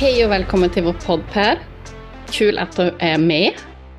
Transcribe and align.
Hej 0.00 0.24
och 0.24 0.30
välkommen 0.30 0.70
till 0.70 0.84
vår 0.84 0.96
podd 1.06 1.20
Per. 1.32 1.58
Kul 2.30 2.58
att 2.58 2.76
du 2.76 2.92
är 2.98 3.18
med. 3.18 3.52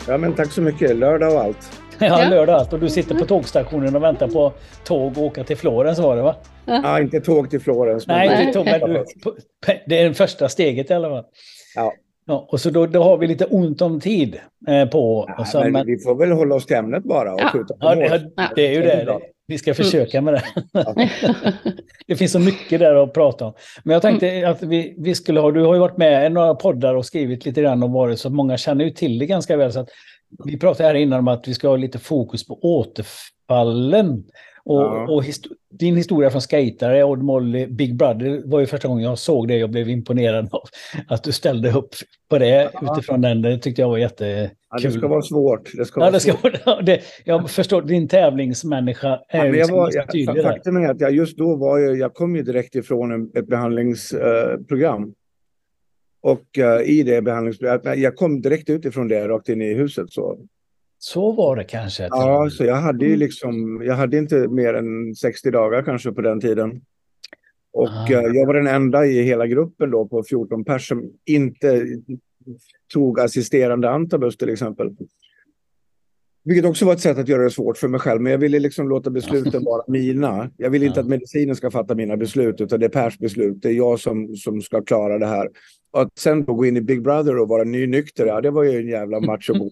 Ja, 0.08 0.17
men 0.17 0.33
tack 0.33 0.51
så 0.51 0.62
mycket. 0.62 0.96
Lördag 0.96 1.33
och 1.33 1.42
allt. 1.42 1.81
Ja, 2.00 2.29
lördag 2.29 2.55
och 2.55 2.62
allt. 2.62 2.74
Och 2.74 2.79
du 2.79 2.89
sitter 2.89 3.16
på 3.16 3.25
tågstationen 3.25 3.96
och 3.96 4.03
väntar 4.03 4.27
på 4.27 4.53
tåg 4.83 5.17
och 5.17 5.23
åka 5.23 5.43
till 5.43 5.57
Florens 5.57 5.99
var 5.99 6.15
det 6.15 6.21
va? 6.21 6.35
Ja, 6.65 6.99
inte 6.99 7.19
tåg 7.21 7.49
till 7.49 7.59
Florens. 7.59 8.07
Nej, 8.07 8.41
inte 8.47 8.53
tåg, 8.53 8.65
men 8.65 8.79
du, 8.93 9.05
det 9.87 9.99
är 9.99 10.07
det 10.09 10.13
första 10.13 10.49
steget 10.49 10.89
i 10.89 10.93
alla 10.93 11.09
fall. 11.09 11.23
Ja. 11.75 11.93
Ja, 12.25 12.47
och 12.52 12.61
så 12.61 12.70
då, 12.70 12.86
då 12.86 13.04
har 13.04 13.18
vi 13.18 13.27
lite 13.27 13.45
ont 13.45 13.81
om 13.81 13.99
tid 13.99 14.39
eh, 14.68 14.86
på 14.89 15.25
Ja, 15.27 15.36
och 15.41 15.47
så, 15.47 15.59
men 15.59 15.71
men, 15.71 15.86
vi 15.86 15.97
får 15.99 16.15
väl 16.15 16.31
hålla 16.31 16.55
oss 16.55 16.65
till 16.65 16.75
ämnet 16.75 17.04
bara 17.04 17.33
och 17.33 17.41
Ja. 17.41 17.49
skjuta 17.49 17.73
på 17.73 17.79
ja, 17.81 17.95
det, 17.95 18.31
det 18.55 18.68
är 18.68 18.71
ju 18.71 18.81
Det 18.81 19.04
det. 19.05 19.20
Vi 19.48 19.58
ska 19.58 19.73
försöka 19.73 20.21
med 20.21 20.34
det. 20.34 20.44
det 22.08 22.16
finns 22.16 22.32
så 22.32 22.40
mycket 22.40 22.80
där 22.80 22.96
att 22.96 23.14
prata 23.14 23.46
om. 23.46 23.54
Men 23.84 23.94
jag 23.94 24.02
tänkte 24.02 24.50
att 24.50 24.64
vi, 24.64 24.96
vi 24.98 25.16
skulle 25.16 25.40
ha, 25.40 25.52
du 25.52 25.64
har 25.64 25.73
ju 25.73 25.80
varit 25.80 25.98
med 25.98 26.26
i 26.26 26.30
några 26.30 26.55
poddar 26.55 26.96
och 26.96 27.05
skrivit 27.05 27.46
lite 27.46 27.62
grann 27.62 27.84
om 27.84 27.94
varit 27.94 28.20
så 28.20 28.30
många 28.30 28.58
känner 28.58 28.85
ju 28.85 28.91
till 28.91 29.20
det 29.20 29.26
ganska 29.26 29.58
väl. 29.58 29.73
Så 29.73 29.80
att 29.80 29.90
vi 30.46 30.59
pratade 30.59 30.88
här 30.90 30.96
innan 30.96 31.20
om 31.20 31.27
att 31.27 31.48
vi 31.48 31.54
ska 31.54 31.68
ha 31.68 31.76
lite 31.76 31.99
fokus 31.99 32.48
på 32.48 32.59
återfallen. 32.62 34.23
Och, 34.71 34.81
Ja. 34.81 35.07
och 35.09 35.23
histo- 35.23 35.49
din 35.70 35.95
historia 35.95 36.30
från 36.30 36.41
skatare, 36.41 37.03
Odd 37.03 37.23
Molly, 37.23 37.67
Big 37.67 37.95
Brother 37.95 38.41
var 38.45 38.59
ju 38.59 38.66
första 38.66 38.88
gången 38.88 39.03
jag 39.03 39.17
såg 39.20 39.48
det. 39.48 39.57
Jag 39.57 39.70
blev 39.71 39.89
imponerad 39.89 40.48
av 40.52 40.62
att 41.07 41.23
du 41.23 41.31
ställde 41.31 41.71
upp 41.71 41.89
på 42.29 42.38
det 42.38 42.71
Ja. 42.81 42.95
utifrån 42.98 43.21
den. 43.21 43.41
Det 43.41 43.57
tyckte 43.57 43.81
jag 43.81 43.89
var 43.89 43.98
jättekul. 43.98 44.49
Ja, 44.70 44.77
det 44.81 44.91
ska 44.91 45.07
vara 45.07 45.21
svårt. 45.21 45.71
Det 45.77 45.85
ska 45.85 45.99
Ja, 45.99 46.03
vara 46.03 46.12
det 46.12 46.20
ska, 46.20 46.31
svårt. 46.31 46.65
vara- 46.65 46.81
det, 46.81 47.02
jag 47.26 47.49
förstår, 47.49 47.81
din 47.81 48.07
tävlingsmänniska 48.07 49.07
är 49.29 49.38
Ja, 49.38 49.45
jag, 49.45 49.55
liksom 49.55 49.77
var, 49.77 49.89
jag, 49.93 50.12
tydlig 50.12 50.43
faktum 50.43 50.77
är 50.77 50.90
att 50.90 51.01
jag 51.01 51.12
just 51.15 51.38
då 51.38 51.55
var 51.55 51.77
ju, 51.77 51.91
jag 51.93 52.13
kom 52.13 52.35
ju 52.35 52.41
direkt 52.43 52.76
ifrån 52.76 53.31
ett 53.35 53.48
behandlingsprogram. 53.48 55.13
och 56.23 56.57
eh, 56.57 56.81
i 56.81 57.03
det 57.03 57.21
behandlingsprogrammet, 57.21 57.99
jag 57.99 58.15
kom 58.15 58.41
direkt 58.41 58.70
utifrån 58.70 59.07
det, 59.07 59.27
rakt 59.27 59.49
in 59.49 59.62
i 59.62 59.73
huset. 59.73 60.12
Så. 60.12 60.37
Så 61.04 61.32
var 61.32 61.55
det 61.55 61.63
kanske. 61.63 62.04
Ja, 62.04 62.49
så 62.49 62.66
jag 62.66 62.76
hade 62.76 63.05
ju 63.05 63.16
liksom, 63.16 63.82
jag 63.85 63.96
hade 63.96 64.18
inte 64.18 64.47
mer 64.47 64.74
än 64.74 65.16
60 65.16 65.52
dagar 65.52 65.84
kanske 65.84 66.12
på 66.12 66.22
den 66.22 66.41
tiden. 66.41 66.81
Och 67.74 67.90
Ah. 67.90 68.08
eh, 68.09 68.22
jag 68.34 68.47
var 68.47 68.53
den 68.53 68.68
enda 68.68 69.06
i 69.06 69.22
hela 69.22 69.47
gruppen 69.47 69.91
då 69.91 70.08
på 70.08 70.24
14 70.24 70.63
pers 70.66 70.88
som 70.88 71.12
inte 71.25 71.85
tog 72.94 73.19
assisterande 73.19 73.90
antabus 73.90 74.38
till 74.38 74.50
exempel. 74.50 74.96
Vilket 76.44 76.66
också 76.66 76.85
var 76.85 76.94
ett 76.94 77.00
sätt 77.00 77.18
att 77.18 77.28
göra 77.28 77.44
det 77.44 77.50
svårt 77.52 77.78
för 77.78 77.88
mig 77.88 78.00
själv. 78.00 78.22
Men 78.22 78.31
jag 78.31 78.40
ville 78.40 78.59
liksom 78.59 78.90
låta 78.90 79.09
besluten 79.09 79.63
vara 79.66 79.84
mina. 79.88 80.50
Jag 80.58 80.69
vill 80.69 80.84
inte 80.84 81.00
att 81.00 81.08
medicinen 81.08 81.56
ska 81.56 81.72
fatta 81.72 81.96
mina 81.96 82.18
beslut, 82.18 82.62
utan 82.62 82.80
det 82.80 82.86
är 82.86 82.90
Pers 82.90 83.18
beslut. 83.19 83.62
Det 83.62 83.69
är 83.69 83.74
jag 83.74 84.00
som, 84.00 84.36
som 84.36 84.62
ska 84.62 84.81
klara 84.81 85.18
det 85.19 85.28
här. 85.28 85.50
Att 85.94 86.17
sen 86.19 86.45
då 86.45 86.53
gå 86.53 86.66
in 86.66 86.78
i 86.78 86.81
Big 86.81 87.03
Brother 87.03 87.39
och 87.39 87.47
vara 87.47 87.63
nynykter, 87.63 88.25
ja, 88.25 88.41
det 88.41 88.51
var 88.51 88.63
ju 88.63 88.79
en 88.79 88.88
jävla 88.88 89.19
macho 89.19 89.53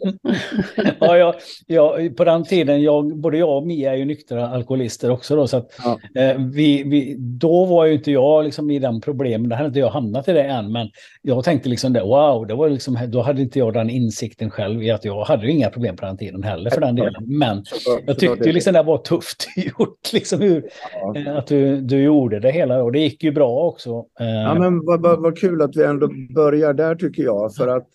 ja, 0.99 1.17
ja, 1.17 1.35
ja, 1.67 1.97
på 2.17 2.23
den 2.23 2.43
tiden, 2.43 2.81
jag, 2.81 3.17
både 3.17 3.37
jag 3.37 3.57
och 3.57 3.67
Mia 3.67 3.91
är 3.93 3.95
ju 3.97 4.05
nyktra 4.05 4.47
alkoholister 4.49 5.11
också. 5.11 5.35
Då, 5.35 5.47
så 5.47 5.57
att, 5.57 5.71
Ja. 5.83 6.21
eh, 6.21 6.37
vi, 6.37 6.83
vi, 6.83 7.15
då 7.19 7.65
var 7.65 7.85
ju 7.85 7.93
inte 7.93 8.11
jag 8.11 8.45
liksom 8.45 8.71
i 8.71 8.79
den 8.79 9.01
problemen, 9.01 9.49
då 9.49 9.55
hade 9.55 9.67
inte 9.67 9.79
jag 9.79 9.89
hamnat 9.89 10.27
i 10.27 10.33
det 10.33 10.43
än. 10.43 10.71
Men 10.71 10.87
jag 11.21 11.43
tänkte 11.43 11.69
liksom 11.69 11.93
det, 11.93 12.01
wow, 12.01 12.47
det 12.47 12.55
var 12.55 12.69
liksom, 12.69 12.97
då 13.07 13.21
hade 13.21 13.41
inte 13.41 13.59
jag 13.59 13.73
den 13.73 13.89
insikten 13.89 14.51
själv 14.51 14.83
i 14.83 14.91
att 14.91 15.05
jag 15.05 15.23
hade 15.23 15.45
ju 15.45 15.51
inga 15.51 15.69
problem 15.69 15.95
på 15.95 16.05
den 16.05 16.17
tiden 16.17 16.43
heller 16.43 16.69
för 16.69 16.81
den 16.81 16.95
delen. 16.95 17.13
Men 17.27 17.63
jag 18.05 18.19
tyckte 18.19 18.43
ju 18.45 18.51
liksom 18.53 18.73
det 18.73 18.83
var 18.83 18.97
tufft 18.97 19.47
gjort, 19.55 20.13
liksom 20.13 20.41
hur, 20.41 20.63
Ja. 21.01 21.15
eh, 21.19 21.37
att 21.37 21.47
du, 21.47 21.81
du 21.81 22.03
gjorde 22.03 22.39
det 22.39 22.51
hela. 22.51 22.83
Och 22.83 22.91
det 22.91 22.99
gick 22.99 23.23
ju 23.23 23.31
bra 23.31 23.59
också. 23.59 23.89
Eh, 24.19 24.27
Ja, 24.49 24.53
men 24.59 24.85
vad, 24.85 25.01
vad, 25.01 25.21
vad 25.21 25.37
kul 25.39 25.61
att 25.61 25.75
vi 25.75 25.83
ändå 25.83 26.08
börjar 26.35 26.73
där 26.73 26.95
tycker 26.95 27.23
jag. 27.23 27.55
För 27.55 27.67
att 27.67 27.87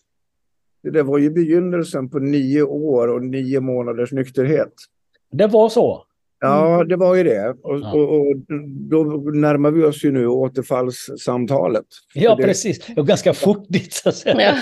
det 0.93 1.03
var 1.03 1.19
ju 1.19 1.31
begynnelsen 1.31 2.11
på 2.11 2.19
nio 2.19 2.63
år 2.63 3.09
och 3.09 3.23
nio 3.23 3.61
månaders 3.61 4.13
nykterhet. 4.13 4.73
Det 5.33 5.47
var 5.47 5.69
så. 5.69 6.03
Ja, 6.41 6.85
det 6.85 6.97
var 6.97 7.15
ju 7.15 7.23
det. 7.25 7.55
Och, 7.63 7.79
Ja. 7.81 7.93
och, 7.93 8.15
och 8.21 8.37
då 8.91 9.03
närmar 9.35 9.71
vi 9.71 9.85
oss 9.85 10.05
ju 10.05 10.13
nu 10.13 10.27
återfallssamtalet. 10.27 11.85
Ja, 12.15 12.35
det- 12.35 12.43
precis. 12.43 12.89
Och 12.97 13.07
ganska 13.07 13.35
fort 13.35 13.67
så 13.91 14.09
att 14.09 14.15
säga. 14.15 14.55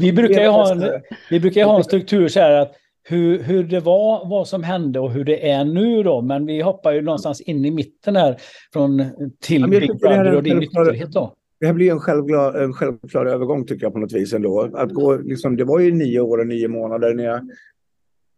Vi 0.00 0.12
brukar 0.12 0.42
ju 0.42 0.48
ha 0.48 0.72
en, 0.72 0.84
vi 1.30 1.40
brukar 1.40 1.60
ju 1.60 1.66
ha 1.66 1.76
en 1.76 1.84
struktur 1.84 2.28
så 2.28 2.40
här 2.40 2.50
att 2.60 2.72
hur, 3.02 3.38
hur 3.42 3.64
det 3.64 3.80
var, 3.80 4.28
vad 4.30 4.48
som 4.48 4.62
hände 4.62 5.00
och 5.00 5.10
hur 5.10 5.24
det 5.24 5.50
är 5.50 5.64
nu 5.64 6.02
då. 6.02 6.20
Men 6.22 6.46
vi 6.46 6.60
hoppar 6.62 6.92
ju 6.92 7.00
någonstans 7.02 7.40
in 7.40 7.64
i 7.64 7.70
mitten 7.70 8.16
här 8.16 8.36
från 8.72 9.04
till 9.40 9.60
Ja, 9.60 9.66
Big 9.68 9.98
Brother 10.00 10.34
och 10.34 10.42
din 10.42 10.58
nykterhet 10.58 11.12
då. 11.12 11.34
Det 11.60 11.66
här 11.66 11.72
blir 11.72 11.90
en 11.90 12.00
självklar, 12.00 12.54
en 12.54 12.72
självklar 12.72 13.26
övergång 13.26 13.66
tycker 13.66 13.86
jag 13.86 13.92
på 13.92 13.98
något 13.98 14.12
vis 14.12 14.32
ändå. 14.32 14.70
Att 14.74 14.90
gå, 14.90 15.16
liksom, 15.16 15.56
det 15.56 15.64
var 15.64 15.80
ju 15.80 15.92
nio 15.92 16.20
år 16.20 16.38
och 16.38 16.46
nio 16.46 16.68
månader 16.68 17.14
när 17.14 17.24
jag... 17.24 17.40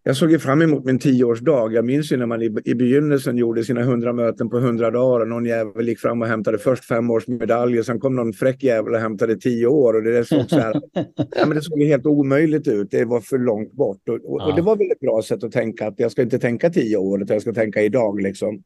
Jag 0.05 0.17
såg 0.17 0.31
ju 0.31 0.39
fram 0.39 0.63
emot 0.63 0.85
min 0.85 0.99
tioårsdag. 0.99 1.73
Jag 1.73 1.85
minns 1.85 2.13
ju 2.13 2.17
när 2.17 2.27
man 2.27 2.43
i, 2.43 2.57
i 2.65 2.75
begynnelsen 2.75 3.37
gjorde 3.37 3.65
sina 3.65 3.83
hundra 3.83 4.13
möten 4.13 4.51
på 4.51 4.59
hundra 4.59 4.91
dagar 4.91 5.21
och 5.21 5.29
någon 5.29 5.45
jävel 5.45 5.89
gick 5.89 5.99
fram 5.99 6.23
och 6.23 6.29
hämtade 6.29 6.59
först 6.59 6.85
fem 6.85 7.11
års 7.11 7.29
medalj 7.29 7.79
och 7.79 7.87
sen 7.87 8.01
kom 8.01 8.17
någon 8.17 8.33
fräck 8.33 8.63
jävel 8.63 8.95
och 8.95 9.01
hämtade 9.01 9.37
tio 9.37 9.67
år 9.67 9.95
och 9.95 10.03
det 10.03 10.13
där 10.13 10.25
såg 10.25 10.51
så 10.51 10.59
här... 10.59 10.75
ja, 11.15 11.47
men 11.47 11.57
det 11.57 11.63
såg 11.63 11.83
helt 11.83 12.07
omöjligt 12.07 12.69
ut. 12.69 12.91
Det 12.91 13.05
var 13.05 13.21
för 13.21 13.39
långt 13.39 13.73
bort. 13.73 14.09
Och, 14.09 14.15
och, 14.15 14.33
och 14.33 14.41
Ja. 14.41 14.57
det 14.57 14.63
var 14.63 14.77
väl 14.77 14.91
ett 14.91 15.01
bra 15.01 15.23
sätt 15.23 15.45
att 15.45 15.53
tänka 15.53 15.87
att 15.87 16.01
jag 16.01 16.13
ska 16.13 16.23
inte 16.23 16.39
tänka 16.39 16.71
tio 16.71 16.97
år 16.97 17.23
utan 17.23 17.35
jag 17.35 17.43
ska 17.43 17.53
tänka 17.53 17.83
idag 17.83 18.21
liksom. 18.21 18.63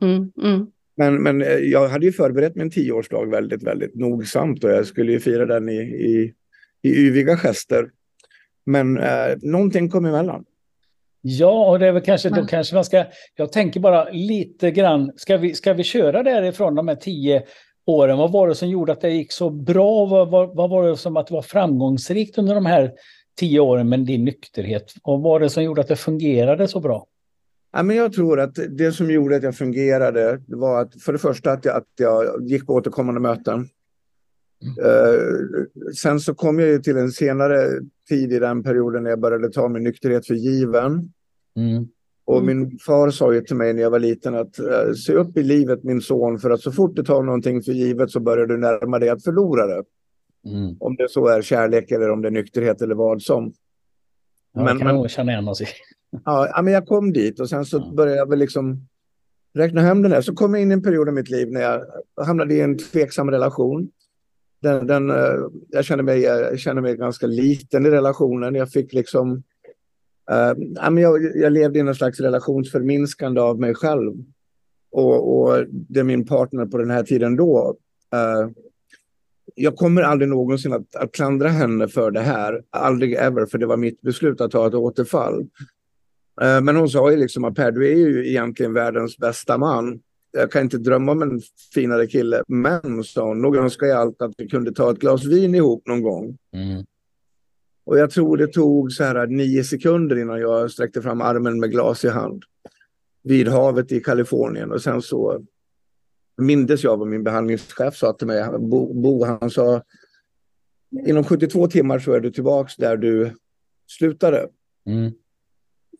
Mm, 0.00 0.32
mm. 0.42 0.66
Men, 0.96 1.22
men 1.22 1.42
eh, 1.42 1.48
jag 1.48 1.88
hade 1.88 2.06
ju 2.06 2.12
förberett 2.12 2.54
min 2.54 2.70
tioårsdag 2.70 3.30
väldigt, 3.30 3.62
väldigt 3.62 3.94
nogsamt 3.94 4.64
och 4.64 4.70
jag 4.70 4.86
skulle 4.86 5.12
ju 5.12 5.20
fira 5.20 5.46
den 5.46 5.68
i, 5.68 5.80
i, 5.82 6.32
i 6.82 6.88
yviga 6.88 7.36
gester. 7.36 7.90
Men 8.66 8.98
eh, 8.98 9.36
någonting 9.42 9.90
kom 9.90 10.04
emellan. 10.04 10.44
Ja, 11.20 11.70
och 11.70 11.78
det 11.78 11.86
är 11.86 11.92
väl 11.92 12.02
kanske, 12.02 12.30
då 12.30 12.46
kanske 12.46 12.74
man 12.74 12.84
ska, 12.84 13.04
jag 13.36 13.52
tänker 13.52 13.80
bara 13.80 14.10
lite 14.10 14.70
grann, 14.70 15.12
ska 15.16 15.36
vi, 15.36 15.54
ska 15.54 15.72
vi 15.72 15.82
köra 15.82 16.22
därifrån 16.22 16.74
de 16.74 16.88
här 16.88 16.94
tio 16.94 17.42
åren? 17.86 18.18
Vad 18.18 18.32
var 18.32 18.48
det 18.48 18.54
som 18.54 18.68
gjorde 18.68 18.92
att 18.92 19.00
det 19.00 19.10
gick 19.10 19.32
så 19.32 19.50
bra? 19.50 20.06
Vad, 20.06 20.30
vad, 20.30 20.56
vad 20.56 20.70
var 20.70 20.88
det 20.88 20.96
som 20.96 21.16
att 21.16 21.26
det 21.26 21.34
var 21.34 21.42
framgångsrikt 21.42 22.38
under 22.38 22.54
de 22.54 22.66
här 22.66 22.92
tio 23.38 23.60
åren 23.60 23.88
med 23.88 24.00
din 24.00 24.24
nykterhet? 24.24 24.94
Och 25.02 25.12
vad 25.12 25.22
var 25.22 25.40
det 25.40 25.50
som 25.50 25.62
gjorde 25.62 25.80
att 25.80 25.88
det 25.88 25.96
fungerade 25.96 26.68
så 26.68 26.80
bra? 26.80 27.06
Ja, 27.76 27.82
men 27.82 27.96
jag 27.96 28.12
tror 28.12 28.40
att 28.40 28.58
det 28.68 28.92
som 28.92 29.10
gjorde 29.10 29.36
att 29.36 29.42
jag 29.42 29.54
fungerade 29.56 30.40
var 30.48 30.80
att 30.82 31.02
för 31.02 31.12
det 31.12 31.18
första 31.18 31.52
att 31.52 31.64
jag, 31.64 31.76
att 31.76 31.86
jag 31.96 32.42
gick 32.48 32.66
på 32.66 32.74
återkommande 32.74 33.20
möten. 33.20 33.68
Eh, 34.82 35.20
sen 35.94 36.20
så 36.20 36.34
kom 36.34 36.58
jag 36.58 36.68
ju 36.68 36.78
till 36.78 36.96
en 36.96 37.10
senare 37.12 37.68
tid 38.08 38.32
i 38.32 38.38
den 38.38 38.62
perioden 38.62 39.02
när 39.02 39.10
jag 39.10 39.20
började 39.20 39.50
ta 39.52 39.68
min 39.68 39.82
nykterhet 39.84 40.26
för 40.26 40.34
given. 40.34 40.92
Mm. 41.56 41.88
Och 42.24 42.42
Mm. 42.42 42.58
min 42.58 42.78
far 42.78 43.10
sa 43.10 43.34
ju 43.34 43.40
till 43.40 43.56
mig 43.56 43.72
när 43.72 43.82
jag 43.82 43.90
var 43.90 43.98
liten 43.98 44.34
att 44.34 44.58
eh, 44.58 44.92
se 45.06 45.12
upp 45.12 45.36
i 45.36 45.42
livet 45.42 45.82
min 45.84 46.00
son 46.00 46.38
för 46.38 46.50
att 46.50 46.60
så 46.60 46.72
fort 46.72 46.96
du 46.96 47.02
tar 47.04 47.22
någonting 47.22 47.62
för 47.62 47.72
givet 47.72 48.10
så 48.10 48.20
börjar 48.20 48.46
du 48.46 48.56
närma 48.58 48.98
dig 48.98 49.08
att 49.08 49.24
förlora 49.24 49.66
det. 49.66 49.82
Mm. 50.46 50.76
Om 50.80 50.96
det 50.96 51.08
så 51.10 51.26
är 51.26 51.42
kärlek 51.42 51.90
eller 51.90 52.10
om 52.10 52.22
det 52.22 52.28
är 52.28 52.32
nykterhet 52.32 52.82
eller 52.82 52.94
vad 52.94 53.22
som. 53.22 53.52
Ja, 54.54 54.60
Men- 54.60 54.66
kan 54.66 54.76
men- 54.78 54.86
man 54.86 54.94
nog 54.94 55.10
känna 55.10 55.32
igen 55.32 55.48
oss 55.48 55.60
i. 55.60 55.66
Ja, 56.24 56.60
men 56.62 56.72
jag 56.72 56.86
kom 56.86 57.12
dit 57.12 57.40
och 57.40 57.48
sen 57.48 57.64
så 57.64 57.76
Ja. 57.76 57.92
började 57.96 58.18
jag 58.18 58.28
väl 58.30 58.38
liksom 58.38 58.88
räkna 59.54 59.80
hem 59.80 60.02
den 60.02 60.10
där. 60.10 60.20
Så 60.20 60.34
kom 60.34 60.54
jag 60.54 60.62
in 60.62 60.70
i 60.70 60.74
en 60.74 60.82
period 60.82 61.08
i 61.08 61.12
mitt 61.12 61.30
liv 61.30 61.52
när 61.52 61.60
jag 61.60 61.82
hamnade 62.26 62.54
i 62.54 62.60
en 62.60 62.78
tveksam 62.78 63.30
relation. 63.30 63.88
Den, 64.62 64.86
den, 64.86 65.10
eh, 65.10 65.34
jag, 65.68 65.84
kände 65.84 66.04
mig, 66.04 66.20
jag 66.22 66.58
kände 66.58 66.82
mig 66.82 66.96
ganska 66.96 67.26
liten 67.26 67.86
i 67.86 67.90
relationen. 67.90 68.54
Jag 68.54 68.70
fick 68.70 68.92
liksom... 68.92 69.42
eh, 70.30 70.52
ja, 70.76 70.90
men 70.90 71.02
jag, 71.02 71.36
jag 71.36 71.52
levde 71.52 71.78
i 71.78 71.82
någon 71.82 71.94
slags 71.94 72.20
relationsförminskande 72.20 73.40
av 73.40 73.60
mig 73.60 73.74
själv. 73.74 74.12
Och, 74.90 75.38
och 75.42 75.64
det 75.68 76.04
min 76.04 76.26
partner 76.26 76.66
på 76.66 76.78
den 76.78 76.90
här 76.90 77.02
tiden 77.02 77.36
då. 77.36 77.76
eh, 78.12 78.48
jag 79.54 79.76
kommer 79.76 80.02
aldrig 80.02 80.28
någonsin 80.28 80.72
att, 80.72 80.96
att 80.96 81.12
klandra 81.12 81.48
henne 81.48 81.88
för 81.88 82.10
det 82.10 82.20
här. 82.20 82.62
Aldrig 82.70 83.14
ever, 83.14 83.46
för 83.46 83.58
det 83.58 83.66
var 83.66 83.76
mitt 83.76 84.00
beslut 84.00 84.40
att 84.40 84.50
ta 84.50 84.66
ett 84.66 84.74
återfall. 84.74 85.46
Eh, 86.40 86.60
Men 86.60 86.76
hon 86.76 86.88
sa 86.88 87.10
ju 87.10 87.16
liksom 87.16 87.44
att 87.44 87.54
Per, 87.54 87.72
du 87.72 87.92
är 87.92 87.96
ju 87.96 88.28
egentligen 88.28 88.72
världens 88.72 89.18
bästa 89.18 89.58
man. 89.58 90.00
Jag 90.32 90.52
kan 90.52 90.62
inte 90.62 90.78
drömma 90.78 91.12
om 91.12 91.22
en 91.22 91.40
finare 91.74 92.06
kille. 92.06 92.42
Men, 92.48 93.04
sa 93.04 93.28
hon, 93.28 93.42
nog 93.42 93.56
önskar 93.56 93.86
jag 93.86 93.98
allt 93.98 94.22
att 94.22 94.32
vi 94.38 94.48
kunde 94.48 94.72
ta 94.72 94.90
ett 94.90 94.98
glas 94.98 95.24
vin 95.24 95.54
ihop 95.54 95.86
någon 95.86 96.02
gång. 96.02 96.38
Mm. 96.52 96.84
Och 97.84 97.98
jag 97.98 98.10
tror 98.10 98.36
det 98.36 98.46
tog 98.46 98.92
så 98.92 99.04
här 99.04 99.26
nio 99.26 99.64
sekunder 99.64 100.18
innan 100.18 100.40
jag 100.40 100.70
sträckte 100.70 101.02
fram 101.02 101.20
armen 101.20 101.60
med 101.60 101.70
glas 101.70 102.04
i 102.04 102.08
hand. 102.08 102.42
Vid 103.22 103.48
havet 103.48 103.92
i 103.92 104.00
Kalifornien. 104.00 104.72
Och 104.72 104.82
sen 104.82 105.02
så 105.02 105.44
mindes 106.36 106.84
jag 106.84 106.96
vad 106.96 107.08
min 107.08 107.24
behandlingschef 107.24 107.96
sa 107.96 108.12
till 108.12 108.26
mig. 108.26 108.58
Bo, 108.58 108.94
Bo 108.94 109.24
han 109.24 109.50
sa 109.50 109.82
inom 111.06 111.24
72 111.24 111.66
timmar 111.66 111.98
så 111.98 112.12
är 112.12 112.20
du 112.20 112.30
tillbaks 112.30 112.76
där 112.76 112.96
du 112.96 113.32
slutade. 113.86 114.48
Mm. 114.86 115.12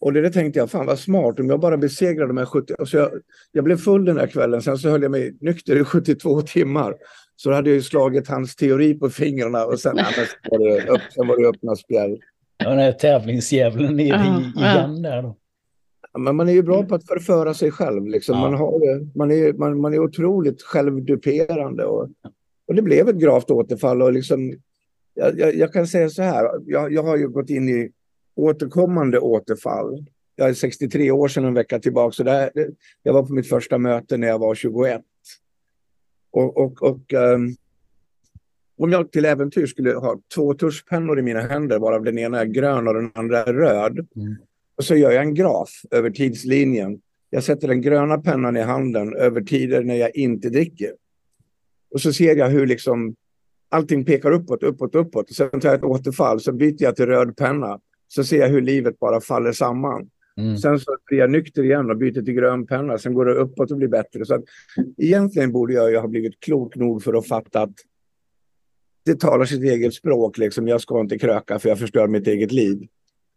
Och 0.00 0.12
det 0.12 0.20
där 0.20 0.30
tänkte 0.30 0.58
jag, 0.58 0.70
fan 0.70 0.86
vad 0.86 0.98
smart, 0.98 1.40
om 1.40 1.48
jag 1.48 1.60
bara 1.60 1.76
besegrar 1.76 2.26
de 2.26 2.36
här 2.36 2.46
70... 2.46 2.74
Alltså 2.78 2.96
jag, 2.96 3.10
jag 3.52 3.64
blev 3.64 3.76
full 3.76 4.04
den 4.04 4.18
här 4.18 4.26
kvällen, 4.26 4.62
sen 4.62 4.78
så 4.78 4.88
höll 4.88 5.02
jag 5.02 5.10
mig 5.10 5.36
nykter 5.40 5.76
i 5.76 5.84
72 5.84 6.42
timmar. 6.42 6.94
Så 7.36 7.48
då 7.48 7.54
hade 7.54 7.70
jag 7.70 7.74
ju 7.74 7.82
slagit 7.82 8.28
hans 8.28 8.56
teori 8.56 8.94
på 8.94 9.10
fingrarna 9.10 9.64
och 9.64 9.80
sen, 9.80 9.96
sen, 9.96 10.26
var, 10.50 10.58
det 10.58 10.88
upp, 10.88 11.00
sen 11.14 11.28
var 11.28 11.42
det 11.42 11.48
öppna 11.48 11.76
spjäll. 11.76 12.18
Ja, 12.58 12.70
den 12.70 12.78
här 12.78 12.92
tävlingsdjävulen 12.92 14.00
i, 14.00 14.08
ja. 14.08 14.40
igen 14.56 15.02
där 15.02 15.22
då. 15.22 15.36
Ja, 16.12 16.18
Men 16.18 16.36
man 16.36 16.48
är 16.48 16.52
ju 16.52 16.62
bra 16.62 16.82
på 16.82 16.94
att 16.94 17.06
förföra 17.06 17.54
sig 17.54 17.70
själv. 17.70 18.06
Liksom. 18.06 18.36
Ja. 18.36 18.40
Man, 18.40 18.54
har, 18.54 19.16
man, 19.18 19.30
är, 19.30 19.52
man, 19.52 19.80
man 19.80 19.94
är 19.94 19.98
otroligt 19.98 20.62
självduperande. 20.62 21.84
Och, 21.84 22.08
och 22.68 22.74
det 22.74 22.82
blev 22.82 23.08
ett 23.08 23.16
gravt 23.16 23.50
återfall. 23.50 24.02
Och 24.02 24.12
liksom, 24.12 24.52
jag, 25.14 25.38
jag, 25.38 25.54
jag 25.54 25.72
kan 25.72 25.86
säga 25.86 26.08
så 26.08 26.22
här, 26.22 26.48
jag, 26.66 26.92
jag 26.92 27.02
har 27.02 27.16
ju 27.16 27.28
gått 27.28 27.50
in 27.50 27.68
i 27.68 27.90
återkommande 28.36 29.18
återfall. 29.18 30.06
Jag 30.36 30.48
är 30.48 30.54
63 30.54 31.10
år 31.10 31.28
sedan 31.28 31.44
en 31.44 31.54
vecka 31.54 31.78
tillbaka. 31.78 32.12
Så 32.12 32.22
det- 32.22 32.50
jag 33.02 33.12
var 33.12 33.22
på 33.22 33.32
mitt 33.32 33.48
första 33.48 33.78
möte 33.78 34.16
när 34.16 34.28
jag 34.28 34.38
var 34.38 34.54
21. 34.54 35.02
Och, 36.30 36.56
och, 36.56 36.82
och 36.82 37.12
ehm, 37.12 37.54
om 38.78 38.92
jag 38.92 39.12
till 39.12 39.24
äventyr 39.24 39.66
skulle 39.66 39.92
ha 39.94 40.20
två 40.34 40.54
tuschpennor 40.54 41.18
i 41.18 41.22
mina 41.22 41.40
händer, 41.40 41.78
varav 41.78 42.04
den 42.04 42.18
ena 42.18 42.40
är 42.40 42.44
grön 42.44 42.88
och 42.88 42.94
den 42.94 43.10
andra 43.14 43.44
är 43.44 43.52
röd. 43.52 43.92
Mm. 44.16 44.36
Och 44.76 44.84
så 44.84 44.96
gör 44.96 45.10
jag 45.10 45.22
en 45.22 45.34
graf 45.34 45.70
över 45.90 46.10
tidslinjen. 46.10 47.00
Jag 47.30 47.42
sätter 47.44 47.68
den 47.68 47.80
gröna 47.80 48.18
pennan 48.18 48.56
i 48.56 48.60
handen 48.60 49.14
över 49.14 49.40
tider 49.40 49.82
när 49.84 49.94
jag 49.94 50.16
inte 50.16 50.48
dricker. 50.50 50.92
Och 51.90 52.00
så 52.00 52.12
ser 52.12 52.36
jag 52.36 52.48
hur 52.48 52.66
liksom 52.66 53.14
allting 53.68 54.04
pekar 54.04 54.30
uppåt, 54.30 54.62
uppåt, 54.62 54.94
uppåt. 54.94 55.34
Sen 55.34 55.60
tar 55.60 55.68
jag 55.68 55.74
ett 55.74 55.84
återfall, 55.84 56.40
så 56.40 56.52
byter 56.52 56.76
jag 56.82 56.96
till 56.96 57.06
röd 57.06 57.36
penna. 57.36 57.80
Så 58.08 58.24
ser 58.24 58.38
jag 58.40 58.48
hur 58.48 58.60
livet 58.62 58.98
bara 58.98 59.20
faller 59.20 59.52
samman. 59.52 60.10
Mm. 60.40 60.56
Sen 60.56 60.80
så 60.80 60.96
blir 61.06 61.18
jag 61.18 61.30
nykter 61.30 61.62
igen 61.62 61.90
och 61.90 61.96
byter 61.96 62.22
till 62.22 62.34
grön 62.34 62.66
penna. 62.66 62.98
Sen 62.98 63.14
går 63.14 63.24
det 63.24 63.34
uppåt 63.34 63.70
och 63.70 63.76
blir 63.76 63.88
bättre. 63.88 64.24
Så 64.24 64.34
att, 64.34 64.42
egentligen 64.96 65.52
borde 65.52 65.72
jag 65.74 65.90
ju 65.90 65.96
ha 65.98 66.08
blivit 66.08 66.40
klok 66.40 66.76
nog 66.76 67.02
för 67.02 67.14
att 67.14 67.26
fatta 67.28 67.62
att 67.62 67.74
det 69.04 69.20
talar 69.20 69.44
sitt 69.44 69.62
eget 69.62 69.94
språk. 69.94 70.38
Liksom. 70.38 70.68
Jag 70.68 70.80
ska 70.80 71.00
inte 71.00 71.18
kröka 71.18 71.58
för 71.58 71.68
jag 71.68 71.78
förstör 71.78 72.06
mitt 72.08 72.26
eget 72.26 72.52
liv. 72.52 72.88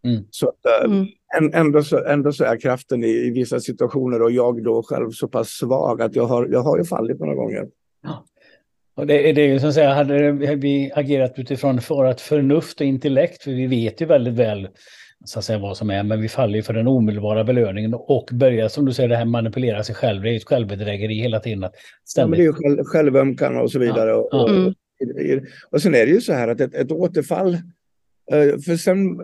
Mm. 0.04 0.24
Så 0.31 0.50
att, 0.50 0.66
äh, 0.66 0.92
Mm. 0.92 1.07
än- 1.38 1.54
ändå, 1.54 1.83
så, 1.83 2.06
ändå 2.06 2.31
så 2.31 2.44
är 2.44 2.60
kraften 2.60 3.04
i, 3.04 3.07
i 3.10 3.31
vissa 3.31 3.60
situationer 3.60 4.22
och 4.22 4.31
jag 4.31 4.63
då 4.63 4.83
själv 4.83 5.12
så 5.12 5.27
pass 5.27 5.50
svag 5.50 6.01
att 6.01 6.15
jag 6.15 6.25
har, 6.25 6.48
jag 6.48 6.60
har 6.62 6.77
ju 6.77 6.83
fallit 6.83 7.19
några 7.19 7.36
gånger. 7.36 7.68
Och 9.00 9.07
det, 9.07 9.31
det 9.34 9.42
är 9.42 9.48
ju 9.48 9.60
som 9.60 9.69
att 9.69 9.75
säga, 9.75 9.94
hade 9.94 10.31
vi 10.56 10.92
agerat 10.96 11.34
utifrån 11.40 11.80
vårt 11.90 12.19
förnuft 12.19 12.81
och 12.81 12.88
intellekt, 12.88 13.44
för 13.44 13.51
vi 13.51 13.68
vet 13.68 14.01
ju 14.01 14.06
väldigt 14.06 14.34
väl 14.34 14.68
så 15.25 15.40
att 15.40 15.46
säga, 15.46 15.60
vad 15.60 15.78
som 15.78 15.90
är, 15.90 16.04
men 16.04 16.22
vi 16.22 16.30
faller 16.30 16.56
ju 16.56 16.62
för 16.62 16.74
den 16.74 16.88
omedelbara 16.88 17.44
belöningen 17.44 17.94
och 17.94 18.30
börjar, 18.31 18.68
som 18.68 18.86
du 18.86 18.94
säger, 18.94 19.10
det 19.10 19.16
här 19.16 19.25
manipulera 19.25 19.84
sig 19.84 19.96
själv. 19.96 20.22
Det 20.22 20.30
är 20.30 20.31
ju 20.31 20.38
ett 20.38 20.44
självbedrägeri 20.48 21.13
hela 21.16 21.40
tiden. 21.40 21.63
Att 21.63 21.74
Ja, 22.16 22.28
men 22.28 22.38
det 22.38 22.44
är 22.44 22.46
ju 22.46 22.54
själv, 22.54 22.84
självömkan 22.84 23.57
och 23.57 23.72
så 23.72 23.80
vidare. 23.80 24.16
Och, 24.16 24.28
Ja. 24.31 24.44
och, 24.44 24.50
Mm. 24.50 25.46
och 25.69 25.81
sen 25.81 25.96
är 25.96 26.06
det 26.06 26.12
ju 26.12 26.22
så 26.22 26.34
här 26.34 26.48
att 26.48 26.62
ett, 26.62 26.75
ett 26.75 26.92
återfall, 26.92 27.54
eh, 28.31 28.60
för 28.66 28.75
sen 28.75 29.18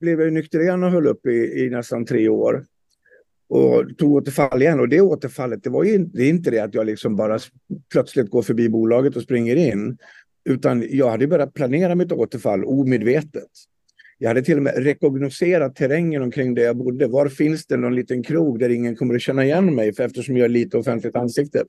blev 0.00 0.18
jag 0.18 0.24
ju 0.24 0.30
nykter 0.30 0.60
igen 0.60 0.82
och 0.84 0.90
höll 0.90 1.06
upp 1.06 1.26
i, 1.26 1.62
i 1.64 1.70
nästan 1.70 2.04
tre 2.04 2.28
år. 2.28 2.64
Och 3.48 3.98
tog 3.98 4.12
återfall 4.12 4.62
igen. 4.62 4.80
Och 4.80 4.88
det 4.88 5.00
återfallet, 5.00 5.64
det 5.64 5.70
var 5.70 5.84
ju 5.84 5.98
det 5.98 6.22
är 6.22 6.28
inte 6.28 6.50
det 6.50 6.58
att 6.58 6.74
jag 6.74 6.86
liksom 6.86 7.16
bara 7.16 7.38
plötsligt 7.92 8.30
går 8.30 8.42
förbi 8.42 8.68
bolaget 8.68 9.16
och 9.16 9.22
springer 9.22 9.56
in. 9.56 9.98
Utan 10.44 10.86
jag 10.90 11.10
hade 11.10 11.26
börjat 11.26 11.54
planera 11.54 11.94
mitt 11.94 12.12
återfall 12.12 12.64
omedvetet. 12.64 13.48
Jag 14.18 14.28
hade 14.28 14.42
till 14.42 14.56
och 14.56 14.62
med 14.62 14.84
rekognoserat 14.84 15.76
terrängen 15.76 16.22
omkring 16.22 16.54
där 16.54 16.62
jag 16.62 16.76
bodde. 16.76 17.06
Var 17.06 17.28
finns 17.28 17.66
det 17.66 17.76
någon 17.76 17.94
liten 17.94 18.22
krog 18.22 18.58
där 18.58 18.68
ingen 18.68 18.96
kommer 18.96 19.14
att 19.14 19.22
känna 19.22 19.44
igen 19.44 19.74
mig 19.74 19.94
för 19.94 20.04
eftersom 20.04 20.36
jag 20.36 20.44
är 20.44 20.48
lite 20.48 20.78
offentligt 20.78 21.16
ansikte. 21.16 21.64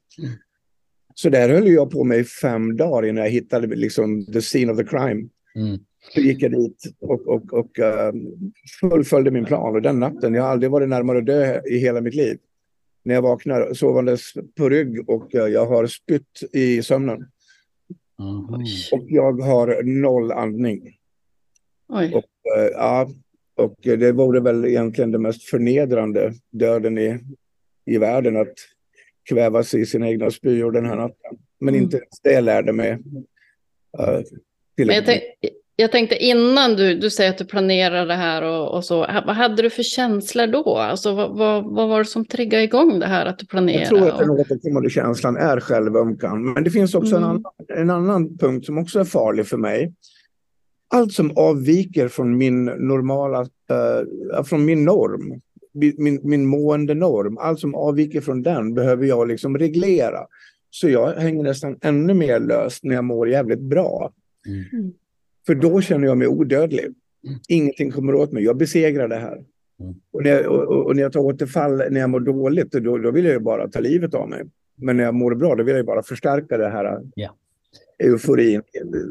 Så 1.16 1.30
där 1.30 1.50
höll 1.50 1.68
jag 1.68 1.92
på 1.92 2.04
med 2.04 2.20
i 2.20 2.24
fem 2.24 2.78
dagar 2.78 3.08
innan 3.08 3.24
jag 3.24 3.32
hittade 3.32 3.68
liksom 3.68 4.26
the 4.26 4.42
scene 4.42 4.72
of 4.72 4.78
the 4.78 4.84
crime. 4.84 5.30
Mm. 5.56 5.80
Så 6.10 6.20
gick 6.20 6.42
jag 6.42 6.52
dit 6.52 6.84
och, 7.00 7.28
och, 7.28 7.54
och 7.54 7.80
eh, 7.80 8.14
fullföljde 8.80 9.32
min 9.32 9.46
plan. 9.46 9.76
Och 9.76 9.82
den 9.82 10.00
natten, 10.00 10.34
jag 10.34 10.44
har 10.44 10.50
aldrig 10.50 10.72
varit 10.72 10.90
närmare 10.90 11.18
att 11.18 11.26
dö 11.26 11.62
i 11.70 11.78
hela 11.78 12.02
mitt 12.02 12.14
liv. 12.16 12.38
När 13.04 13.14
jag 13.16 13.22
vaknar 13.22 13.74
sovandes 13.74 14.22
på 14.58 14.70
rygg 14.70 15.10
och 15.10 15.36
eh, 15.36 15.48
jag 15.48 15.66
har 15.66 15.88
spytt 15.88 16.44
i 16.54 16.84
sömnen. 16.84 17.26
Mhm. 18.20 18.64
Och 18.92 19.06
jag 19.08 19.42
har 19.42 19.84
noll 19.84 20.32
andning. 20.32 20.98
Oj. 21.90 22.14
Och, 22.14 22.58
eh, 22.58 22.66
ja, 22.74 23.10
och 23.56 23.76
det 23.82 24.12
vore 24.12 24.40
väl 24.40 24.66
egentligen 24.66 25.12
det 25.12 25.20
mest 25.20 25.44
förnedrande 25.44 26.34
döden 26.52 26.98
i, 26.98 27.20
i 27.86 27.98
världen 27.98 28.38
att 28.38 28.54
kvävas 29.30 29.74
i 29.74 29.86
sina 29.86 30.10
egna 30.10 30.32
spyor 30.32 30.72
den 30.72 30.86
här 30.86 30.96
natten. 30.96 31.38
Men 31.60 31.74
Mm. 31.74 31.84
inte 31.84 32.02
det 32.24 32.42
lärde 32.42 32.74
mig. 32.74 32.92
Uh, 32.92 34.22
Men 34.78 34.88
jag, 34.88 35.06
tänk, 35.06 35.22
jag 35.76 35.92
tänkte 35.92 36.16
innan 36.16 36.76
du, 36.76 36.96
du 37.00 37.10
säger 37.10 37.30
att 37.30 37.38
du 37.38 37.46
planerar 37.46 38.06
det 38.06 38.14
här 38.14 38.42
och, 38.42 38.76
och 38.76 38.86
så, 38.86 38.98
vad 38.98 39.36
hade 39.36 39.62
du 39.62 39.70
för 39.70 39.84
känslor 39.84 40.48
då? 40.48 40.78
Alltså 40.78 41.16
vad, 41.16 41.38
vad, 41.38 41.64
vad 41.76 41.90
var 41.90 42.00
det 42.00 42.06
som 42.06 42.26
triggade 42.26 42.64
igång 42.64 43.00
det 43.00 43.06
här 43.06 43.26
att 43.26 43.40
du 43.40 43.46
planerade? 43.46 43.80
Jag 43.80 43.90
tror 43.90 44.10
att 44.10 44.20
den 44.20 44.30
återkommande 44.30 44.90
känslan 44.90 45.38
är 45.38 45.60
självömkan. 45.60 46.54
Men 46.54 46.64
det 46.64 46.70
finns 46.70 46.96
också 46.96 47.16
en, 47.16 47.24
Mm. 47.24 47.30
annan, 47.30 47.44
en 47.78 47.90
annan 47.90 48.38
punkt 48.38 48.66
som 48.66 48.78
också 48.78 49.00
är 49.00 49.04
farlig 49.04 49.48
för 49.48 49.58
mig. 49.58 49.94
Allt 50.88 51.14
som 51.14 51.32
avviker 51.38 52.08
från 52.08 52.38
min 52.38 52.66
normala, 52.66 53.40
eh, 53.42 54.44
från 54.44 54.66
min 54.66 54.86
norm, 54.86 55.42
min, 55.98 56.20
min 56.24 56.46
mående 56.46 56.94
norm, 56.94 57.38
allt 57.38 57.60
som 57.60 57.76
avviker 57.76 58.22
från 58.22 58.42
den 58.44 58.74
behöver 58.74 59.06
jag 59.06 59.28
liksom 59.28 59.58
reglera. 59.58 60.20
Så 60.70 60.90
jag 60.90 61.14
hänger 61.14 61.44
nästan 61.44 61.78
ännu 61.82 62.14
mer 62.14 62.40
löst 62.40 62.84
när 62.84 62.96
jag 62.96 63.04
mår 63.04 63.30
jävligt 63.30 63.60
bra. 63.62 64.12
Mm. 64.48 64.94
För 65.46 65.56
då 65.56 65.82
känner 65.82 66.08
jag 66.08 66.18
mig 66.18 66.28
odödlig. 66.28 66.86
Ingenting 67.48 67.92
kommer 67.92 68.16
åt 68.16 68.32
mig. 68.32 68.44
Jag 68.44 68.58
besegrar 68.58 69.08
det 69.08 69.16
här. 69.16 69.34
Mm. 69.80 69.96
Och, 70.14 70.24
när 70.24 70.30
jag, 70.32 70.52
och, 70.52 70.86
och- 70.86 70.96
när 70.96 71.04
jag 71.04 71.12
tar 71.14 71.20
återfall 71.20 71.78
när 71.78 72.00
jag 72.00 72.10
mår 72.10 72.20
dåligt, 72.20 72.72
då, 72.72 72.98
då 72.98 73.12
vill 73.12 73.26
jag 73.26 73.34
ju 73.34 73.40
bara 73.40 73.68
ta 73.68 73.80
livet 73.80 74.14
av 74.14 74.30
mig. 74.30 74.44
Men 74.76 74.98
när 74.98 75.04
jag 75.04 75.14
mår 75.14 75.36
bra, 75.36 75.56
då 75.56 75.64
vill 75.64 75.72
jag 75.74 75.80
ju 75.82 75.86
bara 75.86 76.04
förstärka 76.04 76.58
det 76.58 76.70
här 76.70 77.02
Ja. 77.16 77.36
euforin. 78.04 78.62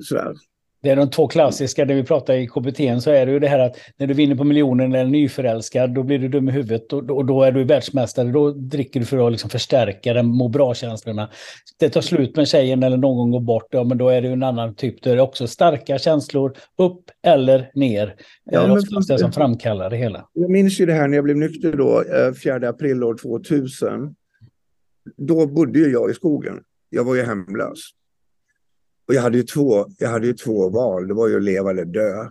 Sådär. 0.02 0.34
Det 0.82 0.90
är 0.90 0.96
de 0.96 1.10
två 1.10 1.28
klassiska, 1.28 1.84
där 1.84 1.94
vi 1.94 2.04
pratar 2.04 2.34
i 2.34 2.46
KBT, 2.46 3.02
så 3.02 3.10
är 3.10 3.26
det 3.26 3.32
ju 3.32 3.38
det 3.38 3.48
här 3.48 3.58
att 3.58 3.76
när 3.96 4.06
du 4.06 4.14
vinner 4.14 4.34
på 4.36 4.44
miljonen 4.44 4.92
eller 4.92 5.04
är 5.04 5.08
nyförälskad, 5.08 5.94
då 5.94 6.02
blir 6.02 6.18
du 6.18 6.28
dum 6.28 6.48
i 6.48 6.52
huvudet 6.52 6.92
och, 6.92 7.10
och 7.10 7.24
då 7.24 7.42
är 7.42 7.52
du 7.52 7.64
världsmästare. 7.64 8.32
Då 8.32 8.50
dricker 8.50 9.00
du 9.00 9.06
för 9.06 9.26
att 9.26 9.32
liksom 9.32 9.50
förstärka 9.50 10.12
den 10.12 10.26
må 10.26 10.48
bra-känslorna. 10.48 11.30
Det 11.78 11.88
tar 11.88 12.00
slut 12.00 12.36
med 12.36 12.48
tjejen 12.48 12.82
eller 12.82 12.96
någon 12.96 13.30
går 13.30 13.40
bort, 13.40 13.66
ja 13.70 13.84
men 13.84 13.98
då 13.98 14.08
är 14.08 14.22
det 14.22 14.26
ju 14.26 14.32
en 14.32 14.42
annan 14.42 14.74
typ. 14.74 15.02
Då 15.02 15.10
är 15.10 15.16
det 15.16 15.22
också 15.22 15.46
starka 15.46 15.98
känslor, 15.98 16.52
upp 16.78 17.04
eller 17.26 17.70
ner. 17.74 18.14
Ja, 18.44 18.58
det 18.60 18.64
är 18.64 18.68
men- 18.68 18.78
oftast 18.78 19.08
det 19.08 19.18
som 19.18 19.32
framkallar 19.32 19.90
det 19.90 19.96
hela. 19.96 20.28
Jag 20.32 20.50
minns 20.50 20.80
ju 20.80 20.86
det 20.86 20.92
här 20.92 21.08
när 21.08 21.16
jag 21.16 21.24
blev 21.24 21.36
nykter 21.36 21.72
då, 21.72 22.02
eh, 22.02 22.32
4 22.44 22.68
april 22.68 23.04
år 23.04 23.14
2000. 23.14 24.14
Då 25.16 25.46
bodde 25.46 25.78
ju 25.78 25.92
jag 25.92 26.10
i 26.10 26.14
skogen. 26.14 26.54
Jag 26.90 27.04
var 27.04 27.14
ju 27.14 27.22
hemlös. 27.22 27.78
Och 29.08 29.14
jag 29.14 29.22
hade 29.22 29.36
ju 29.36 29.42
två, 29.42 29.86
jag 29.98 30.08
hade 30.08 30.26
ju 30.26 30.32
två 30.32 30.68
val. 30.68 31.08
Det 31.08 31.14
var 31.14 31.28
ju 31.28 31.36
att 31.36 31.42
leva 31.42 31.70
eller 31.70 31.84
dö. 31.84 32.26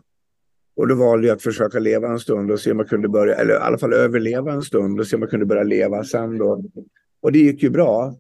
Och 0.76 0.88
då 0.88 0.96
valde 0.96 1.28
jag 1.28 1.36
att 1.36 1.42
försöka 1.44 1.80
leva 1.80 2.08
en 2.08 2.20
stund 2.20 2.52
och 2.52 2.60
se 2.60 2.72
om 2.72 2.80
jag 2.80 2.90
kunde 2.90 3.10
börja, 3.10 3.36
eller 3.36 3.54
i 3.54 3.58
alla 3.58 3.78
fall 3.78 3.94
överleva 3.94 4.52
en 4.54 4.62
stund 4.62 5.00
och 5.00 5.08
se 5.08 5.16
om 5.16 5.22
jag 5.22 5.32
kunde 5.32 5.46
börja 5.46 5.64
leva 5.64 6.04
sen 6.04 6.38
då. 6.38 6.64
Och 7.22 7.32
det 7.32 7.40
gick 7.40 7.64
ju 7.64 7.70
bra. 7.70 8.16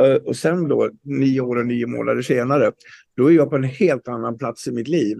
Eh, 0.00 0.14
Och 0.14 0.36
sen 0.36 0.68
då, 0.68 0.90
nio 1.02 1.40
år 1.40 1.56
och 1.56 1.66
nio 1.66 1.86
månader 1.86 2.22
senare, 2.22 2.72
då 3.16 3.26
är 3.30 3.34
jag 3.34 3.50
på 3.50 3.56
en 3.56 3.64
helt 3.64 4.08
annan 4.08 4.38
plats 4.38 4.66
i 4.68 4.72
mitt 4.72 4.88
liv. 4.88 5.18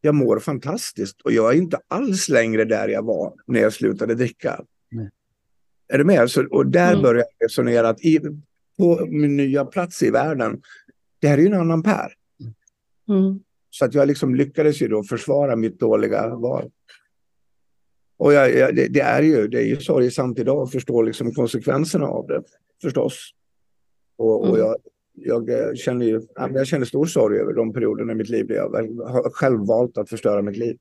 Jag 0.00 0.14
mår 0.14 0.38
fantastiskt 0.38 1.20
och 1.20 1.32
jag 1.32 1.52
är 1.52 1.56
inte 1.56 1.78
alls 1.88 2.28
längre 2.28 2.64
där 2.64 2.88
jag 2.88 3.02
var 3.02 3.32
när 3.46 3.60
jag 3.60 3.72
slutade 3.72 4.14
dricka. 4.14 4.60
Nej. 4.90 5.10
Är 5.88 5.98
du 5.98 6.04
med? 6.04 6.30
Så, 6.30 6.46
och 6.50 6.66
där 6.66 6.90
Mm. 6.90 7.02
börjar 7.02 7.24
jag 7.38 7.46
resonera 7.46 7.88
att 7.88 8.00
i, 8.04 8.20
på 8.78 9.06
min 9.06 9.36
nya 9.36 9.64
plats 9.64 10.02
i 10.02 10.10
världen, 10.10 10.60
det 11.24 11.28
här 11.28 11.38
är 11.38 11.42
ju 11.42 11.46
en 11.46 11.54
annan 11.60 11.82
Per. 11.82 12.12
mm, 13.08 13.40
Så 13.70 13.84
att 13.84 13.94
jag 13.94 14.08
liksom 14.08 14.34
lyckades 14.34 14.82
ju 14.82 14.88
då 14.88 15.02
försvara 15.02 15.56
mitt 15.56 15.80
dåliga 15.80 16.28
val. 16.28 16.70
Och 18.16 18.32
jag, 18.32 18.54
jag, 18.54 18.76
det, 18.76 18.88
det 18.88 19.00
är 19.00 19.22
ju, 19.22 19.48
det 19.48 19.58
är 19.58 19.66
ju 19.66 19.76
sorgesamt 19.76 20.38
idag 20.38 20.62
att 20.62 20.72
förstå 20.72 21.02
liksom 21.02 21.32
konsekvenserna 21.34 22.06
av 22.06 22.26
det, 22.26 22.42
förstås. 22.82 23.30
Och, 24.16 24.40
och 24.40 24.48
Mm. 24.48 24.60
jag, 24.60 24.76
jag 25.12 25.50
eh, 25.50 25.74
känner 25.74 26.06
ju, 26.06 26.20
jag 26.34 26.66
känner 26.66 26.84
stor 26.86 27.06
sorg 27.06 27.38
över 27.38 27.52
de 27.52 27.72
perioderna 27.72 28.12
i 28.12 28.16
mitt 28.16 28.28
liv 28.28 28.46
där 28.46 28.54
jag 28.54 28.72
väl 28.72 28.98
har 28.98 29.30
själv 29.30 29.66
valt 29.66 29.98
att 29.98 30.08
förstöra 30.08 30.42
mitt 30.42 30.56
liv. 30.56 30.76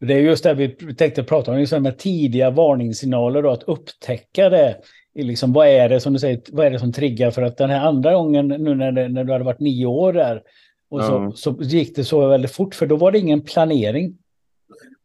Det 0.00 0.14
är 0.14 0.18
just 0.18 0.44
det 0.44 0.54
vi 0.54 0.94
tänkte 0.94 1.24
prata 1.24 1.50
om, 1.52 1.58
liksom 1.58 1.82
med 1.82 1.98
tidiga 1.98 2.50
varningssignaler 2.50 3.42
då, 3.42 3.50
att 3.50 3.62
upptäcka 3.62 4.48
det. 4.48 4.80
Liksom, 5.14 5.52
vad 5.52 5.68
är 5.68 5.88
det 5.88 6.00
som 6.00 6.12
du 6.12 6.18
säger, 6.18 6.40
vad 6.52 6.66
är 6.66 6.70
det 6.70 6.78
som 6.78 6.92
triggar? 6.92 7.30
För 7.30 7.42
att 7.42 7.56
den 7.56 7.70
här 7.70 7.86
andra 7.86 8.14
gången, 8.14 8.48
nu 8.48 8.74
när, 8.74 8.92
det, 8.92 9.08
när 9.08 9.24
du 9.24 9.32
hade 9.32 9.44
varit 9.44 9.60
nio 9.60 9.86
år 9.86 10.12
där, 10.12 10.42
och 10.88 11.00
Ja. 11.00 11.32
så, 11.36 11.56
så 11.56 11.62
gick 11.62 11.96
det 11.96 12.04
så 12.04 12.28
väldigt 12.28 12.50
fort, 12.50 12.74
för 12.74 12.86
då 12.86 12.96
var 12.96 13.12
det 13.12 13.18
ingen 13.18 13.40
planering. 13.40 14.18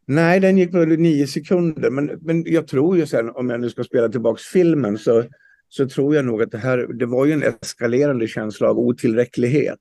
Nej, 0.05 0.39
den 0.39 0.57
gick 0.57 0.73
väl 0.73 0.87
nio 0.87 1.27
sekunder. 1.27 1.89
Men, 1.89 2.19
men 2.21 2.43
jag 2.47 2.67
tror 2.67 2.97
ju 2.97 3.05
sen, 3.05 3.29
om 3.29 3.49
jag 3.49 3.61
nu 3.61 3.69
ska 3.69 3.83
spela 3.83 4.09
tillbaks 4.09 4.43
filmen, 4.43 4.97
så 4.97 5.23
så 5.69 5.89
tror 5.89 6.15
jag 6.15 6.25
nog 6.25 6.41
att 6.41 6.51
det 6.51 6.57
här, 6.57 6.77
det 6.77 7.05
var 7.05 7.25
ju 7.25 7.33
en 7.33 7.43
eskalerande 7.43 8.27
känsla 8.27 8.69
av 8.69 8.79
otillräcklighet. 8.79 9.79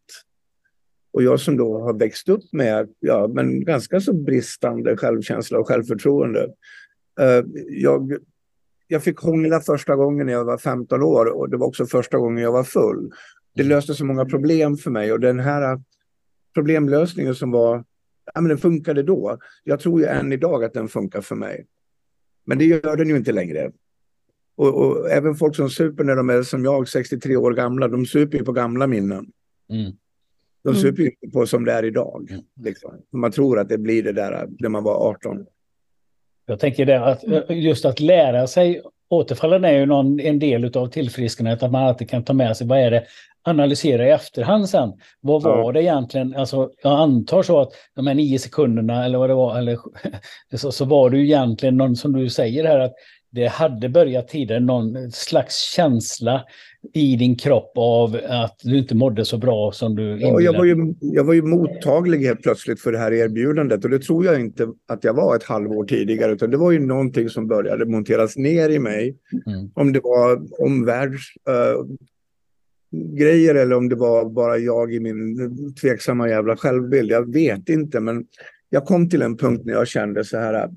Och 1.12 1.22
jag 1.22 1.40
som 1.40 1.56
då 1.56 1.80
har 1.80 1.98
växt 1.98 2.28
upp 2.28 2.52
med 2.52 2.88
ja, 3.00 3.28
men 3.34 3.64
ganska 3.64 4.00
så 4.00 4.12
bristande 4.12 4.96
självkänsla 4.96 5.58
och 5.58 5.68
självförtroende. 5.68 6.40
Uh, 7.20 7.44
jag, 7.68 8.12
jag 8.88 9.02
fick 9.02 9.18
hångla 9.18 9.60
första 9.60 9.96
gången 9.96 10.26
när 10.26 10.32
jag 10.32 10.44
var 10.44 10.58
15 10.58 11.02
år 11.02 11.26
och 11.26 11.50
det 11.50 11.56
var 11.56 11.66
också 11.66 11.86
första 11.86 12.18
gången 12.18 12.44
jag 12.44 12.52
var 12.52 12.64
full. 12.64 13.10
Det 13.54 13.62
löste 13.62 13.94
så 13.94 14.04
många 14.04 14.24
problem 14.24 14.76
för 14.76 14.90
mig 14.90 15.12
och 15.12 15.20
den 15.20 15.40
här 15.40 15.82
problemlösningen 16.54 17.34
som 17.34 17.50
var, 17.50 17.84
ja 18.34 18.40
men 18.40 18.48
den 18.48 18.58
funkade 18.58 19.02
då. 19.02 19.38
Jag 19.64 19.80
tror 19.80 20.00
ju 20.00 20.06
än 20.06 20.32
idag 20.32 20.64
att 20.64 20.74
den 20.74 20.88
funkar 20.88 21.20
för 21.20 21.36
mig. 21.36 21.66
Men 22.44 22.58
det 22.58 22.64
gör 22.64 22.96
den 22.96 23.08
ju 23.08 23.16
inte 23.16 23.32
längre. 23.32 23.72
Och, 24.56 24.74
och, 24.74 25.10
även 25.10 25.34
folk 25.34 25.56
som 25.56 25.70
super 25.70 26.04
när 26.04 26.16
de 26.16 26.30
är 26.30 26.42
som 26.42 26.64
jag, 26.64 26.88
63 26.88 27.36
år 27.36 27.52
gamla, 27.52 27.88
de 27.88 28.06
super 28.06 28.38
ju 28.38 28.44
på 28.44 28.52
gamla 28.52 28.86
minnen. 28.86 29.32
Mm. 29.70 29.92
De 30.62 30.68
mm. 30.68 30.82
super 30.82 31.02
ju 31.02 31.30
på 31.32 31.46
som 31.46 31.64
det 31.64 31.72
är 31.72 31.84
idag. 31.84 32.28
Mm. 32.30 32.44
Liksom. 32.60 32.92
Man 33.12 33.32
tror 33.32 33.58
att 33.58 33.68
det 33.68 33.78
blir 33.78 34.02
det 34.02 34.12
där 34.12 34.48
när 34.58 34.68
man 34.68 34.84
var 34.84 35.10
18. 35.10 35.46
Jag 36.48 36.60
tänker 36.60 36.86
det 36.86 37.04
att 37.04 37.24
just 37.48 37.84
att 37.84 38.00
lära 38.00 38.46
sig 38.46 38.82
återfallen 39.10 39.64
är 39.64 39.72
ju 39.72 39.86
någon, 39.86 40.20
en 40.20 40.38
del 40.38 40.76
av 40.76 40.86
tillfrisknandet, 40.86 41.62
att 41.62 41.70
man 41.70 41.86
alltid 41.86 42.10
kan 42.10 42.24
ta 42.24 42.32
med 42.32 42.56
sig 42.56 42.66
vad 42.66 42.78
är 42.78 42.90
det, 42.90 43.04
analysera 43.42 44.06
i 44.06 44.10
efterhand 44.10 44.68
sen. 44.68 44.92
Vad 45.20 45.42
var 45.42 45.58
ja. 45.58 45.72
det 45.72 45.82
egentligen? 45.82 46.36
Alltså, 46.36 46.70
jag 46.82 46.92
antar 46.92 47.42
så 47.42 47.60
att 47.60 47.72
de 47.94 48.06
här 48.06 48.14
nio 48.14 48.38
sekunderna 48.38 49.04
eller 49.04 49.18
vad 49.18 49.30
det 49.30 49.34
var, 49.34 49.58
eller, 49.58 49.78
så, 50.56 50.72
så 50.72 50.84
var 50.84 51.10
det 51.10 51.18
ju 51.18 51.24
egentligen 51.24 51.76
någon 51.76 51.96
som 51.96 52.12
du 52.12 52.30
säger 52.30 52.64
här 52.64 52.78
att 52.78 52.94
det 53.30 53.46
hade 53.46 53.88
börjat 53.88 54.28
tidigare 54.28 54.60
någon 54.60 55.12
slags 55.12 55.74
känsla 55.74 56.44
i 56.92 57.16
din 57.16 57.36
kropp 57.36 57.72
av 57.76 58.20
att 58.28 58.60
du 58.62 58.78
inte 58.78 58.94
mådde 58.94 59.24
så 59.24 59.38
bra 59.38 59.72
som 59.72 59.96
du 59.96 60.20
ja, 60.20 60.40
jag, 60.40 60.52
var 60.52 60.64
ju, 60.64 60.94
jag 61.00 61.24
var 61.24 61.34
ju 61.34 61.42
mottaglig 61.42 62.18
helt 62.18 62.42
plötsligt 62.42 62.80
för 62.80 62.92
det 62.92 62.98
här 62.98 63.12
erbjudandet 63.12 63.84
och 63.84 63.90
det 63.90 63.98
tror 63.98 64.24
jag 64.24 64.40
inte 64.40 64.68
att 64.88 65.04
jag 65.04 65.14
var 65.14 65.36
ett 65.36 65.44
halvår 65.44 65.84
tidigare 65.84 66.32
utan 66.32 66.50
det 66.50 66.56
var 66.56 66.70
ju 66.70 66.80
någonting 66.80 67.28
som 67.28 67.48
började 67.48 67.86
monteras 67.86 68.36
ner 68.36 68.70
i 68.70 68.78
mig. 68.78 69.16
Mm. 69.46 69.70
Om 69.74 69.92
det 69.92 70.00
var 70.00 70.62
omvärlds... 70.64 71.22
Uh, 71.48 71.96
grejer 72.90 73.54
eller 73.54 73.76
om 73.76 73.88
det 73.88 73.96
var 73.96 74.30
bara 74.30 74.58
jag 74.58 74.94
i 74.94 75.00
min 75.00 75.74
tveksamma 75.74 76.28
jävla 76.28 76.56
självbild. 76.56 77.10
Jag 77.10 77.32
vet 77.32 77.68
inte 77.68 78.00
men 78.00 78.26
jag 78.70 78.84
kom 78.84 79.10
till 79.10 79.22
en 79.22 79.36
punkt 79.36 79.62
när 79.64 79.72
jag 79.72 79.88
kände 79.88 80.24
så 80.24 80.38
här 80.38 80.70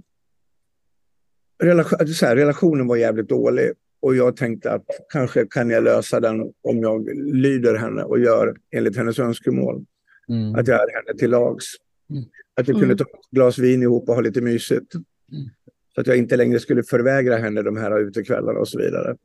relation, 1.63 2.07
så 2.07 2.25
här, 2.25 2.35
relationen 2.35 2.87
var 2.87 2.95
jävligt 2.95 3.29
dålig 3.29 3.71
och 4.01 4.15
jag 4.15 4.35
tänkte 4.35 4.71
att 4.71 4.85
kanske 5.09 5.45
kan 5.45 5.69
jag 5.69 5.83
lösa 5.83 6.19
den 6.19 6.41
om 6.41 6.81
jag 6.81 7.09
lyder 7.33 7.75
henne 7.75 8.03
och 8.03 8.19
gör 8.19 8.55
enligt 8.71 8.97
hennes 8.97 9.19
önskemål. 9.19 9.85
Mm. 10.29 10.55
Att 10.55 10.67
jag 10.67 10.75
är 10.75 10.95
henne 10.95 11.19
till 11.19 11.29
lags. 11.29 11.65
Mm. 12.09 12.23
Att 12.55 12.67
jag 12.67 12.79
kunde 12.79 12.95
ta 12.95 13.03
ett 13.03 13.31
glas 13.31 13.57
vin 13.57 13.81
ihop 13.81 14.09
och 14.09 14.15
ha 14.15 14.21
lite 14.21 14.41
mysigt. 14.41 14.93
Mm. 14.93 15.49
Så 15.95 16.01
att 16.01 16.07
jag 16.07 16.17
inte 16.17 16.37
längre 16.37 16.59
skulle 16.59 16.83
förvägra 16.83 17.37
henne 17.37 17.61
de 17.61 17.77
här 17.77 17.99
utekvällarna 17.99 18.59
och 18.59 18.67
så 18.67 18.79
vidare. 18.79 19.15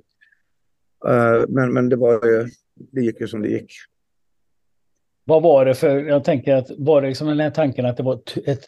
Uh, 1.09 1.45
men, 1.49 1.73
men 1.73 1.89
det 1.89 1.97
var 1.97 2.27
ju, 2.27 2.49
det 2.75 3.01
gick 3.01 3.21
ju 3.21 3.29
som 3.29 3.43
det 3.43 3.49
gick. 3.49 3.73
Vad 5.25 5.43
var 5.43 5.65
det 5.65 5.75
för, 5.75 6.05
jag 6.05 6.25
tänker 6.25 6.55
att 6.55 6.71
var 6.79 7.03
det 7.03 7.09
liksom 7.09 7.29
den 7.29 7.41
här 7.41 7.51
tanken 7.51 7.87
att 7.87 7.97
det 7.97 8.03
var 8.03 8.21
ett 8.47 8.67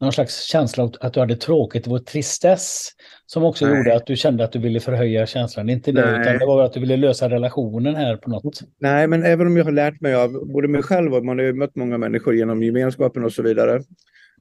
någon 0.00 0.12
slags 0.12 0.42
känsla 0.42 0.84
av 0.84 0.94
att 1.00 1.12
du 1.12 1.20
hade 1.20 1.36
tråkigt, 1.36 1.84
det 1.84 1.90
var 1.90 1.98
tristess 1.98 2.88
som 3.26 3.44
också 3.44 3.66
Nej. 3.66 3.76
gjorde 3.76 3.96
att 3.96 4.06
du 4.06 4.16
kände 4.16 4.44
att 4.44 4.52
du 4.52 4.58
ville 4.58 4.80
förhöja 4.80 5.26
känslan. 5.26 5.68
Inte 5.68 5.92
det, 5.92 6.10
Nej. 6.10 6.20
utan 6.20 6.38
det 6.38 6.46
var 6.46 6.62
att 6.62 6.72
du 6.72 6.80
ville 6.80 6.96
lösa 6.96 7.30
relationen 7.30 7.96
här 7.96 8.16
på 8.16 8.30
något. 8.30 8.60
Nej, 8.78 9.06
men 9.06 9.22
även 9.22 9.46
om 9.46 9.56
jag 9.56 9.64
har 9.64 9.72
lärt 9.72 10.00
mig 10.00 10.14
av 10.14 10.32
både 10.52 10.68
mig 10.68 10.82
själv 10.82 11.14
och 11.14 11.24
man 11.24 11.38
har 11.38 11.44
ju 11.44 11.52
mött 11.52 11.76
många 11.76 11.98
människor 11.98 12.34
genom 12.34 12.62
gemenskapen 12.62 13.24
och 13.24 13.32
så 13.32 13.42
vidare, 13.42 13.82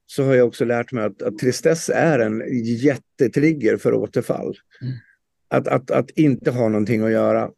så 0.06 0.24
har 0.24 0.36
jag 0.36 0.48
också 0.48 0.66
lärt 0.66 0.92
mig 0.92 1.04
att, 1.04 1.22
att 1.22 1.38
tristess 1.38 1.90
är 1.90 2.20
en 2.20 2.44
jättetrigger 2.64 3.78
för 3.78 3.94
återfall. 3.94 4.56
Mm. 4.82 4.94
Att, 5.50 5.68
att, 5.68 5.92
att 5.92 6.10
inte 6.10 6.52
ha 6.52 6.70
någonting 6.70 7.04
att 7.04 7.12
göra. 7.12 7.50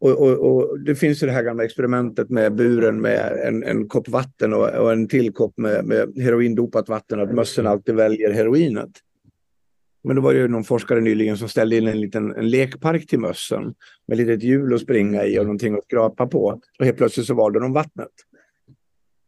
Och, 0.00 0.10
och, 0.10 0.38
och, 0.38 0.80
det 0.80 0.94
finns 0.94 1.22
ju 1.22 1.26
det 1.26 1.32
här 1.32 1.42
gamla 1.42 1.64
experimentet 1.64 2.30
med 2.30 2.54
buren 2.54 3.00
med 3.00 3.40
en, 3.46 3.62
en 3.62 3.88
kopp 3.88 4.08
vatten 4.08 4.52
och, 4.52 4.68
och, 4.68 4.92
en 4.92 5.08
till 5.08 5.32
kopp 5.32 5.58
med, 5.58 5.84
med 5.84 6.18
heroindopat 6.18 6.88
vatten, 6.88 7.20
att 7.20 7.34
mössen 7.34 7.66
alltid 7.66 7.94
väljer 7.94 8.32
heroinet. 8.32 8.90
Men 10.04 10.16
då 10.16 10.22
var 10.22 10.32
det 10.32 10.38
ju 10.38 10.48
någon 10.48 10.64
forskare 10.64 11.00
nyligen 11.00 11.36
som 11.36 11.48
ställde 11.48 11.76
in 11.76 11.86
en 11.86 12.00
liten 12.00 12.34
en 12.34 12.50
lekpark 12.50 13.06
till 13.06 13.18
mössen 13.18 13.74
med 14.06 14.20
ett 14.20 14.26
litet 14.26 14.42
hjul 14.42 14.74
att 14.74 14.80
springa 14.80 15.24
i 15.24 15.38
och 15.38 15.44
någonting 15.44 15.74
att 15.74 15.84
skrapa 15.84 16.26
på. 16.26 16.60
Och 16.78 16.84
helt 16.84 16.96
plötsligt 16.96 17.26
så 17.26 17.34
valde 17.34 17.60
de 17.60 17.72
vattnet. 17.72 18.12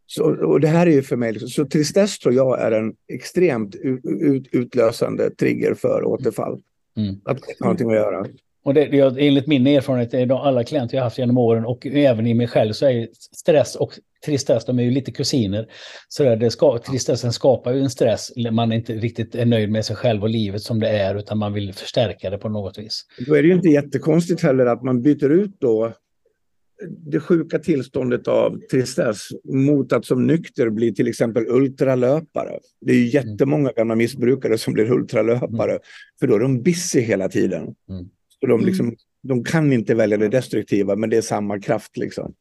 Så, 0.07 0.25
och 0.25 0.61
det 0.61 0.69
här 0.69 0.87
är 0.87 0.91
ju 0.91 1.02
för 1.02 1.17
mig, 1.17 1.33
liksom, 1.33 1.49
så 1.49 1.64
tristess 1.64 2.19
tror 2.19 2.35
jag 2.35 2.61
är 2.61 2.73
en 2.73 2.95
extremt 3.09 3.75
ut, 3.75 4.47
utlösande 4.52 5.31
trigger 5.31 5.75
för 5.75 6.05
återfall. 6.05 6.62
Mm. 6.97 7.14
Att 7.25 7.41
ha 7.41 7.55
någonting 7.61 7.91
att 7.91 7.97
göra. 7.97 8.26
Och 8.64 8.75
det, 8.75 8.85
det, 8.85 9.26
enligt 9.26 9.47
min 9.47 9.66
erfarenhet, 9.66 10.14
är 10.14 10.47
alla 10.47 10.64
klienter 10.64 10.97
jag 10.97 11.04
haft 11.04 11.19
genom 11.19 11.38
åren 11.38 11.64
och 11.64 11.87
även 11.87 12.26
i 12.26 12.35
mig 12.35 12.49
själv 12.49 12.73
så 12.73 12.87
är 12.87 13.09
stress 13.37 13.76
och 13.76 13.92
tristess, 14.25 14.64
de 14.64 14.78
är 14.78 14.83
ju 14.83 14.90
lite 14.90 15.12
kusiner. 15.12 15.69
Så 16.09 16.23
det, 16.23 16.37
det 16.37 16.50
ska, 16.50 16.78
tristessen 16.78 17.33
skapar 17.33 17.73
ju 17.73 17.81
en 17.81 17.90
stress, 17.90 18.33
man 18.52 18.73
är 18.73 18.76
inte 18.76 18.92
riktigt 18.92 19.35
är 19.35 19.47
nöjd 19.47 19.71
med 19.71 19.85
sig 19.85 19.97
själv 19.97 20.23
och 20.23 20.28
livet 20.28 20.62
som 20.62 20.81
det 20.81 20.88
är, 20.88 21.14
utan 21.14 21.38
man 21.38 21.52
vill 21.52 21.73
förstärka 21.75 22.31
det 22.31 22.38
på 22.38 22.49
något 22.49 22.78
vis. 22.78 23.07
Då 23.26 23.35
är 23.35 23.42
det 23.42 23.49
ju 23.49 23.54
inte 23.54 23.69
jättekonstigt 23.69 24.42
heller 24.42 24.66
att 24.66 24.83
man 24.83 25.02
byter 25.02 25.31
ut 25.31 25.61
då 25.61 25.92
det 26.88 27.21
sjuka 27.21 27.59
tillståndet 27.59 28.28
av 28.28 28.61
tristess 28.71 29.28
mot 29.45 29.92
att 29.92 30.04
som 30.04 30.26
nykter 30.26 30.71
bli 30.71 30.95
till 30.95 31.09
exempel 31.09 31.47
ultralöpare. 31.49 32.59
Det 32.81 32.92
är 32.92 32.97
ju 32.97 33.07
jättemånga 33.07 33.73
gamla 33.73 33.95
missbrukare 33.95 34.59
som 34.59 34.73
blir 34.73 34.92
ultralöpare, 34.92 35.71
mm. 35.71 35.83
för 36.21 36.26
då 36.26 36.35
är 36.35 36.40
de 36.40 36.62
busy 36.62 37.00
hela 37.00 37.28
tiden. 37.28 37.62
Mm. 37.62 38.09
Så 38.42 38.46
de, 38.46 38.61
liksom, 38.61 38.87
mm. 38.87 38.96
de 39.22 39.44
kan 39.44 39.72
inte 39.72 39.94
välja 39.94 40.16
det 40.16 40.28
destruktiva, 40.28 40.96
men 40.96 41.11
det 41.11 41.16
är 41.16 41.22
samma 41.22 41.61
kraft. 41.61 41.96
Liksom. 41.96 42.34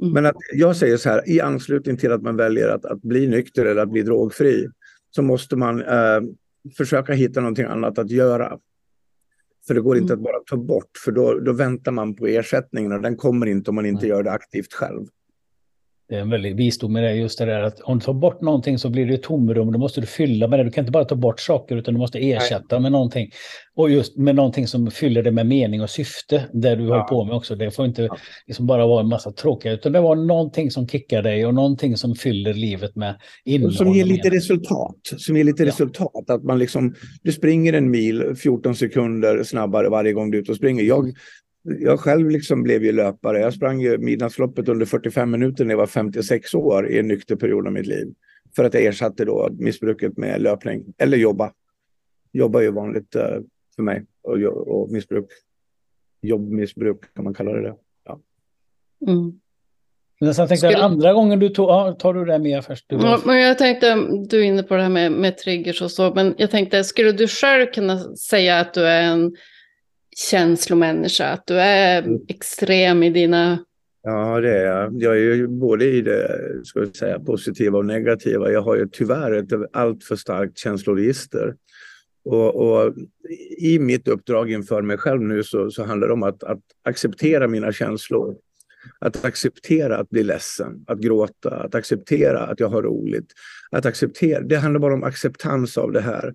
Mm. 0.00 0.12
Men 0.12 0.26
att 0.26 0.36
jag 0.52 0.76
säger 0.76 0.96
så 0.96 1.08
här, 1.08 1.30
i 1.30 1.40
anslutning 1.40 1.96
till 1.96 2.12
att 2.12 2.22
man 2.22 2.36
väljer 2.36 2.68
att, 2.68 2.84
att 2.84 3.02
bli 3.02 3.26
nykter 3.26 3.64
eller 3.64 3.82
att 3.82 3.90
bli 3.90 4.02
drogfri, 4.02 4.68
så 5.10 5.22
måste 5.22 5.56
man 5.56 5.82
eh, 5.82 6.20
försöka 6.76 7.12
hitta 7.12 7.40
någonting 7.40 7.64
annat 7.64 7.98
att 7.98 8.10
göra. 8.10 8.58
För 9.66 9.74
det 9.74 9.80
går 9.80 9.96
inte 9.96 10.12
mm. 10.12 10.20
att 10.20 10.24
bara 10.24 10.40
ta 10.46 10.56
bort, 10.56 10.90
för 11.04 11.12
då, 11.12 11.38
då 11.40 11.52
väntar 11.52 11.92
man 11.92 12.16
på 12.16 12.26
ersättningen 12.26 12.92
och 12.92 13.02
den 13.02 13.16
kommer 13.16 13.46
inte 13.46 13.70
om 13.70 13.74
man 13.74 13.86
inte 13.86 14.06
gör 14.06 14.22
det 14.22 14.32
aktivt 14.32 14.72
själv. 14.72 15.06
Det 16.08 16.14
är 16.16 16.20
en 16.20 16.30
väldig 16.30 16.56
visdom 16.56 16.92
med 16.92 17.02
det, 17.02 17.14
just 17.14 17.38
det 17.38 17.44
där 17.44 17.60
att 17.62 17.80
om 17.80 17.98
du 17.98 18.04
tar 18.04 18.12
bort 18.12 18.40
någonting 18.40 18.78
så 18.78 18.90
blir 18.90 19.06
det 19.06 19.14
ett 19.14 19.22
tomrum, 19.22 19.72
då 19.72 19.78
måste 19.78 20.00
du 20.00 20.06
fylla 20.06 20.48
med 20.48 20.58
det. 20.58 20.64
Du 20.64 20.70
kan 20.70 20.82
inte 20.82 20.92
bara 20.92 21.04
ta 21.04 21.14
bort 21.14 21.40
saker 21.40 21.76
utan 21.76 21.94
du 21.94 22.00
måste 22.00 22.18
ersätta 22.18 22.64
Nej. 22.76 22.80
med 22.80 22.92
någonting. 22.92 23.30
Och 23.74 23.90
just 23.90 24.16
med 24.16 24.34
någonting 24.34 24.66
som 24.66 24.90
fyller 24.90 25.22
det 25.22 25.30
med 25.30 25.46
mening 25.46 25.82
och 25.82 25.90
syfte, 25.90 26.44
det 26.52 26.74
du 26.74 26.84
ja. 26.84 26.90
håller 26.90 27.02
på 27.02 27.24
med 27.24 27.34
också. 27.34 27.54
Det 27.54 27.70
får 27.70 27.86
inte 27.86 28.02
ja. 28.02 28.16
liksom 28.46 28.66
bara 28.66 28.86
vara 28.86 29.00
en 29.00 29.08
massa 29.08 29.32
tråkiga, 29.32 29.72
utan 29.72 29.92
det 29.92 30.00
var 30.00 30.16
någonting 30.16 30.70
som 30.70 30.88
kickar 30.88 31.22
dig 31.22 31.46
och 31.46 31.54
någonting 31.54 31.96
som 31.96 32.14
fyller 32.14 32.54
livet 32.54 32.96
med 32.96 33.14
innehåll. 33.44 33.74
Som 33.74 33.92
ger 33.92 34.04
lite 34.04 34.30
resultat. 34.30 34.96
Som 35.16 35.36
ger 35.36 35.44
lite 35.44 35.62
ja. 35.62 35.68
resultat. 35.68 36.30
Att 36.30 36.44
man 36.44 36.58
liksom, 36.58 36.94
du 37.22 37.32
springer 37.32 37.72
en 37.72 37.90
mil 37.90 38.36
14 38.42 38.74
sekunder 38.74 39.42
snabbare 39.42 39.88
varje 39.88 40.12
gång 40.12 40.30
du 40.30 40.38
är 40.38 40.42
ute 40.42 40.50
och 40.50 40.56
springer. 40.56 40.82
Jag 40.82 41.12
jag 41.80 42.00
själv 42.00 42.30
liksom 42.30 42.62
blev 42.62 42.84
ju 42.84 42.92
löpare. 42.92 43.40
Jag 43.40 43.54
sprang 43.54 43.80
ju 43.80 43.98
midnattsloppet 43.98 44.68
under 44.68 44.86
45 44.86 45.30
minuter 45.30 45.64
när 45.64 45.72
jag 45.72 45.78
var 45.78 45.86
56 45.86 46.54
år 46.54 46.88
i 46.88 46.98
en 46.98 47.08
nykter 47.08 47.36
period 47.36 47.66
av 47.66 47.72
mitt 47.72 47.86
liv. 47.86 48.14
För 48.56 48.64
att 48.64 48.74
jag 48.74 48.84
ersatte 48.84 49.24
då 49.24 49.48
missbruket 49.58 50.16
med 50.16 50.42
löpning, 50.42 50.94
eller 50.98 51.16
jobba. 51.16 51.52
Jobba 52.32 52.58
är 52.58 52.62
ju 52.62 52.70
vanligt 52.70 53.16
uh, 53.16 53.22
för 53.76 53.82
mig 53.82 54.04
och, 54.22 54.36
och 54.68 54.90
missbruk. 54.90 55.26
Jobbmissbruk 56.22 57.14
kan 57.14 57.24
man 57.24 57.34
kalla 57.34 57.52
det. 57.52 57.74
Ja. 58.04 58.20
Mm. 59.06 59.40
Men 60.20 60.34
sen 60.34 60.48
tänkte 60.48 60.68
Skulle... 60.68 60.84
andra 60.84 61.12
gången 61.12 61.38
du 61.38 61.48
tog, 61.48 61.68
ja, 61.68 61.92
tar 61.92 62.14
du 62.14 62.24
det 62.24 62.38
med 62.38 62.64
först? 62.64 62.84
Du 62.88 62.96
ja, 62.96 63.20
men 63.24 63.40
jag 63.40 63.58
tänkte, 63.58 63.94
du 64.28 64.40
är 64.40 64.44
inne 64.44 64.62
på 64.62 64.74
det 64.74 64.82
här 64.82 64.88
med, 64.88 65.12
med 65.12 65.38
triggers 65.38 65.82
och 65.82 65.90
så, 65.90 66.14
men 66.14 66.34
jag 66.38 66.50
tänkte, 66.50 66.84
skulle 66.84 67.12
du 67.12 67.28
själv 67.28 67.66
kunna 67.66 68.16
säga 68.16 68.60
att 68.60 68.74
du 68.74 68.86
är 68.86 69.02
en 69.02 69.36
känslomänniska, 70.18 71.26
att 71.28 71.46
du 71.46 71.54
är 71.54 72.02
mm. 72.02 72.20
extrem 72.28 73.02
i 73.02 73.10
dina... 73.10 73.64
Ja, 74.02 74.40
det 74.40 74.58
är 74.58 74.66
jag. 74.66 75.02
Jag 75.02 75.12
är 75.12 75.34
ju 75.34 75.48
både 75.48 75.84
i 75.84 76.00
det 76.00 76.40
ska 76.64 76.80
jag 76.80 76.96
säga, 76.96 77.20
positiva 77.20 77.78
och 77.78 77.86
negativa. 77.86 78.50
Jag 78.50 78.62
har 78.62 78.76
ju 78.76 78.88
tyvärr 78.92 79.32
ett 79.32 79.48
alltför 79.72 80.16
starkt 80.16 80.58
känsloregister. 80.58 81.54
Och, 82.24 82.56
och, 82.56 82.94
I 83.58 83.78
mitt 83.78 84.08
uppdrag 84.08 84.50
inför 84.50 84.82
mig 84.82 84.98
själv 84.98 85.20
nu 85.20 85.42
så, 85.42 85.70
så 85.70 85.84
handlar 85.84 86.08
det 86.08 86.14
om 86.14 86.22
att, 86.22 86.42
att 86.42 86.60
acceptera 86.84 87.48
mina 87.48 87.72
känslor. 87.72 88.36
Att 88.98 89.24
acceptera 89.24 89.98
att 89.98 90.10
bli 90.10 90.22
ledsen, 90.22 90.84
att 90.86 90.98
gråta, 90.98 91.50
att 91.50 91.74
acceptera 91.74 92.40
att 92.40 92.60
jag 92.60 92.68
har 92.68 92.82
roligt. 92.82 93.32
Att 93.70 93.86
acceptera, 93.86 94.40
det 94.40 94.56
handlar 94.56 94.80
bara 94.80 94.94
om 94.94 95.04
acceptans 95.04 95.78
av 95.78 95.92
det 95.92 96.00
här. 96.00 96.34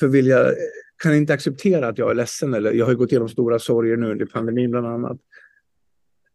För 0.00 0.08
vill 0.08 0.26
jag 0.26 0.54
kan 1.02 1.14
inte 1.14 1.34
acceptera 1.34 1.88
att 1.88 1.98
jag 1.98 2.10
är 2.10 2.14
ledsen. 2.14 2.54
Eller 2.54 2.72
jag 2.72 2.86
har 2.86 2.94
gått 2.94 3.12
igenom 3.12 3.28
stora 3.28 3.58
sorger 3.58 3.96
nu 3.96 4.10
under 4.10 4.26
pandemin 4.26 4.70
bland 4.70 4.86
annat. 4.86 5.18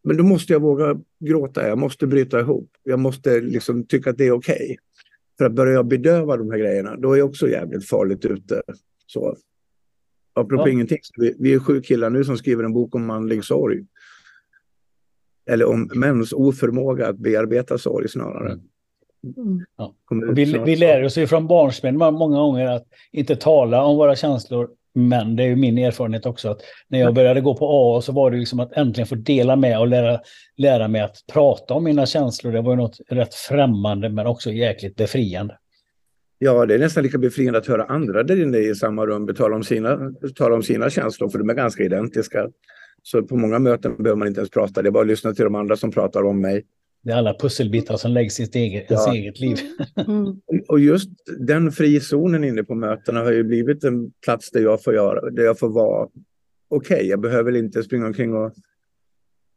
Men 0.04 0.18
då 0.18 0.24
måste 0.24 0.54
jag 0.54 0.60
våga 0.60 1.00
gråta, 1.20 1.68
jag 1.68 1.78
måste 1.78 2.08
bryta 2.08 2.40
ihop. 2.40 2.70
Jag 2.84 3.00
måste 3.00 3.42
liksom 3.42 3.84
tycka 3.84 4.10
att 4.10 4.18
det 4.18 4.28
är 4.28 4.32
okej. 4.32 4.56
Okay. 4.56 4.76
För 5.38 5.46
att 5.46 5.54
börja 5.54 5.74
jag 5.74 5.88
bedöva 5.88 6.38
de 6.38 6.52
här 6.52 6.58
grejerna, 6.58 6.96
då 6.96 7.14
är 7.14 7.18
jag 7.18 7.30
också 7.30 7.50
jävligt 7.50 7.90
farligt 7.90 8.26
ute. 8.26 8.62
Så. 9.08 9.38
Apropå 10.34 10.68
ja. 10.68 10.72
ingenting, 10.72 11.00
vi, 11.18 11.36
vi 11.40 11.54
är 11.54 11.60
sju 11.60 11.82
killar 11.82 12.10
nu 12.10 12.24
som 12.24 12.38
skriver 12.38 12.64
en 12.64 12.74
bok 12.74 12.96
om 12.96 13.06
manlig 13.06 13.44
sorg. 13.44 13.86
Eller 15.50 15.66
om 15.66 15.90
mäns 15.96 16.34
oförmåga 16.34 17.08
att 17.08 17.18
bearbeta 17.18 17.78
sorg 17.78 18.10
snarare. 18.10 18.52
Mm. 18.52 18.66
Ja. 19.77 19.93
Vi, 20.34 20.46
vi 20.65 20.75
lär 20.75 21.03
oss 21.03 21.17
ju 21.17 21.27
från 21.27 21.48
barnsben 21.48 21.98
många 21.98 22.38
gånger 22.38 22.65
att 22.65 22.86
inte 23.12 23.36
tala 23.36 23.84
om 23.84 23.98
våra 23.98 24.15
känslor 24.15 24.69
men 24.98 25.36
det 25.36 25.43
är 25.43 25.48
ju 25.48 25.55
min 25.55 25.77
erfarenhet 25.77 26.25
också 26.25 26.50
att 26.50 26.62
när 26.88 27.00
jag 27.00 27.13
började 27.13 27.41
gå 27.41 27.55
på 27.55 27.67
A 27.69 28.01
så 28.01 28.12
var 28.12 28.31
det 28.31 28.38
liksom 28.38 28.60
att 28.60 28.72
äntligen 28.74 29.07
få 29.07 29.15
dela 29.15 29.55
med 29.55 29.79
och 29.79 29.88
lära, 29.88 30.19
lära 30.57 30.88
mig 30.88 31.01
att 31.01 31.17
prata 31.34 31.74
om 31.74 31.84
mina 31.84 32.05
känslor. 32.05 32.51
Det 32.51 32.62
var 32.62 32.72
ju 32.72 32.77
något 32.77 32.98
rätt 33.10 33.34
främmande 33.34 34.10
men 34.10 34.27
också 34.27 34.51
jäkligt 34.51 34.96
befriande. 34.96 35.57
Ja, 36.39 36.65
det 36.65 36.75
är 36.75 36.79
nästan 36.79 37.03
lika 37.03 37.17
befriande 37.17 37.60
att 37.60 37.67
höra 37.67 37.84
andra 37.84 38.24
där 38.24 38.41
inne 38.41 38.57
i 38.57 38.75
samma 38.75 39.05
rum 39.05 39.36
tala 39.36 39.55
om 39.55 39.63
sina, 39.63 40.13
tala 40.36 40.55
om 40.55 40.63
sina 40.63 40.89
känslor, 40.89 41.29
för 41.29 41.39
de 41.39 41.50
är 41.50 41.53
ganska 41.53 41.84
identiska. 41.84 42.50
Så 43.03 43.24
på 43.24 43.36
många 43.36 43.60
möten 43.60 43.96
behöver 43.98 44.19
man 44.19 44.27
inte 44.27 44.39
ens 44.39 44.50
prata, 44.50 44.81
det 44.81 44.89
är 44.89 44.91
bara 44.91 45.01
att 45.01 45.07
lyssna 45.07 45.34
till 45.34 45.43
de 45.43 45.55
andra 45.55 45.75
som 45.75 45.91
pratar 45.91 46.24
om 46.24 46.41
mig. 46.41 46.63
Det 47.08 47.14
är 47.14 47.18
alla 47.18 47.34
pusselbitar 47.34 47.98
som 47.98 48.12
läggs 48.12 48.40
i 48.40 48.46
sitt 48.46 48.56
eget, 48.56 48.86
ja. 48.90 49.14
eget 49.14 49.40
liv. 49.40 49.58
Mm. 50.08 50.42
Och 50.68 50.80
just 50.80 51.10
den 51.40 51.72
frizonen 51.72 52.44
inne 52.44 52.64
på 52.64 52.76
mötena 52.76 53.20
har 53.20 53.32
ju 53.32 53.44
blivit 53.44 53.84
en 53.84 54.12
plats 54.12 54.52
där 54.52 54.60
jag 54.60 54.84
får, 54.84 54.94
göra, 54.94 55.30
där 55.30 55.44
jag 55.44 55.60
får 55.60 55.70
vara 55.70 56.04
okej. 56.04 56.96
Okay, 56.96 57.08
jag 57.08 57.22
behöver 57.22 57.56
inte 57.56 57.84
springa 57.84 58.06
omkring 58.06 58.34
och, 58.34 58.54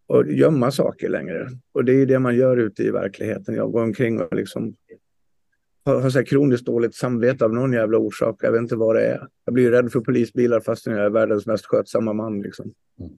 och 0.07 0.33
gömma 0.33 0.71
saker 0.71 1.09
längre. 1.09 1.49
Och 1.73 1.85
det 1.85 1.93
är 1.93 2.07
det 2.07 2.19
man 2.19 2.37
gör 2.37 2.57
ute 2.57 2.83
i 2.83 2.91
verkligheten. 2.91 3.55
Jag 3.55 3.73
går 3.73 3.83
omkring 3.83 4.21
och 4.21 4.35
liksom 4.35 4.77
har, 5.85 6.01
har 6.01 6.11
så 6.11 6.25
kroniskt 6.25 6.67
dåligt 6.67 6.95
samvete 6.95 7.45
av 7.45 7.55
någon 7.55 7.73
jävla 7.73 7.99
orsak. 7.99 8.37
Jag 8.41 8.53
vet 8.53 8.61
inte 8.61 8.77
vad 8.77 8.97
det 8.97 9.07
är. 9.07 9.29
Jag 9.45 9.55
blir 9.55 9.71
rädd 9.71 9.93
för 9.93 10.01
polisbilar 10.01 10.61
fast 10.61 10.87
jag 10.87 10.99
är 10.99 11.11
världens 11.11 11.47
mest 11.47 11.67
skötsamma 11.67 12.13
man. 12.13 12.43
Liksom. 12.43 12.73
Mm. 13.01 13.13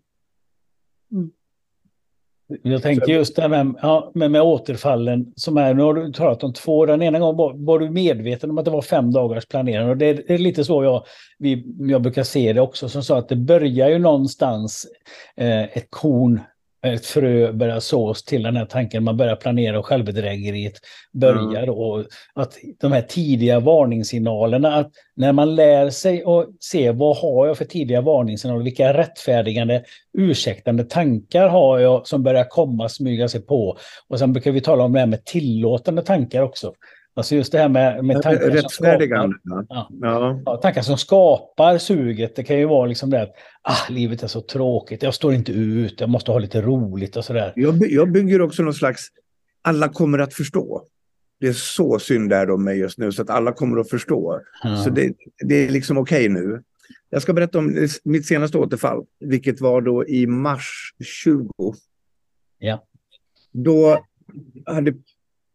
Mm. 1.13 1.31
Jag 2.63 2.83
tänker 2.83 3.13
just 3.13 3.37
det 3.37 3.43
här 3.43 3.49
med, 3.49 3.75
ja, 3.83 4.11
med, 4.15 4.31
med 4.31 4.43
återfallen 4.43 5.33
som 5.37 5.57
är, 5.57 5.75
nu 5.75 5.83
har 5.83 5.95
du 5.95 6.13
talat 6.13 6.45
om 6.45 6.53
två, 6.53 6.87
den 6.87 7.03
ena 7.03 7.19
gången 7.19 7.37
var, 7.37 7.53
var 7.55 7.79
du 7.79 7.91
medveten 7.91 8.51
om 8.51 8.59
att 8.59 8.65
det 8.65 8.71
var 8.71 8.83
fem 8.83 9.13
dagars 9.13 9.47
planering. 9.47 9.89
Och 9.89 9.97
det 9.97 10.07
är, 10.07 10.25
det 10.27 10.35
är 10.35 10.39
lite 10.39 10.65
så 10.65 10.85
jag, 10.85 11.05
vi, 11.39 11.65
jag 11.79 12.03
brukar 12.03 12.23
se 12.23 12.53
det 12.53 12.61
också, 12.61 12.89
som 12.89 13.03
sa 13.03 13.19
att 13.19 13.29
det 13.29 13.37
börjar 13.37 13.89
ju 13.89 13.99
någonstans 13.99 14.87
eh, 15.37 15.63
ett 15.63 15.87
korn 15.91 16.41
ett 16.87 17.07
frö 17.07 17.53
börjar 17.53 17.81
sås 17.81 18.25
till 18.25 18.43
den 18.43 18.57
här 18.57 18.65
tanken, 18.65 19.05
man 19.05 19.17
börjar 19.17 19.37
planera 19.37 19.79
och 19.79 19.87
självbedrägeriet 19.87 20.81
börjar. 21.13 21.63
Mm. 21.63 21.75
Och 21.75 22.05
att 22.35 22.55
de 22.81 22.93
här 22.93 23.03
tidiga 23.03 23.61
varningssignalerna, 23.61 24.75
att 24.75 24.91
när 25.17 25.33
man 25.33 25.55
lär 25.55 25.91
sig 25.91 26.23
att 26.25 26.49
se 26.61 26.91
vad 26.91 27.17
har 27.17 27.47
jag 27.47 27.59
för 27.59 27.65
tidiga 27.65 28.01
varningssignaler, 28.01 28.65
vilka 28.65 28.95
rättfärdigande, 28.95 29.85
ursäktande 30.19 30.85
tankar 30.85 31.49
har 31.49 31.79
jag 31.79 32.07
som 32.07 32.23
börjar 32.23 32.45
komma, 32.45 32.89
smyga 32.89 33.29
sig 33.29 33.41
på. 33.41 33.77
Och 34.09 34.19
sen 34.19 34.33
brukar 34.33 34.53
vi 34.53 34.61
tala 34.61 34.85
om 34.85 34.93
det 34.93 35.01
här 35.01 35.07
med 35.07 35.25
tillåtande 35.25 36.03
tankar 36.03 36.43
också. 36.43 36.73
Alltså 37.15 37.35
just 37.35 37.53
det 37.53 37.59
här 37.59 37.69
med, 37.69 38.05
med 38.05 38.23
tankar, 38.23 38.57
som 38.57 38.69
skapar, 38.69 39.35
ja, 40.01 40.41
ja. 40.45 40.57
tankar 40.57 40.83
som 40.83 40.99
skapar 40.99 41.79
suget. 41.79 42.37
Det 42.37 42.45
kan 42.45 42.59
ju 42.59 42.65
vara 42.65 42.87
liksom 42.87 43.11
det 43.11 43.23
att 43.23 43.35
ah, 43.63 43.93
livet 43.93 44.23
är 44.23 44.27
så 44.27 44.41
tråkigt, 44.41 45.03
jag 45.03 45.15
står 45.15 45.35
inte 45.35 45.53
ut, 45.53 46.01
jag 46.01 46.09
måste 46.09 46.31
ha 46.31 46.39
lite 46.39 46.63
roligt 46.63 47.17
och 47.17 47.25
sådär. 47.25 47.53
Jag, 47.57 47.91
jag 47.91 48.13
bygger 48.13 48.43
också 48.43 48.63
någon 48.63 48.75
slags, 48.75 49.09
alla 49.63 49.89
kommer 49.89 50.19
att 50.19 50.35
förstå. 50.35 50.83
Det 51.41 51.49
är 51.49 51.53
så 51.53 51.99
synd 51.99 52.31
där 52.31 52.51
om 52.51 52.65
mig 52.65 52.79
just 52.79 52.99
nu, 52.99 53.13
så 53.13 53.23
att 53.23 53.31
alla 53.31 53.53
kommer 53.53 53.81
att 53.81 53.91
förstå. 53.91 54.41
Ja. 54.63 54.77
Så 54.77 54.91
det, 54.91 55.15
det 55.45 55.55
är 55.55 55.71
liksom 55.71 55.99
okej 55.99 56.31
okay 56.31 56.43
nu. 56.43 56.63
Jag 57.11 57.23
ska 57.23 57.33
berätta 57.33 57.59
om 57.59 57.89
mitt 58.05 58.27
senaste 58.27 58.59
återfall, 58.59 59.05
vilket 59.21 59.61
var 59.61 59.81
då 59.81 60.09
i 60.09 60.27
mars 60.27 60.95
20. 61.05 61.75
Ja. 62.59 62.85
Då 63.53 64.05
hade 64.67 64.95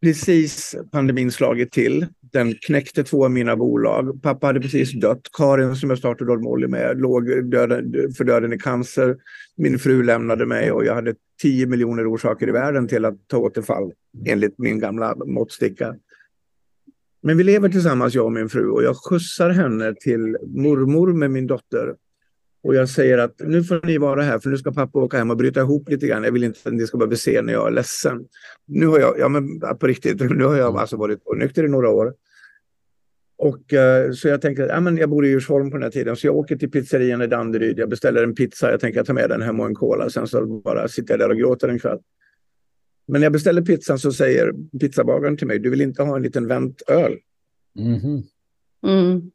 precis 0.01 0.75
pandemin 0.91 1.31
slagit 1.31 1.71
till. 1.71 2.05
Den 2.21 2.53
knäckte 2.53 3.03
två 3.03 3.25
av 3.25 3.31
mina 3.31 3.55
bolag. 3.55 4.21
Pappa 4.21 4.47
hade 4.47 4.61
precis 4.61 4.93
dött. 4.93 5.21
Karin 5.37 5.75
som 5.75 5.89
jag 5.89 5.99
startade 5.99 6.31
Odd 6.31 6.69
med 6.69 7.01
låg 7.01 7.51
döden, 7.51 8.13
för 8.17 8.23
döden 8.23 8.53
i 8.53 8.59
cancer. 8.59 9.17
Min 9.57 9.79
fru 9.79 10.03
lämnade 10.03 10.45
mig 10.45 10.71
och 10.71 10.85
jag 10.85 10.95
hade 10.95 11.15
10 11.41 11.65
miljoner 11.65 12.13
orsaker 12.13 12.47
i 12.47 12.51
världen 12.51 12.87
till 12.87 13.05
att 13.05 13.27
ta 13.27 13.37
återfall 13.37 13.91
enligt 14.27 14.57
min 14.57 14.79
gamla 14.79 15.15
måttsticka. 15.25 15.95
Men 17.23 17.37
vi 17.37 17.43
lever 17.43 17.69
tillsammans, 17.69 18.15
jag 18.15 18.25
och 18.25 18.31
min 18.31 18.49
fru, 18.49 18.69
och 18.69 18.83
jag 18.83 18.95
skjutsar 18.95 19.49
henne 19.49 19.95
till 19.95 20.37
mormor 20.41 21.13
med 21.13 21.31
min 21.31 21.47
dotter 21.47 21.95
och 22.67 22.75
jag 22.75 22.89
säger 22.89 23.17
att 23.17 23.39
nu 23.39 23.63
får 23.63 23.85
ni 23.85 23.97
vara 23.97 24.21
här 24.21 24.39
för 24.39 24.49
nu 24.49 24.57
ska 24.57 24.71
pappa 24.71 24.99
åka 24.99 25.17
hem 25.17 25.31
och 25.31 25.37
bryta 25.37 25.59
ihop 25.59 25.89
lite 25.89 26.07
grann. 26.07 26.23
Jag 26.23 26.31
vill 26.31 26.43
inte 26.43 26.59
att 26.63 26.73
ni 26.73 26.87
ska 26.87 26.97
behöva 26.97 27.15
se 27.15 27.41
när 27.41 27.53
jag 27.53 27.67
är 27.67 27.71
ledsen. 27.71 28.25
Nu 28.65 28.87
har 28.87 28.99
jag, 28.99 29.19
ja 29.19 29.29
men 29.29 29.59
på 29.59 29.87
riktigt, 29.87 30.19
nu 30.37 30.43
har 30.43 30.55
jag 30.55 30.77
alltså 30.77 30.97
varit 30.97 31.19
nykter 31.35 31.63
i 31.63 31.67
några 31.67 31.89
år. 31.89 32.13
Och 33.37 33.73
uh, 33.73 34.11
så 34.13 34.27
jag 34.27 34.41
tänker, 34.41 34.67
ja 34.67 34.79
men 34.79 34.97
jag 34.97 35.09
bor 35.09 35.25
i 35.25 35.29
Djursholm 35.29 35.71
på 35.71 35.77
den 35.77 35.83
här 35.83 35.89
tiden, 35.89 36.15
så 36.15 36.27
jag 36.27 36.35
åker 36.35 36.55
till 36.55 36.71
pizzerian 36.71 37.21
i 37.21 37.27
Danderyd. 37.27 37.79
Jag 37.79 37.89
beställer 37.89 38.23
en 38.23 38.35
pizza, 38.35 38.71
jag 38.71 38.79
tänker 38.79 39.03
ta 39.03 39.13
med 39.13 39.29
den 39.29 39.41
hem 39.41 39.59
och 39.59 39.65
en 39.65 39.75
cola. 39.75 40.09
Sen 40.09 40.27
så 40.27 40.45
bara 40.45 40.87
sitter 40.87 41.13
jag 41.13 41.19
där 41.19 41.29
och 41.29 41.37
gråter 41.37 41.67
en 41.67 41.79
kväll. 41.79 41.99
Men 43.07 43.21
när 43.21 43.25
jag 43.25 43.33
beställer 43.33 43.61
pizzan 43.61 43.99
så 43.99 44.11
säger 44.11 44.53
pizzabagaren 44.79 45.37
till 45.37 45.47
mig, 45.47 45.59
du 45.59 45.69
vill 45.69 45.81
inte 45.81 46.03
ha 46.03 46.15
en 46.15 46.23
liten 46.23 46.47
väntöl? 46.47 47.17
Mm 47.79 47.99
-hmm. 47.99 48.23
mm. 48.87 49.31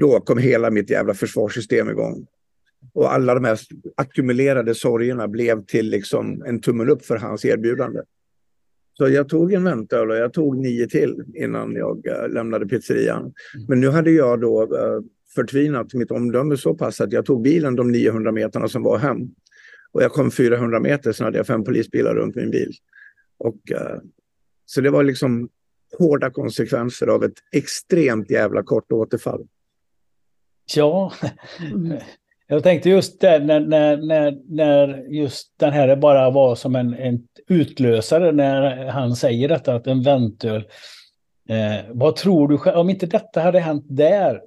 Då 0.00 0.20
kom 0.20 0.38
hela 0.38 0.70
mitt 0.70 0.90
jävla 0.90 1.14
försvarssystem 1.14 1.90
igång. 1.90 2.26
Och 2.92 3.12
alla 3.12 3.34
de 3.34 3.44
här 3.44 3.58
ackumulerade 3.96 4.74
sorgerna 4.74 5.28
blev 5.28 5.64
till 5.64 5.90
liksom 5.90 6.42
en 6.46 6.60
tummen 6.60 6.88
upp 6.88 7.04
för 7.04 7.16
hans 7.16 7.44
erbjudande. 7.44 8.00
Så 8.98 9.08
jag 9.08 9.28
tog 9.28 9.52
en 9.52 9.64
väntöl 9.64 10.10
och 10.10 10.16
jag 10.16 10.32
tog 10.32 10.56
nio 10.56 10.88
till 10.88 11.24
innan 11.34 11.74
jag 11.74 12.06
äh, 12.06 12.28
lämnade 12.28 12.66
pizzerian. 12.66 13.20
Mm. 13.20 13.66
Men 13.68 13.80
nu 13.80 13.88
hade 13.88 14.10
jag 14.10 14.40
då 14.40 14.62
äh, 14.62 15.00
förtvinat 15.34 15.94
mitt 15.94 16.10
omdöme 16.10 16.56
så 16.56 16.74
pass 16.74 17.00
att 17.00 17.12
jag 17.12 17.26
tog 17.26 17.42
bilen 17.42 17.76
de 17.76 17.92
900 17.92 18.32
meterna 18.32 18.68
som 18.68 18.82
var 18.82 18.98
hem. 18.98 19.18
Och 19.92 20.02
jag 20.02 20.12
kom 20.12 20.30
400 20.30 20.80
meter, 20.80 21.12
sen 21.12 21.24
hade 21.24 21.36
jag 21.36 21.46
fem 21.46 21.64
polisbilar 21.64 22.14
runt 22.14 22.34
min 22.34 22.50
bil. 22.50 22.72
Och, 23.38 23.72
äh, 23.72 23.98
så 24.66 24.80
det 24.80 24.90
var 24.90 25.04
liksom 25.04 25.48
hårda 25.98 26.30
konsekvenser 26.30 27.06
av 27.06 27.24
ett 27.24 27.38
extremt 27.52 28.30
jävla 28.30 28.62
kort 28.62 28.92
återfall. 28.92 29.46
Ja, 30.74 31.12
mm. 31.72 31.98
Jag 32.46 32.62
tänkte 32.62 32.90
just 32.90 33.20
det 33.20 33.38
när, 33.38 33.60
när, 33.60 34.38
när, 34.48 35.04
just 35.08 35.54
den 35.58 35.72
här 35.72 35.96
bara 35.96 36.30
var 36.30 36.54
som 36.54 36.76
en, 36.76 36.94
en 36.94 37.22
utlösare 37.48 38.32
när 38.32 38.86
han 38.86 39.16
säger 39.16 39.48
detta 39.48 39.74
att 39.74 39.86
en 39.86 40.02
väntöl. 40.02 40.64
Eh, 41.48 41.84
vad 41.90 42.16
tror 42.16 42.48
du, 42.48 42.70
om 42.70 42.90
inte 42.90 43.06
detta 43.06 43.40
hade 43.40 43.60
hänt 43.60 43.84
där, 43.88 44.40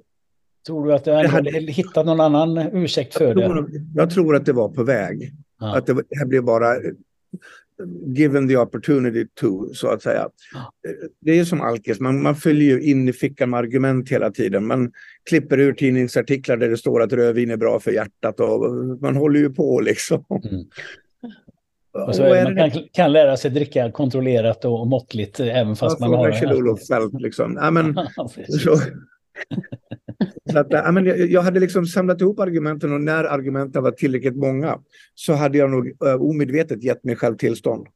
tror 0.66 0.86
du 0.86 0.94
att 0.94 1.04
du 1.04 1.12
hade, 1.12 1.50
hittat 1.50 2.06
någon 2.06 2.20
annan 2.20 2.58
ursäkt 2.58 3.14
för 3.14 3.24
jag 3.24 3.36
tror, 3.36 3.62
det? 3.62 3.84
Jag 3.94 4.10
tror 4.10 4.36
att 4.36 4.46
det 4.46 4.52
var 4.52 4.68
på 4.68 4.84
väg. 4.84 5.32
Ja. 5.60 5.76
Att 5.76 5.86
det, 5.86 5.94
det 5.94 6.18
här 6.18 6.26
blev 6.26 6.44
bara 6.44 6.66
given 8.06 8.48
the 8.48 8.56
opportunity 8.56 9.26
to, 9.34 9.74
så 9.74 9.88
att 9.88 10.02
säga. 10.02 10.28
Det 11.20 11.38
är 11.38 11.44
som 11.44 11.60
alkis, 11.60 12.00
man, 12.00 12.22
man 12.22 12.36
följer 12.36 12.78
in 12.78 13.08
i 13.08 13.12
fickan 13.12 13.50
med 13.50 13.58
argument 13.58 14.08
hela 14.08 14.30
tiden. 14.30 14.66
Man 14.66 14.92
klipper 15.28 15.58
ur 15.58 15.72
tidningsartiklar 15.72 16.56
där 16.56 16.68
det 16.68 16.76
står 16.76 17.02
att 17.02 17.12
rödvin 17.12 17.50
är 17.50 17.56
bra 17.56 17.80
för 17.80 17.90
hjärtat 17.90 18.40
och 18.40 18.74
man 19.00 19.16
håller 19.16 19.40
ju 19.40 19.50
på 19.50 19.80
liksom. 19.80 20.24
Mm. 20.44 20.64
Och 21.92 22.16
så 22.16 22.24
och 22.24 22.44
man 22.44 22.56
kan, 22.56 22.70
kan, 22.92 23.12
lära 23.12 23.36
sig 23.36 23.50
dricka 23.50 23.92
kontrollerat 23.92 24.64
och 24.64 24.86
måttligt 24.86 25.40
även 25.40 25.76
fast 25.76 26.00
man 26.00 26.14
har... 26.14 26.32
Kjell-Olof 26.32 26.86
Feldt 26.86 27.20
liksom. 27.20 27.56
Ja, 27.60 27.70
men, 27.70 27.94
så, 28.48 28.76
så 30.52 30.58
att, 30.58 30.66
ja, 30.70 30.92
men 30.92 31.06
jag, 31.06 31.30
jag 31.30 31.42
hade 31.42 31.60
liksom 31.60 31.86
samlat 31.86 32.20
ihop 32.20 32.40
argumenten 32.40 32.92
och 32.92 33.00
när 33.00 33.24
argumenten 33.24 33.82
var 33.82 33.90
tillräckligt 33.90 34.36
många 34.36 34.78
så 35.14 35.32
hade 35.32 35.58
jag 35.58 35.70
nog 35.70 35.86
uh, 35.86 36.22
omedvetet 36.22 36.84
gett 36.84 37.04
mig 37.04 37.16
själv 37.16 37.36
tillstånd. 37.36 37.86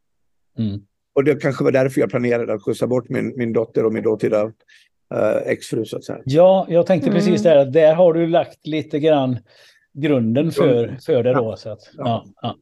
Mm. 0.58 0.80
Och 1.14 1.24
det 1.24 1.34
kanske 1.34 1.64
var 1.64 1.72
därför 1.72 2.00
jag 2.00 2.10
planerade 2.10 2.54
att 2.54 2.62
skjutsa 2.62 2.86
bort 2.86 3.08
min, 3.08 3.32
min 3.36 3.52
dotter 3.52 3.84
och 3.84 3.92
min 3.92 4.02
dåtida 4.02 4.44
uh, 4.44 4.52
exfru 5.44 5.84
så 5.84 5.96
att 5.96 6.04
säga. 6.04 6.18
Ja, 6.24 6.66
jag 6.68 6.86
tänkte 6.86 7.10
mm. 7.10 7.20
precis 7.20 7.42
där 7.42 7.56
att 7.56 7.72
där 7.72 7.94
har 7.94 8.12
du 8.12 8.26
lagt 8.26 8.66
lite 8.66 8.98
grann 8.98 9.38
grunden 9.92 10.52
för, 10.52 10.98
för 11.06 11.22
det 11.22 11.32
då. 11.32 11.56
Så 11.56 11.70
att, 11.70 11.90
ja. 11.96 12.26
Ja, 12.42 12.56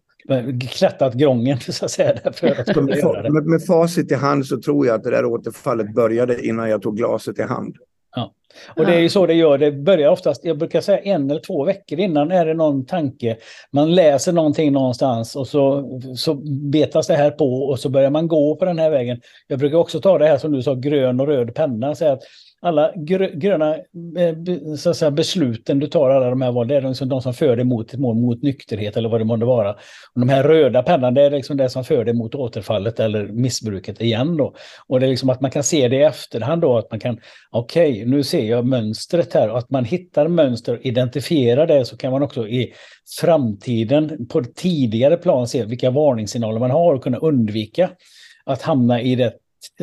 klättrat 0.70 1.14
gången 1.14 1.60
så 1.60 1.84
att 1.84 1.90
säga. 1.90 2.32
För 2.32 2.46
att 2.46 2.76
med, 2.76 3.32
med, 3.32 3.46
med 3.46 3.66
facit 3.66 4.12
i 4.12 4.14
hand 4.14 4.46
så 4.46 4.60
tror 4.60 4.86
jag 4.86 4.94
att 4.94 5.04
det 5.04 5.10
där 5.10 5.24
återfallet 5.24 5.94
började 5.94 6.46
innan 6.46 6.70
jag 6.70 6.82
tog 6.82 6.96
glaset 6.96 7.38
i 7.38 7.42
hand. 7.42 7.76
Ja. 8.14 8.34
Och 8.76 8.86
det 8.86 8.94
är 8.94 9.00
ju 9.00 9.08
så 9.08 9.26
det 9.26 9.34
gör. 9.34 9.58
Det 9.58 9.72
börjar 9.72 10.10
oftast, 10.10 10.44
jag 10.44 10.58
brukar 10.58 10.80
säga 10.80 10.98
en 10.98 11.30
eller 11.30 11.40
två 11.40 11.64
veckor 11.64 11.98
innan 11.98 12.30
är 12.30 12.46
det 12.46 12.54
någon 12.54 12.86
tanke. 12.86 13.36
Man 13.70 13.94
läser 13.94 14.32
någonting 14.32 14.72
någonstans 14.72 15.36
och 15.36 15.48
så, 15.48 15.84
så 16.16 16.34
betas 16.72 17.06
det 17.06 17.16
här 17.16 17.30
på 17.30 17.62
och 17.62 17.80
så 17.80 17.88
börjar 17.88 18.10
man 18.10 18.28
gå 18.28 18.56
på 18.56 18.64
den 18.64 18.78
här 18.78 18.90
vägen. 18.90 19.20
Jag 19.46 19.58
brukar 19.58 19.78
också 19.78 20.00
ta 20.00 20.18
det 20.18 20.26
här 20.26 20.38
som 20.38 20.52
du 20.52 20.62
sa, 20.62 20.74
grön 20.74 21.20
och 21.20 21.26
röd 21.26 21.54
penna. 21.54 21.94
Säga 21.94 22.12
att 22.12 22.22
alla 22.62 22.92
gröna 23.34 23.74
eh, 23.76 24.74
så 24.78 24.90
att 24.90 24.96
säga, 24.96 25.10
besluten 25.10 25.78
du 25.78 25.86
tar, 25.86 26.10
alla 26.10 26.30
de 26.30 26.42
här 26.42 26.52
val, 26.52 26.68
det 26.68 26.76
är 26.76 26.82
liksom 26.82 27.08
de 27.08 27.22
som 27.22 27.34
för 27.34 27.56
dig 27.56 27.64
mot 27.64 27.94
mål, 27.94 28.16
mot 28.16 28.42
nykterhet 28.42 28.96
eller 28.96 29.08
vad 29.08 29.20
det 29.20 29.24
månde 29.24 29.46
vara. 29.46 29.70
Och 30.14 30.20
de 30.20 30.28
här 30.28 30.42
röda 30.42 30.82
pennan, 30.82 31.14
det 31.14 31.22
är 31.22 31.30
liksom 31.30 31.56
det 31.56 31.68
som 31.68 31.84
för 31.84 32.04
dig 32.04 32.14
mot 32.14 32.34
återfallet 32.34 33.00
eller 33.00 33.26
missbruket 33.26 34.00
igen 34.00 34.36
då. 34.36 34.54
Och 34.86 35.00
det 35.00 35.06
är 35.06 35.10
liksom 35.10 35.30
att 35.30 35.40
man 35.40 35.50
kan 35.50 35.62
se 35.62 35.88
det 35.88 35.96
i 35.96 36.02
efterhand 36.02 36.62
då, 36.62 36.78
att 36.78 36.90
man 36.90 37.00
kan, 37.00 37.20
okej, 37.50 37.92
okay, 37.92 38.04
nu 38.04 38.22
ser 38.22 38.44
jag 38.44 38.66
mönstret 38.66 39.34
här 39.34 39.50
och 39.50 39.58
att 39.58 39.70
man 39.70 39.84
hittar 39.84 40.28
mönster, 40.28 40.86
identifierar 40.86 41.66
det, 41.66 41.84
så 41.84 41.96
kan 41.96 42.12
man 42.12 42.22
också 42.22 42.48
i 42.48 42.72
framtiden 43.20 44.26
på 44.26 44.38
ett 44.38 44.54
tidigare 44.54 45.16
plan 45.16 45.48
se 45.48 45.64
vilka 45.64 45.90
varningssignaler 45.90 46.60
man 46.60 46.70
har 46.70 46.94
och 46.94 47.02
kunna 47.02 47.18
undvika 47.18 47.90
att 48.44 48.62
hamna 48.62 49.00
i 49.00 49.14
det 49.14 49.32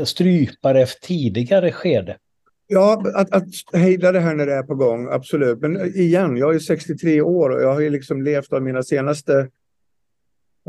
strypare 0.06 0.86
tidigare 0.86 1.72
skede. 1.72 2.18
Ja, 2.72 3.04
att, 3.16 3.32
att 3.32 3.48
hejda 3.74 4.12
det 4.12 4.20
här 4.20 4.36
när 4.36 4.46
det 4.46 4.54
är 4.54 4.64
på 4.64 4.76
gång, 4.76 5.08
absolut. 5.12 5.60
Men 5.60 5.96
igen, 5.96 6.38
jag 6.38 6.56
är 6.56 6.60
63 6.60 7.22
år 7.22 7.50
och 7.50 7.62
jag 7.62 7.74
har 7.74 7.80
ju 7.80 7.90
liksom 7.90 8.22
levt 8.22 8.54
av 8.54 8.62
mina 8.62 8.84
senaste 8.84 9.50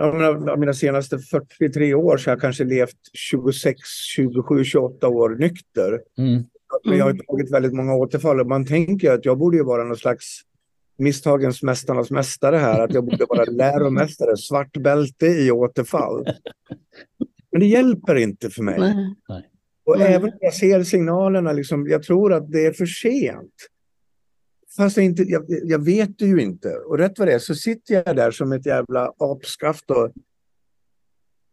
av 0.01 0.59
mina 0.59 0.73
senaste 0.73 1.19
43 1.19 1.95
år 1.95 2.17
så 2.17 2.31
har 2.31 2.33
jag 2.33 2.41
kanske 2.41 2.65
levt 2.65 2.97
26, 3.13 3.81
27, 4.15 4.65
28 4.65 5.09
år 5.09 5.31
nykter. 5.31 6.01
Mm. 6.19 6.45
Men 6.85 6.99
jag 6.99 7.05
har 7.05 7.13
tagit 7.13 7.53
väldigt 7.53 7.73
många 7.73 7.95
återfall. 7.95 8.47
Man 8.47 8.67
tänker 8.67 9.13
att 9.13 9.25
jag 9.25 9.39
borde 9.39 9.57
ju 9.57 9.65
vara 9.65 9.85
någon 9.85 9.97
slags 9.97 10.41
misstagens 10.99 11.63
mästarnas 11.63 12.11
mästare 12.11 12.57
här. 12.57 12.81
Att 12.81 12.95
jag 12.95 13.05
borde 13.05 13.27
vara 13.29 13.45
läromästare, 13.51 14.37
svart 14.37 14.77
bälte 14.77 15.27
i 15.27 15.51
återfall. 15.51 16.25
Men 17.53 17.61
det 17.61 17.67
hjälper 17.67 18.17
inte 18.17 18.51
för 18.51 18.63
mig. 18.63 18.79
Nej. 19.29 19.50
Och 19.91 19.97
mm. 19.97 20.13
även 20.13 20.33
om 20.33 20.39
jag 20.41 20.55
ser 20.55 20.83
signalerna, 20.83 21.53
liksom, 21.53 21.87
jag 21.89 22.03
tror 22.03 22.33
att 22.33 22.53
det 22.53 22.67
är 22.67 22.73
för 22.73 22.87
sent. 22.87 23.55
Fast 24.77 24.97
jag, 24.97 25.07
inte, 25.07 25.23
jag, 25.23 25.45
jag 25.49 25.85
vet 25.85 26.19
det 26.19 26.27
ju 26.27 26.41
inte. 26.41 26.69
Och 26.69 26.99
rätt 26.99 27.19
vad 27.19 27.29
det 27.29 27.35
är 27.35 27.39
så 27.39 27.55
sitter 27.55 27.95
jag 27.95 28.17
där 28.17 28.31
som 28.31 28.53
ett 28.53 28.67
jävla 28.67 29.13
apskaft 29.19 29.91
och 29.91 30.13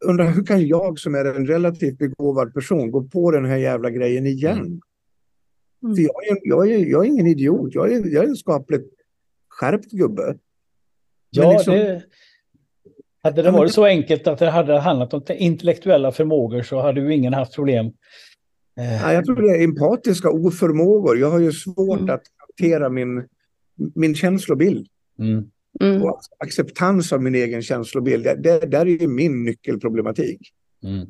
undrar 0.06 0.32
hur 0.32 0.45
kan 0.45 0.67
jag 0.67 1.00
som 1.00 1.15
är 1.15 1.26
en 1.26 1.47
relativt 1.47 1.97
begåvad 1.97 2.54
person 2.54 2.91
gå 2.91 3.04
på 3.04 3.32
den 3.32 3.45
här 3.45 3.58
jävla 3.58 3.89
grejen 3.89 4.26
igen? 4.26 4.82
Mm. 5.84 5.95
För 5.95 6.02
jag 6.02 6.28
är, 6.28 6.38
jag, 6.43 6.71
är, 6.71 6.86
jag 6.86 7.06
är 7.06 7.10
ingen 7.10 7.28
idiot, 7.28 7.76
jag 7.76 7.91
är, 7.91 8.13
jag 8.13 8.23
är 8.23 8.28
en 8.28 8.36
skapligt 8.36 8.93
skärpt 9.50 9.91
gubbe. 9.91 10.38
Ja, 11.30 11.52
liksom, 11.52 11.73
det, 11.73 12.04
hade 13.23 13.41
det 13.41 13.52
varit 13.52 13.73
så 13.73 13.86
enkelt 13.86 14.28
att 14.28 14.39
det 14.39 14.50
hade 14.50 14.80
handlat 14.80 15.13
om 15.13 15.21
intellektuella 15.30 16.12
förmågor 16.12 16.62
så 16.62 16.82
hade 16.82 17.02
ju 17.02 17.15
ingen 17.15 17.34
haft 17.34 17.56
problem. 17.56 17.91
Ja, 18.78 19.13
jag 19.13 19.26
tror 19.26 19.42
det 19.42 19.50
är 19.50 19.63
empatiska 19.63 20.30
oförmågor. 20.30 21.18
Jag 21.18 21.32
har 21.32 21.40
ju 21.40 21.52
svårt 21.52 22.00
mm. 22.00 22.16
att 22.16 22.24
hantera 22.38 22.90
min, 22.90 23.28
min 23.96 24.16
känslobild. 24.16 24.88
Mm. 25.20 25.44
Mm. 25.80 26.04
Och 26.04 26.20
acceptans 26.40 27.13
av 27.13 27.24
min 27.24 27.36
egen 27.36 27.62
känslobild, 27.62 28.24
det, 28.24 28.36
det 28.36 28.60
där 28.60 28.82
är 28.82 29.02
ju 29.02 29.08
min 29.08 29.44
nyckelproblematik. 29.44 30.54
Mm. 30.84 31.08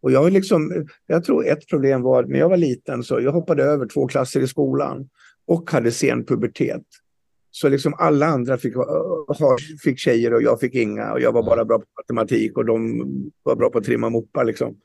Och 0.00 0.12
jag, 0.12 0.32
liksom, 0.32 0.86
jag 1.06 1.24
tror 1.24 1.46
ett 1.46 1.68
problem 1.68 2.02
var 2.02 2.22
när 2.22 2.38
jag 2.38 2.48
var 2.48 2.56
liten 2.56 3.02
så 3.02 3.20
jag 3.20 3.32
hoppade 3.32 3.62
över 3.62 3.86
två 3.86 4.06
klasser 4.06 4.40
i 4.40 4.48
skolan 4.48 5.08
och 5.46 5.70
hade 5.70 5.90
sen 5.90 6.24
pubertet. 6.24 6.82
Så 7.50 7.68
liksom 7.68 7.94
alla 7.98 8.26
andra 8.26 8.56
fick, 8.56 8.74
fick 9.82 9.98
tjejer 9.98 10.34
och 10.34 10.42
jag 10.42 10.60
fick 10.60 10.74
inga 10.74 11.12
och 11.12 11.20
jag 11.20 11.32
var 11.32 11.42
bara 11.42 11.64
bra 11.64 11.78
på 11.78 11.84
matematik 11.96 12.56
och 12.56 12.64
de 12.64 13.04
var 13.42 13.56
bra 13.56 13.70
på 13.70 13.78
att 13.78 13.84
trimma 13.84 14.10
moppar. 14.10 14.44
Liksom. 14.44 14.76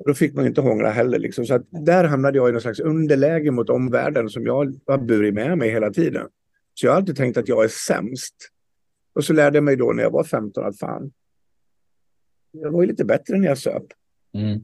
Och 0.00 0.08
då 0.08 0.14
fick 0.14 0.34
man 0.34 0.46
inte 0.46 0.60
hångla 0.60 0.90
heller. 0.90 1.18
Liksom. 1.18 1.46
Så 1.46 1.58
där 1.70 2.04
hamnade 2.04 2.38
jag 2.38 2.48
i 2.48 2.52
någon 2.52 2.60
slags 2.60 2.80
underläge 2.80 3.50
mot 3.50 3.70
omvärlden 3.70 4.28
som 4.28 4.46
jag 4.46 4.74
har 4.86 4.98
burit 4.98 5.34
med 5.34 5.58
mig 5.58 5.70
hela 5.70 5.90
tiden. 5.90 6.28
Så 6.74 6.86
jag 6.86 6.92
har 6.92 6.96
alltid 6.96 7.16
tänkt 7.16 7.36
att 7.36 7.48
jag 7.48 7.64
är 7.64 7.68
sämst. 7.68 8.34
Och 9.14 9.24
så 9.24 9.32
lärde 9.32 9.56
jag 9.56 9.64
mig 9.64 9.76
då 9.76 9.92
när 9.92 10.02
jag 10.02 10.10
var 10.10 10.24
15 10.24 10.64
att 10.64 10.78
fan, 10.78 11.12
jag 12.52 12.70
var 12.70 12.82
ju 12.82 12.88
lite 12.88 13.04
bättre 13.04 13.38
när 13.38 13.48
jag 13.48 13.58
söp. 13.58 13.84
Mm. 14.34 14.60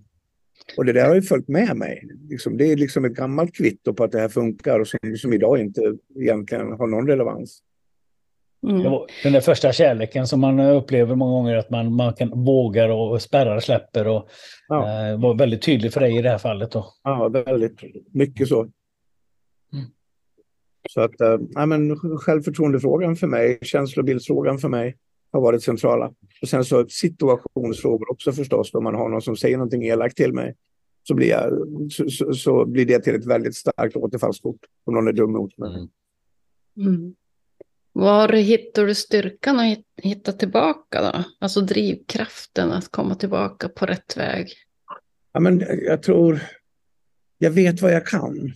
Och 0.77 0.85
det 0.85 0.92
där 0.92 1.09
har 1.09 1.14
ju 1.14 1.22
följt 1.22 1.49
med 1.49 1.77
mig. 1.77 2.09
Liksom, 2.29 2.57
det 2.57 2.72
är 2.72 2.77
liksom 2.77 3.05
ett 3.05 3.12
gammalt 3.12 3.55
kvitto 3.55 3.94
på 3.94 4.05
att 4.05 4.12
det 4.12 4.20
här 4.20 4.29
funkar 4.29 4.81
och 4.81 4.88
som, 4.88 4.99
som 5.16 5.33
idag 5.33 5.59
inte 5.59 5.96
egentligen 6.14 6.72
har 6.72 6.87
någon 6.87 7.07
relevans. 7.07 7.62
Mm. 8.67 8.83
Den 9.23 9.33
där 9.33 9.41
första 9.41 9.73
kärleken 9.73 10.27
som 10.27 10.41
man 10.41 10.61
upplever 10.61 11.15
många 11.15 11.33
gånger 11.33 11.57
att 11.57 11.71
man, 11.71 11.95
man 11.95 12.15
kan, 12.15 12.45
vågar 12.45 12.89
och 12.89 13.23
spärrar 13.23 13.61
släpper 13.61 14.09
och 14.09 14.29
ja. 14.69 15.11
eh, 15.11 15.21
var 15.21 15.35
väldigt 15.35 15.63
tydlig 15.63 15.93
för 15.93 16.01
dig 16.01 16.19
i 16.19 16.23
det 16.23 16.31
här 16.31 16.39
fallet. 16.39 16.71
Då. 16.71 16.87
Ja, 17.03 17.29
väldigt 17.29 17.81
mycket 18.13 18.49
så. 18.49 18.61
Mm. 18.61 19.85
Så 20.91 21.01
att, 21.01 21.21
äh, 21.21 21.67
men 21.67 21.97
självförtroendefrågan 21.97 23.17
för 23.17 23.27
mig, 23.27 23.59
känslobildsfrågan 23.63 24.59
för 24.59 24.69
mig 24.69 24.97
har 25.33 25.41
varit 25.41 25.63
centrala. 25.63 26.13
Och 26.43 26.49
sen 26.49 26.65
så 26.65 26.87
situationsfrågor 26.89 28.11
också 28.11 28.33
förstås. 28.33 28.75
Om 28.75 28.85
man 28.85 28.95
har 28.95 29.09
någon 29.09 29.23
som 29.23 29.37
säger 29.37 29.57
någonting 29.57 29.85
elakt 29.85 30.17
till 30.17 30.33
mig 30.33 30.55
så 31.03 31.15
blir, 31.15 31.29
jag, 31.29 31.53
så, 31.93 32.09
så, 32.09 32.33
så 32.33 32.65
blir 32.65 32.87
det 32.87 33.01
till 33.01 33.15
ett 33.15 33.27
väldigt 33.27 33.57
starkt 33.57 33.97
återfallskort 33.97 34.61
om 34.85 34.95
någon 34.95 35.09
är 35.09 35.13
dum 35.13 35.33
mot 35.33 35.59
mig. 35.59 35.71
Mm. 35.71 35.89
Mm. 36.95 37.15
Var 37.99 38.29
hittar 38.29 38.87
du 38.87 38.95
styrkan 38.95 39.61
att 39.61 39.79
hitta 40.03 40.33
tillbaka 40.33 41.03
då? 41.03 41.25
Alltså 41.39 41.61
drivkraften 41.61 42.73
att 42.73 42.89
komma 42.89 43.15
tillbaka 43.15 43.69
på 43.69 43.87
rätt 43.87 44.17
väg? 44.17 44.49
Ja, 45.33 45.41
men 45.41 45.65
jag 45.87 46.03
tror, 46.03 46.41
jag 47.39 47.51
vet 47.51 47.83
vad 47.83 47.93
jag 47.93 48.07
kan. 48.07 48.53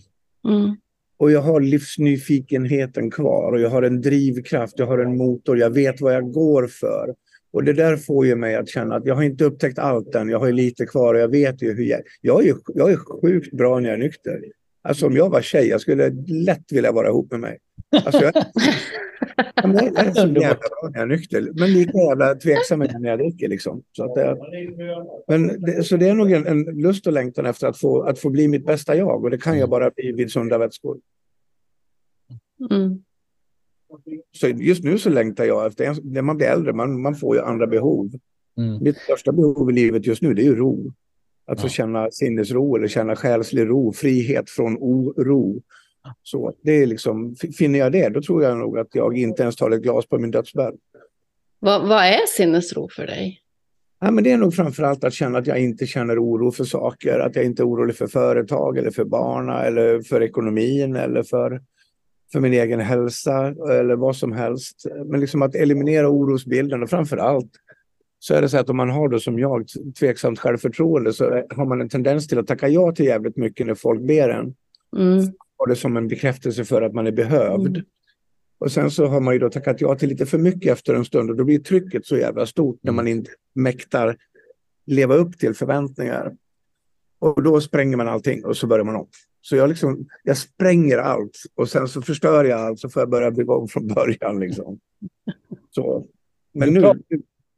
Mm. 0.47 0.75
Och 1.17 1.31
jag 1.31 1.41
har 1.41 1.61
livsnyfikenheten 1.61 3.11
kvar 3.11 3.51
och 3.51 3.59
jag 3.59 3.69
har 3.69 3.83
en 3.83 4.01
drivkraft, 4.01 4.79
jag 4.79 4.87
har 4.87 4.97
en 4.97 5.17
motor, 5.17 5.57
jag 5.57 5.69
vet 5.69 6.01
vad 6.01 6.13
jag 6.13 6.31
går 6.31 6.67
för. 6.67 7.15
Och 7.53 7.63
det 7.63 7.73
där 7.73 7.97
får 7.97 8.25
ju 8.25 8.35
mig 8.35 8.55
att 8.55 8.69
känna 8.69 8.95
att 8.95 9.05
jag 9.05 9.15
har 9.15 9.23
inte 9.23 9.45
upptäckt 9.45 9.79
allt 9.79 10.15
än, 10.15 10.29
jag 10.29 10.39
har 10.39 10.51
lite 10.51 10.85
kvar 10.85 11.13
och 11.13 11.19
jag 11.19 11.31
vet 11.31 11.61
ju 11.61 11.73
hur 11.73 11.83
jag... 11.83 12.01
Jag 12.21 12.47
är, 12.47 12.55
jag 12.67 12.91
är 12.91 12.97
sjukt 13.21 13.53
bra 13.53 13.79
när 13.79 13.89
jag 13.89 13.99
är 13.99 14.03
nykter. 14.03 14.41
Alltså 14.83 15.05
om 15.05 15.15
jag 15.15 15.29
var 15.29 15.41
tjej, 15.41 15.67
jag 15.67 15.81
skulle 15.81 16.09
lätt 16.27 16.71
vilja 16.71 16.91
vara 16.91 17.07
ihop 17.07 17.31
med 17.31 17.39
mig. 17.39 17.57
Alltså, 17.91 18.23
jag, 18.23 18.33
jag 19.55 19.97
är 19.97 20.11
så 20.11 20.27
jävla 20.27 20.55
bra 20.55 20.89
när 20.89 20.99
jag 20.99 21.01
är 21.01 21.05
nykter, 21.05 21.51
men 21.53 21.73
lika 21.73 21.97
jävla 21.97 22.35
tveksam 22.35 22.79
när 22.79 23.09
jag 23.09 23.19
dricker. 23.19 23.47
Liksom. 23.47 23.83
Så, 23.91 24.03
att 24.03 24.15
det, 24.15 24.37
men 25.27 25.61
det, 25.61 25.83
så 25.83 25.97
det 25.97 26.09
är 26.09 26.13
nog 26.13 26.31
en, 26.31 26.47
en 26.47 26.63
lust 26.63 27.07
och 27.07 27.13
längtan 27.13 27.45
efter 27.45 27.67
att 27.67 27.77
få, 27.77 28.01
att 28.01 28.19
få 28.19 28.29
bli 28.29 28.47
mitt 28.47 28.65
bästa 28.65 28.95
jag 28.95 29.23
och 29.23 29.29
det 29.29 29.37
kan 29.37 29.59
jag 29.59 29.69
bara 29.69 29.89
bli 29.89 30.11
vid 30.11 30.31
sunda 30.31 30.57
vätskor. 30.57 30.99
Mm. 32.71 33.03
Så 34.31 34.47
just 34.47 34.83
nu 34.83 34.97
så 34.97 35.09
längtar 35.09 35.45
jag 35.45 35.65
efter, 35.65 35.95
när 36.03 36.21
man 36.21 36.37
blir 36.37 36.47
äldre, 36.47 36.73
man, 36.73 37.01
man 37.01 37.15
får 37.15 37.35
ju 37.35 37.41
andra 37.41 37.67
behov. 37.67 38.11
Mm. 38.57 38.83
Mitt 38.83 38.97
största 38.97 39.31
behov 39.31 39.69
i 39.69 39.73
livet 39.73 40.05
just 40.05 40.21
nu 40.21 40.33
det 40.33 40.41
är 40.41 40.45
ju 40.45 40.55
ro. 40.55 40.93
Att 41.45 41.57
ja. 41.57 41.61
få 41.61 41.69
känna 41.69 42.11
sinnesro 42.11 42.75
eller 42.75 42.87
känna 42.87 43.15
själslig 43.15 43.69
ro, 43.69 43.93
frihet 43.93 44.49
från 44.49 44.77
oro. 44.79 45.61
Så 46.23 46.53
det 46.61 46.71
är 46.71 46.85
liksom, 46.85 47.35
finner 47.57 47.79
jag 47.79 47.91
det, 47.91 48.09
då 48.09 48.21
tror 48.21 48.43
jag 48.43 48.57
nog 48.57 48.79
att 48.79 48.95
jag 48.95 49.17
inte 49.17 49.41
ens 49.41 49.55
tar 49.55 49.71
ett 49.71 49.81
glas 49.81 50.05
på 50.05 50.19
min 50.19 50.31
dödsbädd. 50.31 50.75
Vad, 51.59 51.87
vad 51.87 52.05
är 52.05 52.25
sinnesro 52.27 52.89
för 52.95 53.07
dig? 53.07 53.41
Ja, 53.99 54.11
men 54.11 54.23
det 54.23 54.31
är 54.31 54.37
nog 54.37 54.53
framförallt 54.53 55.03
att 55.03 55.13
känna 55.13 55.37
att 55.37 55.47
jag 55.47 55.59
inte 55.59 55.85
känner 55.85 56.23
oro 56.23 56.51
för 56.51 56.63
saker, 56.63 57.19
att 57.19 57.35
jag 57.35 57.45
inte 57.45 57.63
är 57.63 57.67
orolig 57.67 57.95
för 57.95 58.07
företag 58.07 58.77
eller 58.77 58.91
för 58.91 59.03
barna 59.03 59.63
eller 59.65 60.01
för 60.01 60.23
ekonomin 60.23 60.95
eller 60.95 61.23
för, 61.23 61.61
för 62.31 62.39
min 62.39 62.53
egen 62.53 62.79
hälsa 62.79 63.47
eller 63.71 63.95
vad 63.95 64.15
som 64.15 64.31
helst. 64.31 64.85
Men 65.05 65.19
liksom 65.19 65.41
att 65.41 65.55
eliminera 65.55 66.09
orosbilden 66.09 66.83
och 66.83 66.89
framför 66.89 67.17
allt 67.17 67.51
så 68.19 68.33
är 68.33 68.41
det 68.41 68.49
så 68.49 68.57
att 68.57 68.69
om 68.69 68.77
man 68.77 68.89
har 68.89 69.09
då 69.09 69.19
som 69.19 69.39
jag 69.39 69.65
tveksamt 69.99 70.39
självförtroende 70.39 71.13
så 71.13 71.43
har 71.49 71.65
man 71.65 71.81
en 71.81 71.89
tendens 71.89 72.27
till 72.27 72.39
att 72.39 72.47
tacka 72.47 72.67
ja 72.67 72.91
till 72.91 73.05
jävligt 73.05 73.37
mycket 73.37 73.67
när 73.67 73.75
folk 73.75 74.01
ber 74.01 74.29
en. 74.29 74.55
Mm. 74.97 75.33
Och 75.61 75.67
det 75.67 75.75
som 75.75 75.97
en 75.97 76.07
bekräftelse 76.07 76.65
för 76.65 76.81
att 76.81 76.93
man 76.93 77.07
är 77.07 77.11
behövd. 77.11 77.77
Mm. 77.77 77.85
Och 78.57 78.71
sen 78.71 78.91
så 78.91 79.05
har 79.05 79.21
man 79.21 79.33
ju 79.33 79.39
då 79.39 79.49
tackat 79.49 79.81
ja 79.81 79.95
till 79.95 80.09
lite 80.09 80.25
för 80.25 80.37
mycket 80.37 80.71
efter 80.71 80.93
en 80.93 81.05
stund 81.05 81.29
och 81.29 81.35
då 81.35 81.43
blir 81.43 81.59
trycket 81.59 82.05
så 82.05 82.17
jävla 82.17 82.45
stort 82.45 82.79
när 82.81 82.91
man 82.91 83.07
inte 83.07 83.31
mäktar 83.53 84.17
leva 84.85 85.15
upp 85.15 85.37
till 85.37 85.53
förväntningar. 85.53 86.35
Och 87.19 87.43
då 87.43 87.61
spränger 87.61 87.97
man 87.97 88.07
allting 88.07 88.45
och 88.45 88.57
så 88.57 88.67
börjar 88.67 88.85
man 88.85 88.95
om. 88.95 89.07
Så 89.41 89.55
jag, 89.55 89.69
liksom, 89.69 90.07
jag 90.23 90.37
spränger 90.37 90.97
allt 90.97 91.37
och 91.55 91.69
sen 91.69 91.87
så 91.87 92.01
förstör 92.01 92.43
jag 92.43 92.59
allt 92.59 92.79
så 92.79 92.89
får 92.89 93.01
jag 93.01 93.09
börja 93.09 93.31
bygga 93.31 93.53
om 93.53 93.67
från 93.67 93.87
början. 93.87 94.39
Liksom. 94.39 94.79
Så. 95.75 96.05
Men 96.53 96.73
nu, 96.73 96.81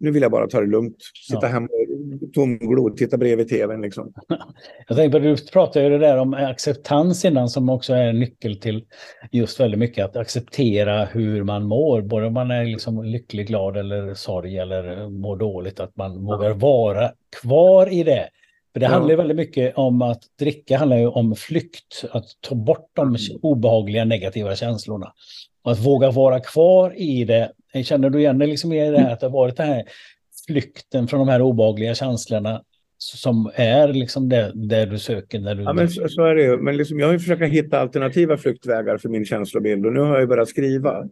nu 0.03 0.11
vill 0.11 0.21
jag 0.21 0.31
bara 0.31 0.47
ta 0.47 0.59
det 0.61 0.67
lugnt. 0.67 0.97
Sitta 1.27 1.39
Ja. 1.41 1.47
hemma 1.47 1.67
tomglo 2.33 2.89
och 2.89 2.97
titta 2.97 3.17
bredvid 3.17 3.49
tvn. 3.49 3.81
Liksom. 3.81 4.13
Jag 4.87 4.97
tänkte 4.97 5.19
på, 5.19 5.25
du 5.25 5.35
pratade 5.53 5.85
ju 5.85 5.91
det 5.91 5.97
där 5.97 6.17
om 6.17 6.33
acceptans 6.33 7.25
innan 7.25 7.49
som 7.49 7.69
också 7.69 7.93
är 7.93 8.03
en 8.07 8.19
nyckel 8.19 8.59
till 8.59 8.83
just 9.31 9.59
väldigt 9.59 9.79
mycket 9.79 10.05
att 10.05 10.15
acceptera 10.15 11.05
hur 11.05 11.43
man 11.43 11.63
mår. 11.65 12.01
Både 12.01 12.25
om 12.27 12.33
man 12.33 12.51
är 12.51 12.65
liksom 12.65 13.03
lycklig, 13.03 13.47
glad 13.47 13.77
eller 13.77 14.13
sorg 14.13 14.57
eller 14.57 15.09
mår 15.09 15.37
dåligt. 15.37 15.79
Att 15.79 15.95
man 15.95 16.25
vågar 16.25 16.53
vara 16.53 17.11
kvar 17.41 17.93
i 17.93 18.03
det. 18.03 18.29
För 18.73 18.79
det 18.79 18.85
Ja. 18.85 18.89
handlar 18.91 19.09
ju 19.09 19.15
väldigt 19.17 19.37
mycket 19.37 19.77
om 19.77 20.01
att 20.01 20.21
dricka 20.39 20.77
handlar 20.77 20.97
ju 20.97 21.07
om 21.07 21.35
flykt. 21.35 22.05
Att 22.11 22.25
ta 22.41 22.55
bort 22.55 22.89
de 22.93 23.17
obehagliga 23.41 24.05
negativa 24.05 24.55
känslorna. 24.55 25.13
Att 25.63 25.85
våga 25.85 26.11
vara 26.11 26.39
kvar 26.39 26.93
i 26.97 27.25
det. 27.25 27.51
Känner 27.83 28.09
du 28.09 28.19
igen 28.19 28.37
dig 28.37 28.47
liksom 28.47 28.73
i 28.73 28.91
det 28.91 28.99
här 28.99 29.13
att 29.13 29.19
det 29.19 29.25
har 29.25 29.31
varit 29.33 29.57
den 29.57 29.67
här 29.67 29.83
flykten 30.47 31.07
från 31.07 31.19
de 31.19 31.27
här 31.27 31.41
obehagliga 31.41 31.95
känslorna 31.95 32.63
som 32.97 33.51
är 33.55 33.87
liksom 33.93 34.29
det, 34.29 34.51
det 34.55 34.85
du 34.85 34.99
söker 34.99 35.39
när 35.39 35.55
du... 35.55 35.63
Ja, 35.63 35.73
men 35.73 35.89
så, 35.89 36.07
så 36.07 36.23
är 36.23 36.35
det 36.35 36.43
ju. 36.43 36.57
Men 36.57 36.77
liksom, 36.77 36.99
jag 36.99 37.07
har 37.07 37.13
ju 37.13 37.19
försökt 37.19 37.53
hitta 37.53 37.79
alternativa 37.79 38.37
flyktvägar 38.37 38.97
för 38.97 39.09
min 39.09 39.25
känslobild 39.25 39.85
och 39.85 39.93
nu 39.93 39.99
har 39.99 40.19
jag 40.19 40.29
börjat 40.29 40.49
skriva. 40.49 41.07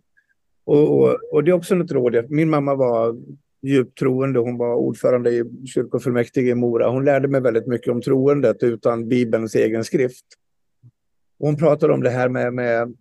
Och, 0.63 0.99
och, 0.99 1.17
och 1.31 1.43
det 1.43 1.51
är 1.51 1.55
också 1.55 1.75
något 1.75 1.91
råd. 1.91 2.25
Min 2.29 2.49
mamma 2.49 2.75
var 2.75 3.15
djupt 3.61 3.97
troende. 3.97 4.39
Hon 4.39 4.57
var 4.57 4.75
ordförande 4.75 5.29
i 5.29 5.43
kyrkofullmäktige 5.65 6.49
i 6.49 6.55
Mora. 6.55 6.89
Hon 6.89 7.05
lärde 7.05 7.27
mig 7.27 7.41
väldigt 7.41 7.67
mycket 7.67 7.91
om 7.91 8.01
troendet 8.01 8.63
utan 8.63 9.07
Bibelns 9.07 9.55
egen 9.55 9.83
skrift. 9.83 10.25
Hon 11.39 11.57
pratade 11.57 11.93
om 11.93 12.03
det 12.03 12.09
här 12.09 12.29
med, 12.29 12.53
med 12.53 12.93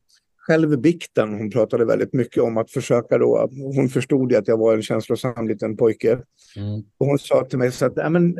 självbikten. 0.50 1.34
Hon 1.34 1.50
pratade 1.50 1.84
väldigt 1.84 2.12
mycket 2.12 2.42
om 2.42 2.56
att 2.56 2.70
försöka 2.70 3.18
då. 3.18 3.48
Hon 3.74 3.88
förstod 3.88 4.34
att 4.34 4.48
jag 4.48 4.56
var 4.56 4.74
en 4.74 4.82
känslosam 4.82 5.48
liten 5.48 5.76
pojke. 5.76 6.12
Mm. 6.56 6.80
Och 6.98 7.06
hon 7.06 7.18
sa 7.18 7.44
till 7.44 7.58
mig 7.58 7.72
så 7.72 7.86
att 7.86 7.92
"Ja, 7.96 8.08
men, 8.08 8.36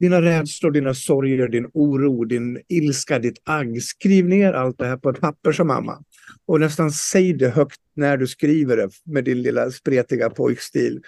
dina 0.00 0.22
rädslor, 0.22 0.70
dina 0.70 0.94
sorger, 0.94 1.48
din 1.48 1.66
oro, 1.74 2.24
din 2.24 2.60
ilska, 2.68 3.18
ditt 3.18 3.38
agg. 3.44 3.82
Skriv 3.82 4.28
ner 4.28 4.52
allt 4.52 4.78
det 4.78 4.86
här 4.86 4.96
på 4.96 5.10
ett 5.10 5.20
papper 5.20 5.52
som 5.52 5.66
mamma. 5.66 5.98
Och 6.46 6.60
nästan 6.60 6.90
säg 6.90 7.32
det 7.32 7.48
högt 7.48 7.80
när 7.96 8.16
du 8.16 8.26
skriver 8.26 8.76
det 8.76 8.90
med 9.04 9.24
din 9.24 9.42
lilla 9.42 9.70
spretiga 9.70 10.30
pojkstil. 10.30 11.00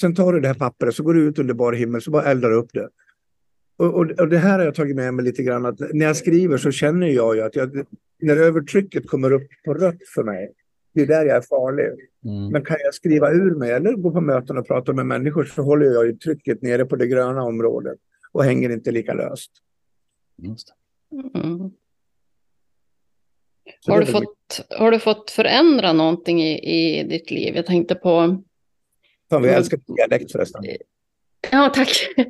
Sen 0.00 0.14
tar 0.14 0.32
du 0.32 0.40
det 0.40 0.48
här 0.48 0.54
pappret 0.54 0.94
så 0.94 1.02
går 1.02 1.14
du 1.14 1.28
ut 1.28 1.38
under 1.38 1.54
bar 1.54 1.72
himmel 1.72 2.02
så 2.02 2.10
bara 2.10 2.24
eldar 2.24 2.52
upp 2.52 2.70
det. 2.72 2.88
Och, 3.78 3.94
och, 3.94 4.10
och 4.10 4.28
det 4.28 4.38
här 4.38 4.58
har 4.58 4.64
jag 4.64 4.74
tagit 4.74 4.96
med 4.96 5.14
mig 5.14 5.24
lite 5.24 5.42
grann 5.42 5.66
att 5.66 5.80
när 5.92 6.06
jag 6.06 6.16
skriver 6.16 6.58
så 6.58 6.70
känner 6.70 7.06
jag 7.06 7.36
ju 7.36 7.42
att 7.42 7.56
jag, 7.56 7.84
när 8.18 8.36
övertrycket 8.36 9.08
kommer 9.08 9.32
upp 9.32 9.48
på 9.64 9.74
rött 9.74 10.08
för 10.14 10.24
mig, 10.24 10.52
det 10.94 11.02
är 11.02 11.06
där 11.06 11.26
jag 11.26 11.36
är 11.36 11.40
farlig. 11.40 11.86
Mm. 12.24 12.52
Men 12.52 12.64
kan 12.64 12.76
jag 12.84 12.94
skriva 12.94 13.30
ur 13.30 13.54
mig 13.54 13.70
eller 13.70 13.92
gå 13.92 14.10
på 14.10 14.20
möten 14.20 14.58
och 14.58 14.66
prata 14.66 14.92
med 14.92 15.06
människor 15.06 15.44
så 15.44 15.62
håller 15.62 15.86
jag 15.86 16.06
ju 16.06 16.12
trycket 16.12 16.62
nere 16.62 16.84
på 16.84 16.96
det 16.96 17.06
gröna 17.06 17.42
området 17.42 17.98
och 18.32 18.44
hänger 18.44 18.70
inte 18.70 18.90
lika 18.90 19.14
löst. 19.14 19.50
Just 20.36 20.74
Mm. 21.12 21.70
Har, 23.86 24.00
du 24.00 24.06
fått, 24.06 24.66
har 24.78 24.90
du 24.90 24.98
fått 24.98 25.30
förändra 25.30 25.92
någonting 25.92 26.42
i, 26.42 26.58
i 26.58 27.02
ditt 27.02 27.30
liv? 27.30 27.56
Jag 27.56 27.66
tänkte 27.66 27.94
på... 27.94 28.42
Fan, 29.30 29.42
vi 29.42 29.48
älskar 29.48 29.80
dialekt 29.86 30.32
förresten. 30.32 30.64
Ja, 31.50 31.72
tack. 31.74 31.88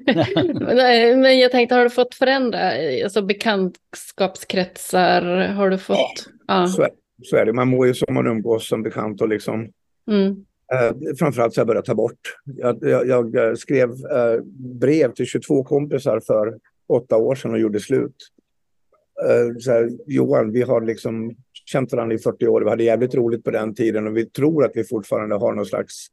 Men 1.16 1.38
jag 1.38 1.50
tänkte, 1.50 1.74
har 1.74 1.84
du 1.84 1.90
fått 1.90 2.14
förändra 2.14 2.72
alltså 3.04 3.22
bekantskapskretsar? 3.22 5.48
Har 5.48 5.70
du 5.70 5.78
fått... 5.78 6.28
Ja. 6.46 6.66
Så 6.66 6.82
är, 6.82 6.90
så 7.22 7.36
är 7.36 7.46
det. 7.46 7.52
Man 7.52 7.68
mår 7.68 7.86
ju 7.86 7.94
som 7.94 8.14
man 8.14 8.26
umgås 8.26 8.68
som 8.68 8.82
bekant 8.82 9.20
och 9.20 9.28
liksom 9.28 9.68
Mm. 10.08 10.44
Eh, 10.72 11.14
framförallt 11.18 11.54
så 11.54 11.60
har 11.60 11.62
jag 11.62 11.66
börjat 11.66 11.84
ta 11.84 11.94
bort. 11.94 12.20
Jag, 12.44 12.78
jag, 12.82 13.06
jag 13.06 13.34
eh, 13.34 13.54
skrev 13.54 13.90
eh, 13.90 14.42
brev 14.80 15.12
till 15.12 15.26
22 15.26 15.64
kompisar 15.64 16.20
för 16.20 16.58
åtta 16.88 17.16
år 17.16 17.34
sedan 17.34 17.50
och 17.50 17.58
gjorde 17.58 17.80
slut. 17.80 18.16
Eh, 19.28 19.56
så 19.58 19.70
här, 19.70 19.90
Johan, 20.06 20.52
vi 20.52 20.62
har 20.62 20.80
liksom 20.80 21.36
känt 21.66 21.92
varandra 21.92 22.14
i 22.14 22.18
40 22.18 22.46
år. 22.46 22.60
Vi 22.60 22.70
hade 22.70 22.84
jävligt 22.84 23.14
roligt 23.14 23.44
på 23.44 23.50
den 23.50 23.74
tiden 23.74 24.06
och 24.06 24.16
vi 24.16 24.26
tror 24.26 24.64
att 24.64 24.72
vi 24.74 24.84
fortfarande 24.84 25.36
har 25.36 25.52
någon 25.52 25.66
slags 25.66 26.06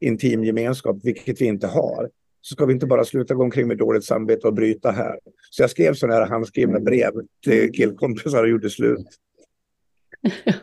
intim 0.00 0.44
gemenskap, 0.44 0.96
vilket 1.02 1.40
vi 1.40 1.44
inte 1.44 1.66
har. 1.66 2.10
Så 2.42 2.54
ska 2.54 2.66
vi 2.66 2.72
inte 2.72 2.86
bara 2.86 3.04
sluta 3.04 3.34
gå 3.34 3.42
omkring 3.42 3.68
med 3.68 3.78
dåligt 3.78 4.04
samvete 4.04 4.46
och 4.46 4.54
bryta 4.54 4.90
här. 4.90 5.18
Så 5.50 5.62
jag 5.62 5.70
skrev 5.70 5.94
sådana 5.94 6.20
här 6.20 6.26
handskrivna 6.26 6.80
brev 6.80 7.10
till 7.44 7.72
killkompisar 7.72 8.42
och 8.42 8.48
gjorde 8.48 8.70
slut. 8.70 9.06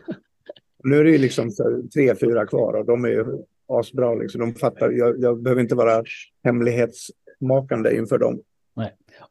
Nu 0.84 0.98
är 1.00 1.04
det 1.04 1.10
ju 1.10 1.18
liksom 1.18 1.50
tre, 1.94 2.14
fyra 2.14 2.46
kvar 2.46 2.74
och 2.74 2.86
de 2.86 3.04
är 3.04 3.08
ju 3.08 3.24
asbra. 3.68 4.14
Liksom. 4.14 4.40
De 4.40 4.54
fattar, 4.54 4.90
jag, 4.90 5.20
jag 5.20 5.42
behöver 5.42 5.62
inte 5.62 5.74
vara 5.74 6.04
hemlighetsmakande 6.44 7.96
inför 7.96 8.18
dem. 8.18 8.40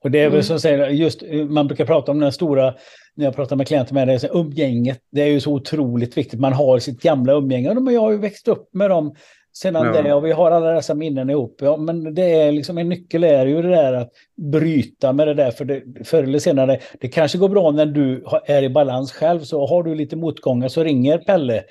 Och 0.02 0.12
det 0.12 0.20
är 0.20 0.24
väl 0.24 0.34
Mm. 0.34 0.44
som 0.44 0.60
säger, 0.60 0.88
just 0.90 1.24
man 1.50 1.68
brukar 1.68 1.86
prata 1.86 2.12
om 2.12 2.20
den 2.20 2.32
stora, 2.32 2.74
när 3.16 3.26
jag 3.26 3.36
pratar 3.36 3.56
med 3.56 3.68
klienter 3.68 3.94
med 3.94 4.08
det, 4.08 4.20
så 4.20 4.28
umgänget, 4.28 5.00
det 5.12 5.22
är 5.22 5.28
ju 5.28 5.40
så 5.40 5.54
otroligt 5.54 6.18
viktigt. 6.18 6.40
Man 6.40 6.54
har 6.54 6.80
sitt 6.80 7.02
gamla 7.02 7.34
umgänge, 7.34 7.72
och 7.72 7.92
jag 7.94 8.02
har 8.02 8.12
ju 8.12 8.18
växt 8.18 8.48
upp 8.48 8.74
med 8.74 8.90
dem 8.90 9.16
sedan 9.62 9.86
Ja. 9.86 10.02
det 10.02 10.14
och 10.14 10.26
vi 10.26 10.32
har 10.32 10.52
alla 10.52 10.74
dessa 10.74 10.94
minnen 10.94 11.30
ihop. 11.30 11.56
Ja, 11.62 11.78
men 11.78 12.14
det 12.14 12.34
är 12.34 12.52
liksom 12.52 12.78
en 12.78 12.90
nyckel 12.90 13.24
är 13.24 13.46
ju 13.46 13.62
det 13.62 13.70
där 13.70 13.94
att 13.94 14.12
bryta 14.52 15.14
med 15.14 15.28
det 15.28 15.34
där, 15.34 15.52
för 15.52 15.66
det, 15.66 15.84
förr 16.06 16.24
eller 16.24 16.40
senare, 16.40 16.80
det 17.00 17.08
kanske 17.08 17.38
går 17.38 17.50
bra 17.50 17.72
när 17.72 17.86
du 17.86 18.26
är 18.46 18.64
i 18.64 18.70
balans 18.70 19.12
själv, 19.12 19.40
så 19.40 19.68
har 19.68 19.84
du 19.84 19.96
lite 19.96 20.16
motgångar 20.16 20.68
så 20.68 20.84
ringer 20.84 21.18
Pelle. 21.18 21.64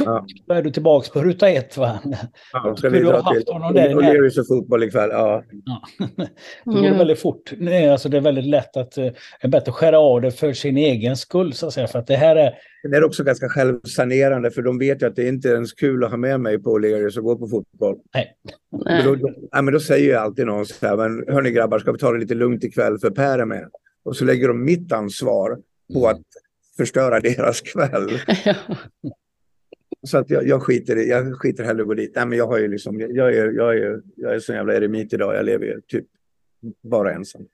Ja. 0.00 0.26
då 0.46 0.54
är 0.54 0.62
du 0.62 0.70
tillbaka 0.70 1.10
på 1.12 1.22
ruta 1.24 1.48
ett. 1.48 1.76
Va? 1.76 2.00
Ja, 2.52 2.74
Skulle 2.76 2.98
du 2.98 3.06
ha 3.06 3.20
haft 3.22 3.48
honom 3.48 3.74
där 3.74 3.90
i 3.90 3.94
närheten? 3.94 4.20
O'Learys 4.20 4.40
och 4.40 4.46
fotboll 4.46 4.82
ikväll. 4.84 5.10
Ja. 5.12 5.42
Då 6.64 6.72
går 6.72 6.80
det 6.80 6.86
Mm. 6.86 6.98
väldigt 6.98 7.18
fort. 7.20 7.52
Nej, 7.58 7.88
alltså 7.88 8.08
det 8.08 8.16
är 8.16 8.20
väldigt 8.20 8.44
lätt 8.46 8.76
att 8.76 8.98
eh, 8.98 9.06
är 9.40 9.48
bättre 9.48 9.70
att 9.70 9.74
skära 9.76 9.98
av 9.98 10.20
det 10.20 10.30
för 10.30 10.52
sin 10.52 10.76
egen 10.76 11.16
skull, 11.16 11.52
så 11.52 11.66
att 11.66 11.72
säga. 11.72 11.86
För 11.86 11.98
att 11.98 12.06
det 12.06 12.16
här 12.16 12.36
är... 12.36 12.54
Det 12.90 12.96
är 12.96 13.04
också 13.04 13.24
ganska 13.24 13.48
självsanerande 13.48 14.50
för 14.50 14.62
de 14.62 14.78
vet 14.78 15.02
ju 15.02 15.06
att 15.06 15.16
det 15.16 15.28
inte 15.28 15.48
är 15.48 15.52
ens 15.54 15.72
kul 15.72 16.04
att 16.04 16.10
ha 16.10 16.16
med 16.16 16.40
mig 16.40 16.58
på 16.62 16.78
O'Learys 16.78 17.18
och 17.18 17.24
gå 17.24 17.36
på 17.36 17.48
fotboll. 17.48 17.96
Men 18.12 18.24
Nej. 18.84 19.02
då, 19.04 19.14
då, 19.14 19.30
ja, 19.50 19.62
men 19.62 19.74
då 19.74 19.80
säger 19.80 20.06
ju 20.06 20.14
alltid 20.14 20.46
någon 20.46 20.66
så 20.66 20.86
här, 20.86 20.96
men 20.96 21.34
hörni 21.34 21.50
grabbar, 21.50 21.78
ska 21.78 21.92
vi 21.92 21.98
ta 21.98 22.12
det 22.12 22.18
lite 22.18 22.34
lugnt 22.34 22.64
ikväll 22.64 22.98
för 22.98 23.10
Per 23.10 23.38
är 23.38 23.44
med? 23.44 23.68
Och 24.04 24.16
så 24.16 24.24
lägger 24.24 24.48
de 24.48 24.64
mitt 24.64 24.92
ansvar 24.92 25.58
på 25.94 26.08
att 26.08 26.20
förstöra 26.76 27.20
deras 27.20 27.60
kväll. 27.60 28.08
Så 30.04 30.18
att 30.18 30.30
jag, 30.30 30.46
jag, 30.46 30.62
skiter 30.62 30.96
i, 30.96 31.08
jag 31.08 31.40
skiter 31.40 31.64
hellre 31.64 31.84
gå 31.84 31.94
dit. 31.94 32.12
Nej, 32.16 32.26
men 32.26 32.38
jag, 32.38 32.46
har 32.46 32.58
ju 32.58 32.68
liksom, 32.68 33.00
jag, 33.00 33.34
är, 33.34 33.52
jag, 33.52 33.76
är, 33.76 34.02
jag 34.16 34.34
är 34.34 34.38
så 34.38 34.52
jävla 34.52 34.74
eremit 34.74 35.12
idag. 35.12 35.36
Jag 35.36 35.44
lever 35.44 35.66
ju 35.66 35.80
typ 35.80 36.06
bara 36.82 37.12
ensam. 37.12 37.46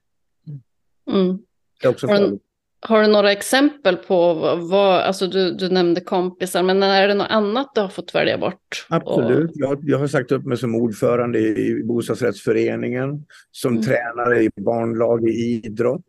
Mm. 1.10 1.38
Det 1.80 1.86
är 1.86 1.90
också 1.90 2.06
Har 2.06 2.18
du-. 2.18 2.38
Har 2.82 3.02
du 3.02 3.08
några 3.08 3.32
exempel 3.32 3.96
på 3.96 4.34
vad, 4.70 5.00
alltså 5.00 5.26
du, 5.26 5.52
du 5.52 5.68
nämnde 5.68 6.00
kompisar, 6.00 6.62
men 6.62 6.82
är 6.82 7.08
det 7.08 7.14
något 7.14 7.30
annat 7.30 7.70
du 7.74 7.80
har 7.80 7.88
fååt 7.88 8.14
välja 8.14 8.38
bort? 8.38 8.86
Absolut. 8.88 9.50
Jag, 9.54 9.80
jag 9.82 9.98
har 9.98 10.06
sagt 10.06 10.32
upp 10.32 10.44
mig 10.44 10.56
som 10.58 10.74
ordförande 10.74 11.38
i, 11.38 11.68
i 11.68 11.84
bostadsrättsföreningen, 11.84 13.24
som 13.50 13.72
Mm. 13.72 13.82
tränare 13.82 14.42
i 14.42 14.50
barnlag 14.56 15.28
i 15.28 15.62
idrott. 15.64 16.04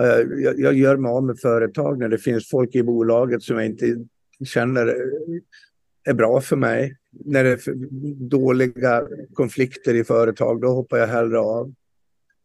Eh, 0.00 0.42
jag, 0.42 0.60
jag 0.60 0.74
gör 0.74 0.96
mig 0.96 1.10
av 1.10 1.24
med 1.24 1.38
företag 1.38 1.98
när 1.98 2.08
det 2.08 2.18
finns 2.18 2.50
folk 2.50 2.74
i 2.74 2.82
bolaget 2.82 3.42
som 3.42 3.56
jag 3.56 3.66
inte 3.66 3.96
känner 4.44 4.94
är 6.04 6.14
bra 6.14 6.40
för 6.40 6.56
mig. 6.56 6.96
När 7.10 7.44
det 7.44 7.50
är 7.50 7.74
dåliga 8.28 9.08
konflikter 9.34 9.94
i 9.94 10.04
företag, 10.04 10.60
då 10.60 10.68
hoppar 10.68 10.98
jag 10.98 11.06
hellre 11.06 11.38
av. 11.38 11.74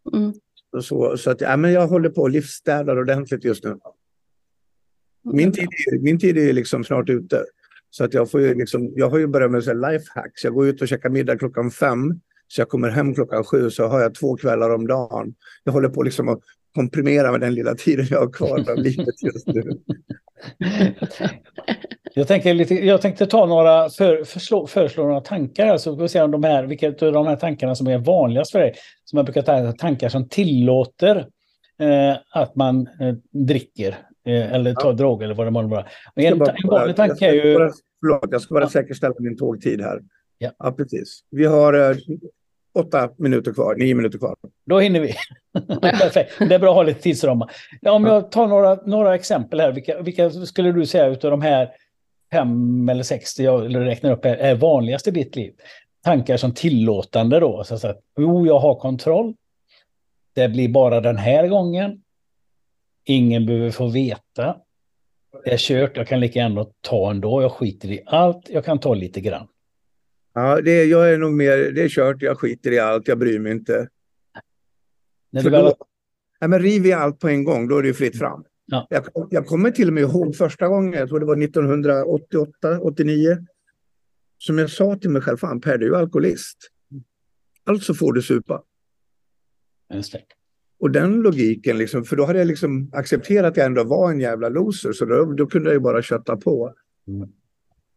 Och, 0.06 0.18
mm. 0.18 0.34
Och 0.72 0.86
så 0.86 1.18
så 1.18 1.32
att, 1.32 1.42
ja, 1.42 1.58
men 1.58 1.72
jag 1.72 1.88
håller 1.88 2.10
på 2.10 2.22
och 2.22 2.30
livsstädar 2.30 3.00
ordentligt 3.00 3.44
just 3.44 3.64
nu. 3.64 3.78
Min 5.34 5.52
tid, 5.52 5.64
är- 5.64 6.00
min 6.00 6.20
tid 6.20 6.38
är 6.38 6.54
liksom 6.54 6.84
snart 6.84 7.10
ute. 7.10 7.46
Så 7.90 8.04
att 8.04 8.14
jag, 8.14 8.32
får 8.32 8.42
ju 8.42 8.54
liksom, 8.56 8.94
jag 8.96 9.10
har 9.10 9.18
ju 9.18 9.28
börjat 9.28 9.52
med 9.52 9.92
lifehacks. 9.92 10.44
Jag 10.44 10.54
går 10.54 10.68
ut 10.68 10.82
och 10.82 10.88
käkar 10.88 11.10
middag 11.10 11.38
klockan 11.38 11.72
fem. 11.72 12.20
Så 12.52 12.62
jag 12.62 12.70
kommer 12.70 12.90
hem 12.90 13.14
klockan 13.16 13.44
sju 13.44 13.70
så 13.70 13.88
har 13.88 14.02
jag 14.02 14.16
två 14.16 14.36
kvällar 14.38 14.70
om 14.70 14.88
dagen. 14.88 15.34
Jag 15.64 15.72
håller 15.74 15.90
på 15.90 16.04
liksom 16.04 16.30
att 16.30 16.40
komprimera 16.76 17.32
med 17.32 17.42
den 17.42 17.54
lilla 17.54 17.76
tiden 17.76 18.06
jag 18.10 18.20
har 18.20 18.32
kvar 18.34 18.72
av 18.72 18.78
livet 18.78 19.24
just 19.24 19.48
nu. 19.48 19.64
Jag, 22.14 22.28
tänker 22.28 22.54
lite, 22.54 22.74
jag 22.76 23.02
tänkte 23.02 23.26
ta 23.26 23.46
några, 23.46 23.90
för, 23.90 24.24
förslå, 24.24 24.68
föreslå 24.68 25.04
några 25.04 25.22
tankar, 25.22 25.66
här, 25.66 25.78
så 25.78 25.96
får 25.96 26.02
vi 26.02 26.10
se 26.10 26.22
om 26.22 26.32
de 26.32 26.44
här, 26.44 26.64
vilka 26.64 26.88
av 26.88 26.94
de 27.14 27.28
här 27.28 27.36
tankarna 27.36 27.76
som 27.76 27.88
är 27.88 27.98
vanligast 27.98 28.52
för 28.52 28.60
dig. 28.60 28.74
Som 29.06 29.18
jag 29.18 29.26
brukar 29.26 29.42
ta 29.42 29.72
tankar 29.72 30.10
som 30.10 30.30
tillåter 30.30 31.16
eh, 31.80 32.18
att 32.32 32.56
man 32.56 32.88
eh, 33.02 33.16
dricker 33.32 33.90
eh, 34.28 34.54
eller 34.54 34.74
tar 34.74 34.94
droger 34.94 35.26
eller 35.26 35.36
vad 35.36 35.48
det 35.48 35.52
må 35.52 35.68
vara. 35.68 35.86
En, 36.16 36.34
en 36.34 36.40
vanlig 36.70 36.96
tanke 36.96 37.26
är 37.28 37.34
ju... 37.46 37.58
bara- 37.58 37.72
Förlåt, 38.00 38.28
jag 38.32 38.42
ska 38.42 38.54
bara 38.54 38.64
Ja. 38.64 38.70
säkerställa 38.70 39.14
min 39.20 39.38
tågtid 39.38 39.82
här. 39.82 40.00
Ja. 40.38 40.72
precis. 40.78 41.20
Vi 41.32 41.46
har 41.46 41.74
eh, 41.74 41.98
åtta 42.74 43.10
minuter 43.18 43.54
kvar, 43.54 43.76
nio 43.76 43.96
minuter 43.96 44.18
kvar. 44.18 44.36
Då 44.66 44.80
hinner 44.80 45.00
vi. 45.00 45.14
Perfekt. 45.82 46.32
Det 46.40 46.56
är 46.56 46.60
bra 46.60 46.70
att 46.70 46.76
ha 46.76 46.84
lite 46.84 47.02
tidsramar. 47.02 47.52
Ja, 47.82 47.92
om 47.92 48.06
jag 48.06 48.32
tar 48.32 48.48
några, 48.48 48.76
några 48.76 49.16
exempel 49.16 49.60
här, 49.60 49.72
vilka, 49.72 50.02
vilka 50.02 50.30
skulle 50.30 50.72
du 50.72 50.86
säga 50.86 51.08
utav 51.08 51.32
de 51.32 51.42
här 51.42 51.72
fem 52.32 52.90
eller 52.90 53.04
sex 53.04 53.40
jag 53.40 53.76
räknar 53.76 54.12
upp 54.12 54.26
här, 54.26 54.36
är 54.36 54.56
vanligast 54.56 55.08
i 55.08 55.12
ditt 55.12 55.36
liv? 55.36 55.54
tankar 56.02 56.38
som 56.38 56.54
tillåtande 56.54 57.40
då. 57.40 57.64
Så 57.64 57.88
att, 57.88 58.00
jo, 58.18 58.48
jag 58.48 58.60
har 58.60 58.76
kontroll. 58.76 59.36
Det 60.34 60.50
blir 60.50 60.70
bara 60.70 61.02
den 61.02 61.18
här 61.18 61.48
gången. 61.48 62.04
Ingen 63.04 63.46
behöver 63.46 63.72
få 63.72 63.88
veta. 63.88 64.58
Det 65.44 65.54
är 65.54 65.58
kört, 65.58 65.98
jag 65.98 66.08
kan 66.08 66.20
lika 66.20 66.40
gärna 66.40 66.66
ta 66.82 67.12
ändå. 67.12 67.42
Jag 67.42 67.52
skiter 67.52 67.92
i 67.92 68.04
allt, 68.06 68.50
jag 68.50 68.66
kan 68.66 68.80
ta 68.80 68.94
lite 68.94 69.22
grann. 69.22 69.48
Ja, 70.40 70.62
det 70.62 70.84
jag 70.84 71.14
är 71.14 71.18
nog 71.18 71.34
mer, 71.34 71.58
det 71.58 71.84
är 71.84 71.90
kört, 71.90 72.22
jag 72.22 72.38
skiter 72.38 72.72
i 72.72 72.80
allt, 72.80 73.08
jag 73.08 73.20
bryr 73.20 73.40
mig 73.40 73.52
inte. 73.52 73.90
När 75.32 75.42
För 75.42 75.50
väl... 75.50 75.64
då, 75.66 75.76
ja, 76.40 76.48
men 76.48 76.60
river 76.62 76.90
jag 76.90 77.02
allt 77.02 77.20
på 77.20 77.28
en 77.28 77.44
gång, 77.44 77.68
då 77.68 77.78
är 77.78 77.82
det 77.82 77.88
ju 77.88 77.94
fritt 77.94 78.18
fram. 78.18 78.44
Ja. 78.66 78.88
Jag, 78.90 79.04
jag 79.30 79.48
kommer 79.48 79.72
till 79.72 79.88
och 79.88 79.94
med 79.94 80.04
ihåg 80.04 80.36
första 80.36 80.68
gången, 80.68 80.94
jag 80.94 81.10
tror 81.10 81.20
det 81.20 81.26
var 81.26 81.44
1988, 81.44 82.80
89, 82.80 83.38
som 84.38 84.58
jag 84.58 84.70
sa 84.70 84.96
till 84.96 85.10
mig 85.10 85.22
själv, 85.22 85.38
fan 85.38 85.62
Per, 85.62 85.78
du 85.78 85.86
är 85.86 85.90
ju 85.90 85.96
alkoholist. 85.96 86.58
Alltså 87.64 87.94
får 87.94 88.14
du 88.14 88.22
supa. 88.22 88.64
Just 89.94 90.12
det. 90.12 90.22
Och 90.80 90.92
den 90.92 91.22
logiken, 91.22 91.78
liksom, 91.78 92.04
för 92.04 92.16
då 92.16 92.26
hade 92.26 92.40
jag 92.40 92.48
liksom 92.48 92.90
accepterat 92.94 93.52
att 93.52 93.58
jag 93.58 93.66
ändå 93.66 93.84
var 93.84 94.12
en 94.12 94.20
jävla 94.20 94.50
loser, 94.50 94.92
så 94.92 95.06
då, 95.06 95.34
då 95.34 95.48
kunde 95.48 95.70
jag 95.70 95.74
ju 95.74 95.80
bara 95.80 96.02
kötta 96.02 96.38
på. 96.38 96.74
Mm. 97.08 97.30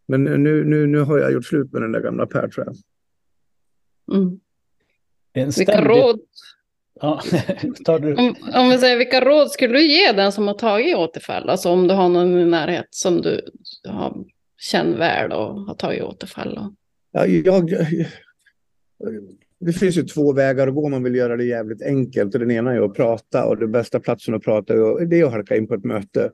Men 0.06 0.24
nu, 0.24 0.64
nu, 0.64 0.86
nu 0.86 1.00
har 1.00 1.18
jag 1.18 1.32
gjort 1.32 1.46
slut 1.46 1.72
med 1.72 1.82
den 1.82 1.92
där 1.92 2.00
gamla 2.00 2.26
Per, 2.26 2.48
tror 2.48 2.66
jag. 2.66 2.76
Mm. 4.16 4.40
En 5.32 5.44
Vilka 5.50 5.72
ständig- 5.72 5.90
råd, 5.90 6.20
Ja, 7.00 7.20
tar 7.84 7.98
du... 7.98 8.14
om, 8.14 8.34
om 8.54 8.70
vi 8.70 8.78
säger, 8.78 8.96
vilka 8.96 9.20
råd 9.20 9.50
skulle 9.50 9.72
du 9.78 9.82
ge 9.86 10.12
den 10.12 10.32
som 10.32 10.46
har 10.46 10.54
tagit 10.54 10.96
återfall? 10.96 11.48
Alltså 11.50 11.68
om 11.68 11.88
du 11.88 11.94
har 11.94 12.08
någon 12.08 12.38
i 12.38 12.44
närhet 12.44 12.86
som 12.90 13.20
du 13.20 13.40
har 13.88 14.24
känt 14.58 14.96
väl 14.98 15.32
och 15.32 15.60
har 15.60 15.74
tagit 15.74 16.02
återfall. 16.02 16.58
Och... 16.58 16.74
Ja, 17.12 17.26
jag, 17.26 17.70
det 19.60 19.72
finns 19.72 19.96
ju 19.98 20.02
två 20.02 20.32
vägar 20.32 20.68
att 20.68 20.74
gå 20.74 20.84
om 20.84 20.90
man 20.90 21.02
vill 21.02 21.14
göra 21.14 21.36
det 21.36 21.44
jävligt 21.44 21.82
enkelt. 21.82 22.32
Den 22.32 22.50
ena 22.50 22.72
är 22.72 22.80
att 22.80 22.94
prata 22.94 23.44
och 23.46 23.58
den 23.58 23.72
bästa 23.72 24.00
platsen 24.00 24.34
att 24.34 24.42
prata 24.42 24.74
är 24.74 25.06
det 25.06 25.20
är 25.20 25.24
att 25.24 25.32
halka 25.32 25.56
in 25.56 25.66
på 25.66 25.74
ett 25.74 25.84
möte. 25.84 26.30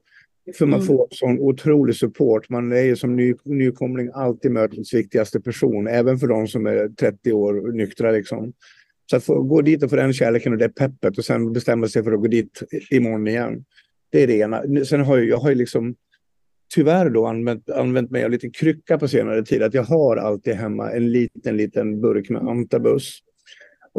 För 0.54 0.66
man 0.66 0.80
Mm. 0.80 0.86
får 0.86 1.08
sån 1.10 1.38
otrolig 1.38 1.96
support. 1.96 2.48
Man 2.48 2.72
är 2.72 2.82
ju 2.82 2.96
som 2.96 3.16
ny, 3.16 3.34
nykomling 3.44 4.10
alltid 4.14 4.50
mötets 4.50 4.94
viktigaste 4.94 5.40
person, 5.40 5.86
även 5.86 6.18
för 6.18 6.26
de 6.26 6.46
som 6.48 6.66
är 6.66 6.88
30 6.88 7.32
år 7.32 7.72
nyktra. 7.72 8.10
Liksom. 8.10 8.52
Så 9.10 9.16
att 9.16 9.24
få 9.24 9.42
gå 9.42 9.60
dit 9.62 9.82
och 9.82 9.90
få 9.90 9.96
den 9.96 10.12
kärleken 10.12 10.52
och 10.52 10.58
det 10.58 10.68
peppet 10.68 11.18
och 11.18 11.24
sen 11.24 11.52
bestämma 11.52 11.88
sig 11.88 12.04
för 12.04 12.12
att 12.12 12.20
gå 12.20 12.26
dit 12.26 12.62
imorgon 12.90 13.28
igen. 13.28 13.64
Det 14.10 14.22
är 14.22 14.26
det 14.26 14.36
ena. 14.36 14.84
Sen 14.84 15.00
har 15.00 15.16
jag, 15.18 15.26
jag 15.26 15.36
har 15.38 15.54
liksom 15.54 15.94
tyvärr 16.74 17.10
då 17.10 17.26
använt, 17.26 17.70
använt 17.70 18.10
mig 18.10 18.24
av 18.24 18.30
lite 18.30 18.50
krycka 18.50 18.98
på 18.98 19.08
senare 19.08 19.44
tid. 19.44 19.62
Att 19.62 19.74
jag 19.74 19.82
har 19.82 20.16
alltid 20.16 20.54
hemma 20.54 20.90
en 20.92 21.12
liten, 21.12 21.56
liten 21.56 22.00
burk 22.00 22.30
med 22.30 22.42
antabus. 22.42 23.18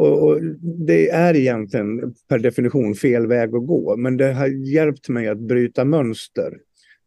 Och, 0.00 0.28
och 0.28 0.42
det 0.86 1.08
är 1.10 1.36
egentligen 1.36 2.14
per 2.28 2.38
definition 2.38 2.94
fel 2.94 3.26
väg 3.26 3.54
att 3.54 3.66
gå, 3.66 3.96
men 3.96 4.16
det 4.16 4.32
har 4.32 4.46
hjälpt 4.46 5.08
mig 5.08 5.28
att 5.28 5.38
bryta 5.38 5.84
mönster. 5.84 6.58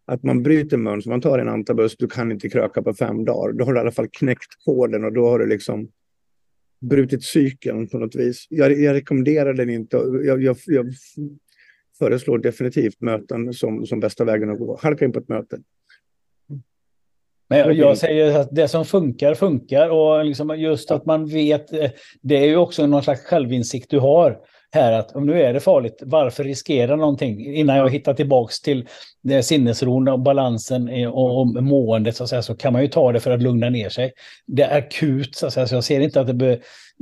Att 0.05 0.23
man 0.23 0.43
bryter 0.43 0.77
mönster, 0.77 1.11
man 1.11 1.21
tar 1.21 1.39
en 1.39 1.49
antabus, 1.49 1.97
du 1.97 2.07
kan 2.07 2.31
inte 2.31 2.49
kröka 2.49 2.81
på 2.81 2.93
fem 2.93 3.25
dagar. 3.25 3.53
Då 3.53 3.65
har 3.65 3.73
du 3.73 3.79
i 3.79 3.81
alla 3.81 3.91
fall 3.91 4.07
knäckt 4.07 4.65
koden 4.65 5.03
och 5.03 5.13
då 5.13 5.29
har 5.29 5.39
du 5.39 5.45
liksom 5.45 5.87
brutit 6.81 7.23
cykeln 7.23 7.87
på 7.87 7.99
något 7.99 8.15
vis. 8.15 8.47
Jag, 8.49 8.79
jag 8.79 8.93
rekommenderar 8.93 9.53
den 9.53 9.69
inte. 9.69 9.97
Jag, 10.23 10.43
jag, 10.43 10.57
jag 10.65 10.85
föreslår 11.99 12.37
definitivt 12.37 13.01
möten 13.01 13.53
som, 13.53 13.85
som 13.85 13.99
bästa 13.99 14.23
vägen 14.23 14.49
att 14.49 14.59
gå. 14.59 14.79
Halka 14.81 15.05
in 15.05 15.11
på 15.11 15.19
ett 15.19 15.29
möte. 15.29 15.59
Men 17.53 17.77
jag, 17.77 17.97
säger 17.97 18.39
att 18.39 18.49
det 18.51 18.67
som 18.67 18.85
funkar, 18.85 19.33
funkar. 19.35 19.89
Och 19.89 20.25
liksom 20.25 20.59
just 20.59 20.91
att 20.91 21.05
man 21.05 21.25
vet, 21.25 21.73
eh, 21.73 21.89
det 22.21 22.37
är 22.37 22.45
ju 22.45 22.57
också 22.57 22.87
någon 22.87 23.03
slags 23.03 23.21
självinsikt 23.21 23.89
du 23.89 23.99
har 23.99 24.37
här. 24.71 24.91
Att 24.93 25.15
om 25.15 25.25
nu 25.25 25.41
är 25.41 25.53
det 25.53 25.59
farligt, 25.59 26.03
varför 26.05 26.43
riskera 26.43 26.95
någonting? 26.95 27.55
Innan 27.55 27.77
jag 27.77 27.89
hittar 27.89 28.13
tillbaks 28.13 28.61
till 28.61 28.87
sinnesron 29.41 30.07
och 30.07 30.19
balansen 30.19 31.07
och, 31.07 31.39
och 31.39 31.63
måendet 31.63 32.15
så, 32.15 32.27
säga, 32.27 32.41
så 32.41 32.55
kan 32.55 32.73
man 32.73 32.81
ju 32.81 32.87
ta 32.87 33.11
det 33.11 33.19
för 33.19 33.31
att 33.31 33.41
lugna 33.41 33.69
ner 33.69 33.89
sig. 33.89 34.11
Det 34.47 34.63
är 34.63 34.77
akut, 34.77 35.35
så, 35.35 35.51
säga, 35.51 35.67
så 35.67 35.75
jag 35.75 35.83
ser 35.83 35.99
inte 35.99 36.21
att 36.21 36.27
det, 36.27 36.33
be, 36.33 36.59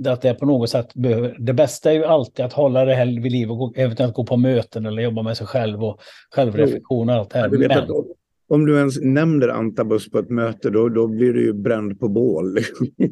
att 0.08 0.22
det 0.22 0.34
på 0.34 0.46
något 0.46 0.70
sätt 0.70 0.94
behöver... 0.94 1.36
Det 1.40 1.54
bästa 1.54 1.92
är 1.92 1.96
ju 1.96 2.06
alltid 2.06 2.46
att 2.46 2.54
hålla 2.54 2.86
det 2.86 2.96
här 2.96 3.22
vid 3.22 3.32
liv 3.32 3.52
och 3.52 3.58
gå, 3.58 3.74
eventuellt 3.76 4.14
gå 4.14 4.24
på 4.24 4.38
möten 4.38 4.86
eller 4.86 5.02
jobba 5.02 5.22
med 5.22 5.38
sig 5.38 5.48
själv 5.48 5.84
och 5.84 6.02
självreflektion 6.36 7.10
och 7.10 7.16
allt 7.16 7.30
det 7.30 7.40
här. 7.40 7.50
Men- 7.50 8.21
om- 8.54 8.66
du 8.66 8.78
ens 8.78 9.02
nämner 9.02 9.48
antabus 9.48 10.10
på 10.12 10.20
ett 10.20 10.30
möte, 10.30 10.70
då, 10.70 10.90
då 10.90 11.08
blir 11.08 11.34
du 11.34 11.46
ju 11.46 11.54
bränd 11.54 12.00
på 12.00 12.08
bål. 12.10 12.54
liksom. 12.54 12.88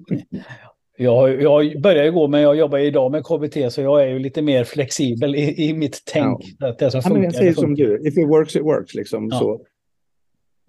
Jag, 1.02 1.42
jag 1.42 1.82
börjar 1.82 2.04
ju 2.04 2.12
gå, 2.12 2.28
men 2.28 2.42
jag 2.42 2.56
jobbar 2.56 2.78
ju 2.78 2.86
idag 2.86 3.12
med 3.12 3.24
KBT, 3.26 3.72
så 3.74 3.82
jag 3.82 4.04
är 4.04 4.08
ju 4.08 4.20
lite 4.20 4.42
mer 4.42 4.64
flexibel 4.64 5.36
i, 5.36 5.70
i 5.70 5.74
mitt 5.74 6.02
tänk. 6.06 6.40
Att 6.60 6.80
det 6.80 6.92
som 6.92 7.02
Ja, 7.04 7.10
men 7.10 7.16
funkar, 7.16 7.24
jag 7.26 7.34
säger 7.36 7.50
det 7.50 7.56
som 7.56 7.64
funkar. 7.68 7.84
du, 7.86 8.08
if 8.08 8.18
it 8.18 8.28
works 8.28 8.56
it 8.56 8.62
works. 8.62 8.96
Liksom, 8.96 9.28
Ja. 9.32 9.40
så. 9.40 9.66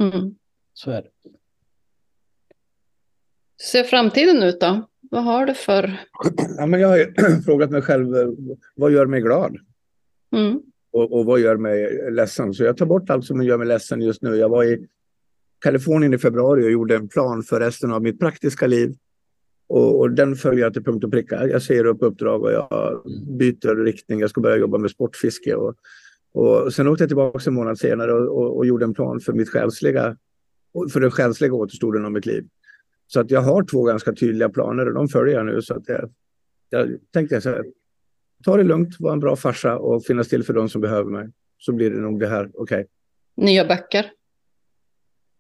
Mm. 0.04 0.34
Så 0.74 0.90
är 0.90 1.02
det. 1.02 1.08
Hur 1.24 1.32
ser 3.72 3.84
framtiden 3.84 4.42
ut 4.42 4.60
då? 4.60 4.88
Vad 5.10 5.24
har 5.24 5.46
du 5.46 5.54
för... 5.54 6.00
Ja, 6.58 6.66
men 6.66 6.80
jag 6.80 6.88
har 6.88 6.96
ju 6.98 7.06
frågat 7.44 7.70
mig 7.70 7.82
själv, 7.82 8.16
eh, 8.16 8.28
vad 8.76 8.92
gör 8.92 9.06
mig 9.06 9.20
glad? 9.20 9.56
Mm. 10.36 10.60
Och, 10.92 11.18
och 11.18 11.24
vad 11.24 11.40
gör 11.40 11.56
mig 11.56 12.10
ledsen? 12.10 12.54
Så 12.54 12.64
jag 12.64 12.76
tar 12.76 12.86
bort 12.86 13.10
allt 13.10 13.24
som 13.24 13.42
gör 13.42 13.58
mig 13.58 13.66
ledsen 13.66 14.02
just 14.02 14.22
nu. 14.22 14.36
Jag 14.36 14.48
var 14.48 14.64
i 14.64 14.86
Kalifornien 15.60 16.14
i 16.14 16.18
februari 16.18 16.66
och 16.66 16.70
gjorde 16.70 16.96
en 16.96 17.08
plan 17.08 17.42
för 17.42 17.60
resten 17.60 17.92
av 17.92 18.02
mitt 18.02 18.20
praktiska 18.20 18.66
liv. 18.66 18.94
Och, 19.68 20.00
och 20.00 20.10
den 20.10 20.36
följer 20.36 20.64
jag 20.64 20.72
till 20.72 20.84
punkt 20.84 21.04
och 21.04 21.10
pricka. 21.10 21.48
Jag 21.48 21.62
säger 21.62 21.84
upp 21.84 21.98
uppdrag 22.00 22.42
och 22.42 22.52
jag 22.52 23.02
byter 23.38 23.84
riktning. 23.84 24.20
Jag 24.20 24.30
ska 24.30 24.40
börja 24.40 24.56
jobba 24.56 24.78
med 24.78 24.90
sportfiske. 24.90 25.54
Och, 25.54 25.74
och 26.32 26.74
sen 26.74 26.88
åkte 26.88 27.02
jag 27.02 27.08
tillbaka 27.08 27.38
en 27.46 27.54
månad 27.54 27.78
senare 27.78 28.12
och, 28.12 28.38
och, 28.38 28.56
och 28.56 28.66
gjorde 28.66 28.84
en 28.84 28.94
plan 28.94 29.20
för 29.20 29.32
mitt 29.32 29.48
själsliga, 29.48 30.16
för 30.92 31.00
den 31.00 31.10
själsliga 31.10 31.52
återstoden 31.52 32.04
av 32.04 32.12
mitt 32.12 32.26
liv. 32.26 32.44
Så 33.06 33.20
att 33.20 33.30
jag 33.30 33.40
har 33.40 33.64
två 33.64 33.82
ganska 33.82 34.12
tydliga 34.12 34.48
planer 34.48 34.88
och 34.88 34.94
de 34.94 35.08
följer 35.08 35.34
jag 35.36 35.46
nu. 35.46 35.62
Så 35.62 35.74
att 35.74 35.88
jag, 35.88 36.10
jag 36.70 36.88
tänkte 37.12 37.40
så 37.40 37.48
här, 37.48 37.64
ta 38.44 38.56
det 38.56 38.64
lugnt, 38.64 38.96
vara 38.98 39.12
en 39.12 39.20
bra 39.20 39.36
farsa 39.36 39.76
och 39.78 40.04
finnas 40.04 40.28
till 40.28 40.42
för 40.44 40.52
de 40.54 40.68
som 40.68 40.80
behöver 40.80 41.10
mig. 41.10 41.28
Så 41.58 41.72
blir 41.72 41.90
det 41.90 42.00
nog 42.00 42.20
det 42.20 42.26
här, 42.26 42.50
okej. 42.54 42.86
Nya 43.36 43.64
böcker? 43.64 44.06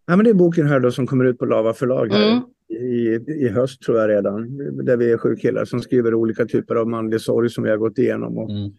Ja, 0.06 0.16
men 0.16 0.24
det 0.24 0.30
är 0.30 0.34
boken 0.34 0.66
här 0.66 0.80
då 0.80 0.90
som 0.90 1.06
kommer 1.06 1.24
ut 1.24 1.38
på 1.38 1.44
Lava 1.44 1.74
förlag 1.74 2.12
här 2.12 2.30
Mm. 2.30 2.42
i, 2.68 3.32
i 3.44 3.48
höst 3.48 3.82
tror 3.82 3.98
jag 3.98 4.08
redan. 4.10 4.56
Där 4.84 4.96
vi 4.96 5.12
är 5.12 5.18
sju 5.18 5.36
killar 5.36 5.64
som 5.64 5.80
skriver 5.80 6.14
olika 6.14 6.46
typer 6.46 6.74
av 6.74 6.88
manlig 6.88 7.20
sorg 7.20 7.50
som 7.50 7.64
vi 7.64 7.70
har 7.70 7.76
gått 7.76 7.98
igenom 7.98 8.38
och, 8.38 8.50
Mm. 8.50 8.70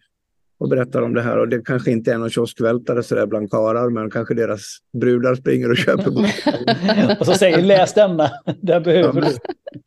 och 0.58 0.68
berättar 0.68 1.02
om 1.02 1.14
det 1.14 1.22
här. 1.22 1.38
Och 1.38 1.48
det 1.48 1.64
kanske 1.64 1.90
inte 1.90 2.12
är 2.12 2.18
någon 2.18 2.30
kioskvältare 2.30 3.02
sådär 3.02 3.26
bland 3.26 3.50
karlar, 3.50 3.90
men 3.90 4.10
kanske 4.10 4.34
deras 4.34 4.60
brudar 5.00 5.34
springer 5.34 5.70
och 5.70 5.76
köper 5.76 6.10
boken. 6.10 7.16
och 7.20 7.26
så 7.26 7.32
säger 7.32 7.62
läs 7.62 7.94
denna, 7.94 8.30
där 8.62 8.80
behöver 8.80 9.20
Ja, 9.20 9.28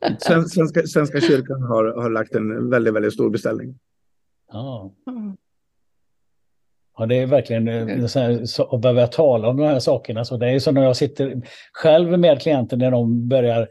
du. 0.08 0.16
Sven- 0.20 0.48
Svenska, 0.48 0.82
Svenska 0.86 1.20
kyrkan 1.20 1.62
har, 1.62 1.84
har 1.84 2.10
lagt 2.10 2.34
en 2.34 2.70
väldigt, 2.70 2.94
väldigt 2.94 3.12
stor 3.12 3.30
beställning. 3.30 3.78
Ja. 4.52 4.92
Mm. 5.06 5.36
Ja, 6.98 7.06
det 7.06 7.18
är 7.18 7.26
verkligen 7.26 7.68
eh, 7.68 8.06
så 8.06 8.20
här, 8.20 8.44
så, 8.44 8.64
att 8.64 8.80
behöva 8.80 9.06
tala 9.06 9.48
om 9.48 9.56
de 9.56 9.66
här 9.66 9.78
sakerna. 9.78 10.24
Så 10.24 10.36
det 10.36 10.46
är 10.46 10.50
ju 10.50 10.60
så 10.60 10.72
när 10.72 10.82
jag 10.82 10.96
sitter 10.96 11.42
själv 11.72 12.18
med 12.18 12.42
klienter 12.42 12.76
när 12.76 12.90
de 12.90 13.28
börjar 13.28 13.68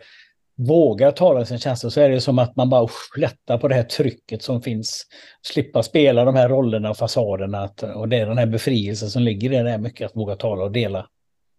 våga 0.57 1.11
tala 1.11 1.39
om 1.39 1.45
sin 1.45 1.59
känslor 1.59 1.89
så 1.89 2.01
är 2.01 2.09
det 2.09 2.21
som 2.21 2.39
att 2.39 2.55
man 2.55 2.69
bara 2.69 2.83
usch, 2.83 3.17
lättar 3.17 3.57
på 3.57 3.67
det 3.67 3.75
här 3.75 3.83
trycket 3.83 4.41
som 4.41 4.61
finns. 4.61 5.05
Slippa 5.41 5.83
spela 5.83 6.25
de 6.25 6.35
här 6.35 6.49
rollerna 6.49 6.89
och 6.89 6.97
fasaderna. 6.97 7.61
Att, 7.61 7.83
och 7.83 8.09
det 8.09 8.17
är 8.17 8.25
den 8.25 8.37
här 8.37 8.45
befrielsen 8.45 9.09
som 9.09 9.21
ligger 9.21 9.53
i 9.53 9.55
det 9.55 9.63
där 9.63 9.77
mycket 9.77 10.05
att 10.05 10.15
våga 10.15 10.35
tala 10.35 10.63
och 10.63 10.71
dela. 10.71 11.07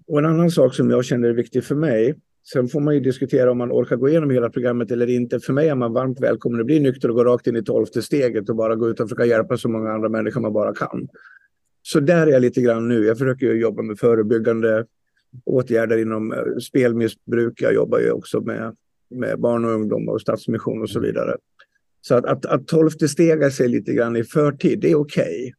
Och 0.07 0.19
en 0.19 0.27
annan 0.27 0.51
sak 0.51 0.75
som 0.75 0.91
jag 0.91 1.05
känner 1.05 1.29
är 1.29 1.33
viktig 1.33 1.65
för 1.65 1.75
mig, 1.75 2.15
sen 2.53 2.69
får 2.69 2.81
man 2.81 2.95
ju 2.95 3.01
diskutera 3.01 3.51
om 3.51 3.59
man 3.59 3.73
orkar 3.73 3.97
gå 3.97 4.09
igenom 4.09 4.31
hela 4.31 4.51
programmet 4.51 4.91
eller 4.91 5.11
inte. 5.11 5.41
För 5.41 5.53
mig 5.53 5.69
är 5.69 5.75
man 5.75 5.93
varmt 5.93 6.21
välkommen 6.21 6.61
att 6.61 6.67
bli 6.67 6.81
nykter 6.81 7.09
och 7.09 7.15
gå 7.15 7.25
rakt 7.25 7.47
in 7.47 7.57
i 7.57 7.63
tolfte 7.63 8.03
steget 8.03 8.49
och 8.49 8.57
bara 8.57 8.77
gå 8.77 8.89
ut 8.89 9.01
och 9.01 9.09
försöka 9.09 9.25
hjälpa 9.25 9.57
så 9.57 9.69
många 9.69 9.93
andra 9.93 10.09
människor 10.09 10.41
man 10.41 10.53
bara 10.53 10.75
kan. 10.75 11.09
Så 11.83 12.01
där 12.01 12.27
är 12.27 12.31
jag 12.31 12.43
lite 12.43 12.61
grann 12.61 12.89
nu. 12.89 13.05
Jag 13.05 13.19
försöker 13.19 13.47
ju 13.47 13.61
jobba 13.61 13.83
med 13.83 13.99
förebyggande 13.99 14.87
åtgärder 15.45 15.99
inom 15.99 16.33
eh, 16.33 16.39
spelmissbruk. 16.63 17.63
Jag 17.63 17.75
jobbar 17.75 17.99
ju 17.99 18.11
också 18.11 18.41
med, 18.41 18.77
med 19.11 19.41
barn 19.41 19.65
och 19.65 19.71
ungdom 19.71 20.09
och 20.09 20.21
stadsmission 20.21 20.83
och 20.83 20.91
så 20.91 21.01
vidare. 21.01 21.37
Så 22.01 22.15
att, 22.15 22.25
att, 22.25 22.47
att 22.47 22.69
tolfte 22.69 23.09
stega 23.09 23.51
sig 23.51 23.69
lite 23.69 23.93
grann 23.93 24.17
i 24.17 24.25
förtid, 24.25 24.81
det 24.81 24.91
är 24.91 24.95
okej. 24.95 25.55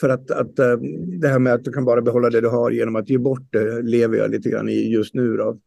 För 0.00 0.08
att, 0.08 0.30
att 0.30 0.58
eh, 0.58 0.76
det 1.20 1.28
här 1.28 1.38
med 1.38 1.54
att 1.54 1.64
du 1.64 1.72
kan 1.72 1.84
bara 1.84 2.02
behålla 2.02 2.30
det 2.30 2.40
du 2.40 2.48
har 2.48 2.70
genom 2.70 2.96
att 2.96 3.10
ge 3.10 3.18
bort 3.18 3.52
det 3.52 3.82
lever 3.82 4.16
jag 4.16 4.30
lite 4.30 4.50
grann 4.50 4.68
i 4.68 4.92
just 4.92 5.14
nu. 5.14 5.36
Då. 5.36 5.58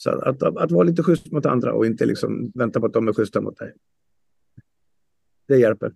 Så 0.00 0.10
att, 0.10 0.42
att, 0.42 0.56
att 0.56 0.70
vara 0.70 0.82
lite 0.82 1.02
schysst 1.02 1.32
mot 1.32 1.46
andra 1.46 1.72
och 1.72 1.86
inte 1.86 2.06
liksom 2.06 2.52
vänta 2.54 2.80
på 2.80 2.86
att 2.86 2.92
de 2.92 3.08
är 3.08 3.12
schyssta 3.12 3.40
mot 3.40 3.58
dig. 3.58 3.72
Det 5.48 5.56
hjälper. 5.56 5.92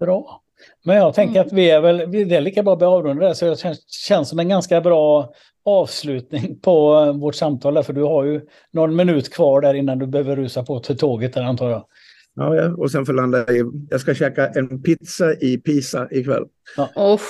Bra. 0.00 0.42
Men 0.84 0.96
jag 0.96 1.14
tänker 1.14 1.34
mm. 1.34 1.46
att 1.46 1.52
vi 1.52 1.70
är 1.70 1.80
väl, 1.80 2.10
det 2.10 2.36
är 2.36 2.40
lika 2.40 2.62
bra 2.62 2.74
att 2.74 2.82
avrunda 2.82 3.28
det, 3.28 3.34
så 3.34 3.50
det 3.50 3.56
känns, 3.56 3.88
känns 3.88 4.28
som 4.28 4.38
en 4.38 4.48
ganska 4.48 4.80
bra 4.80 5.32
avslutning 5.64 6.60
på 6.60 7.04
eh, 7.06 7.12
vårt 7.12 7.34
samtal 7.34 7.74
där, 7.74 7.82
för 7.82 7.92
du 7.92 8.02
har 8.02 8.24
ju 8.24 8.40
någon 8.72 8.96
minut 8.96 9.32
kvar 9.32 9.60
där 9.60 9.74
innan 9.74 9.98
du 9.98 10.06
behöver 10.06 10.36
rusa 10.36 10.62
på 10.62 10.80
till 10.80 10.98
tåget 10.98 11.32
där 11.32 11.42
antar 11.42 11.70
jag. 11.70 11.86
Ja, 12.34 12.74
och 12.76 12.90
sen 12.90 13.06
får 13.06 13.12
landa 13.12 13.52
i, 13.52 13.64
jag 13.90 14.00
ska 14.00 14.14
käka 14.14 14.48
en 14.48 14.82
pizza 14.82 15.34
i 15.34 15.58
Pisa 15.58 16.08
ikväll. 16.10 16.44
Ja. 16.76 16.90
Oh. 16.96 17.20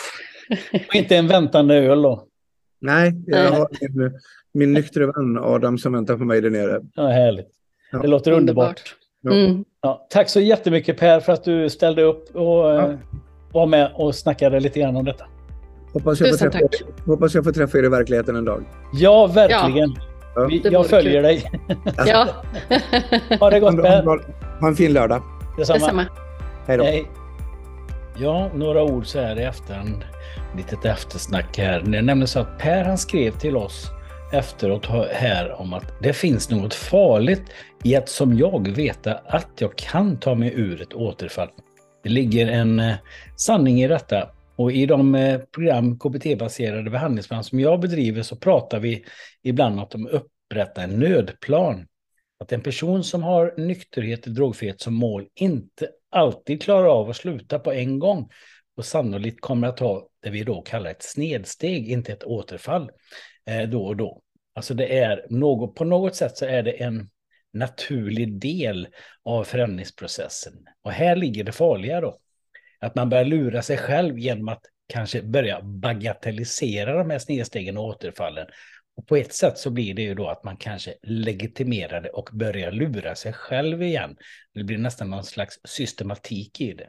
och 0.88 0.94
inte 0.94 1.16
en 1.16 1.28
väntande 1.28 1.74
öl 1.74 2.03
då? 2.03 2.26
Nej, 2.83 3.14
jag 3.26 3.53
har 3.53 3.68
min, 3.80 4.12
min 4.55 4.72
nyktre 4.72 5.07
vän 5.07 5.39
Adam 5.39 5.78
som 5.78 5.93
väntar 5.93 6.16
på 6.16 6.24
mig 6.24 6.41
där 6.41 6.51
nere. 6.51 6.80
Ja, 6.95 7.07
härligt. 7.07 7.49
Ja. 7.93 7.99
Det 7.99 8.09
låter 8.09 8.33
underbart. 8.33 8.80
Mm. 9.30 9.64
Ja, 9.83 10.07
tack 10.11 10.28
så 10.28 10.41
jättemycket 10.41 10.99
Per 10.99 11.20
för 11.20 11.33
att 11.33 11.45
du 11.45 11.70
ställde 11.70 12.03
upp 12.03 12.37
och 12.37 12.45
ja. 12.45 12.89
Eh, 12.89 12.95
var 13.53 13.66
med 13.66 13.93
och 13.95 14.14
snackade 14.14 14.61
lite 14.61 14.80
grann 14.80 14.97
om 14.97 15.05
detta. 15.05 15.24
Hoppas 15.93 16.20
jag, 16.20 16.28
får 16.28 16.37
träffa, 16.37 16.59
hoppas 17.07 17.35
jag 17.35 17.45
får 17.45 17.53
träffa 17.53 17.78
er 17.78 17.85
i 17.85 17.89
verkligheten 17.89 18.37
en 18.37 18.45
dag. 18.45 18.64
Ja, 18.93 19.26
verkligen. 19.26 19.97
Ja. 20.35 20.47
Vi, 20.47 20.62
jag 20.70 20.87
följer 20.87 21.12
kul. 21.12 21.22
dig. 21.22 21.51
Ja. 22.07 22.28
ha 23.41 23.51
det 23.51 23.61
gott 23.61 23.76
Per. 23.83 24.03
Ha 24.61 24.68
en 24.68 24.76
fin 24.76 24.93
lördag. 24.93 25.22
Detsamma. 25.59 25.78
Detsamma. 25.78 26.07
Hej 26.66 26.76
då. 26.76 26.85
Hej. 26.85 27.07
Ja, 28.16 28.51
några 28.55 28.83
ord 28.83 29.07
så 29.07 29.20
här 29.20 29.39
i 29.39 29.43
efterhand. 29.43 30.05
Litet 30.57 30.84
eftersnack 30.84 31.59
här. 31.59 31.80
Det 31.80 31.98
är 31.98 32.03
nämligen 32.03 32.28
så 32.28 32.40
att 32.40 32.59
Per 32.59 32.84
han 32.84 32.98
skrev 32.98 33.38
till 33.38 33.57
oss 33.57 33.90
efteråt 34.32 34.86
här 35.12 35.53
om 35.53 35.72
att 35.72 36.03
det 36.03 36.12
finns 36.12 36.50
något 36.50 36.74
farligt 36.74 37.42
i 37.84 37.96
att 37.96 38.09
som 38.09 38.38
jag 38.38 38.68
veta 38.68 39.14
att 39.14 39.50
jag 39.59 39.76
kan 39.76 40.20
ta 40.20 40.34
mig 40.34 40.53
ur 40.55 40.82
ett 40.82 40.94
återfall. 40.94 41.48
Det 42.03 42.09
ligger 42.09 42.46
en 42.46 42.80
eh, 42.80 42.94
sanning 43.36 43.82
i 43.82 43.88
detta 43.88 44.28
och 44.57 44.72
i 44.72 44.86
de 44.86 45.14
eh, 45.14 45.38
program, 45.38 45.98
KBT-baserade 45.98 46.90
behandlingsprogram 46.90 47.44
som 47.44 47.61
jag 47.61 47.80
bedriver 47.80 48.22
så 48.22 48.36
pratar 48.36 48.80
vi 48.80 49.05
ibland 49.42 49.74
om 49.74 49.82
att 49.82 49.90
de 49.90 50.07
upprättar 50.07 50.82
en 50.82 51.00
nödplan. 51.00 51.86
Att 52.40 52.53
en 52.53 52.61
person 52.61 53.05
som 53.05 53.22
har 53.22 53.55
nykterhet 53.57 54.26
och 54.26 54.32
drogfrihet 54.32 54.80
som 54.80 54.94
mål 54.94 55.26
inte 55.34 55.88
alltid 56.11 56.62
klarar 56.62 56.86
av 56.86 57.11
att 57.11 57.16
sluta 57.16 57.59
på 57.59 57.72
en 57.72 57.98
gång 57.98 58.28
och 58.76 58.84
sannolikt 58.84 59.40
kommer 59.40 59.68
att 59.68 59.78
ha 59.78 60.09
det 60.23 60.31
vi 60.31 60.45
då 60.45 60.62
kallar 60.62 60.91
ett 60.91 61.03
snedsteg, 61.03 61.91
inte 61.91 62.12
ett 62.12 62.25
återfall 62.25 62.91
eh, 63.47 63.68
då 63.68 63.87
och 63.87 63.97
då. 63.97 64.23
Alltså 64.55 64.75
det 64.75 64.99
är 64.99 65.27
något, 65.31 65.75
på 65.75 65.85
något 65.85 66.16
sätt 66.16 66.37
så 66.37 66.45
är 66.45 66.62
det 66.62 66.83
en 66.83 67.11
naturlig 67.53 68.41
del 68.41 68.89
av 69.23 69.45
förändringsprocessen. 69.45 70.53
Och 70.83 70.93
här 70.93 71.16
ligger 71.16 71.45
det 71.45 71.53
farliga 71.53 72.01
då. 72.01 72.18
Att 72.81 72.95
man 72.95 73.09
börjar 73.09 73.25
lura 73.25 73.62
sig 73.62 73.77
själv 73.77 74.18
genom 74.18 74.49
att 74.49 74.62
kanske 74.89 75.23
börja 75.23 75.62
bagatellisera 75.62 76.99
de 76.99 77.11
här 77.11 77.18
snedstegen 77.18 77.79
och 77.79 77.85
återfallen. 77.85 78.47
Och 78.97 79.07
på 79.07 79.16
ett 79.16 79.33
sätt 79.33 79.59
så 79.59 79.70
blir 79.70 79.95
det 79.95 80.03
ju 80.03 80.14
då 80.14 80.29
att 80.29 80.45
man 80.45 80.57
kanske 80.57 80.95
legitimerar 81.03 82.01
det 82.01 82.11
och 82.11 82.29
börjar 82.33 82.73
lura 82.73 83.14
sig 83.14 83.33
själv 83.33 83.83
igen. 83.83 84.16
Det 84.55 84.64
blir 84.64 84.79
nästan 84.79 85.11
någon 85.11 85.25
slags 85.25 85.59
systematik 85.64 86.61
i 86.61 86.73
det. 86.73 86.89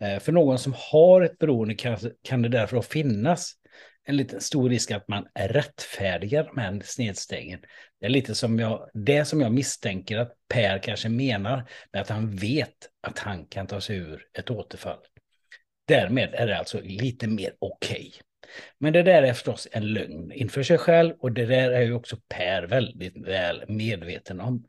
Eh, 0.00 0.18
för 0.18 0.32
någon 0.32 0.58
som 0.58 0.74
har 0.76 1.22
ett 1.22 1.38
beroende 1.38 1.74
kan, 1.74 1.98
kan 2.22 2.42
det 2.42 2.48
därför 2.48 2.82
finnas 2.82 3.52
en 4.04 4.16
liten 4.16 4.40
stor 4.40 4.70
risk 4.70 4.90
att 4.90 5.08
man 5.08 5.26
rättfärdigar 5.34 6.44
de 6.44 6.60
här 6.60 6.80
snedstegen. 6.84 7.60
Det 8.00 8.06
är 8.06 8.10
lite 8.10 8.34
som 8.34 8.58
jag, 8.58 8.90
det 8.94 9.24
som 9.24 9.40
jag 9.40 9.52
misstänker 9.52 10.18
att 10.18 10.32
Per 10.48 10.78
kanske 10.78 11.08
menar 11.08 11.68
med 11.92 12.02
att 12.02 12.08
han 12.08 12.36
vet 12.36 12.76
att 13.00 13.18
han 13.18 13.46
kan 13.46 13.66
ta 13.66 13.80
sig 13.80 13.96
ur 13.96 14.26
ett 14.38 14.50
återfall. 14.50 14.98
Därmed 15.88 16.34
är 16.34 16.46
det 16.46 16.58
alltså 16.58 16.80
lite 16.80 17.26
mer 17.26 17.52
okej. 17.58 17.96
Okay. 17.96 18.22
Men 18.78 18.92
det 18.92 19.02
där 19.02 19.22
är 19.22 19.32
förstås 19.32 19.68
en 19.72 19.92
lögn 19.92 20.32
inför 20.32 20.62
sig 20.62 20.78
själv 20.78 21.14
och 21.18 21.32
det 21.32 21.46
där 21.46 21.70
är 21.70 21.82
ju 21.82 21.94
också 21.94 22.16
Per 22.28 22.62
väldigt 22.62 23.26
väl 23.26 23.64
medveten 23.68 24.40
om. 24.40 24.64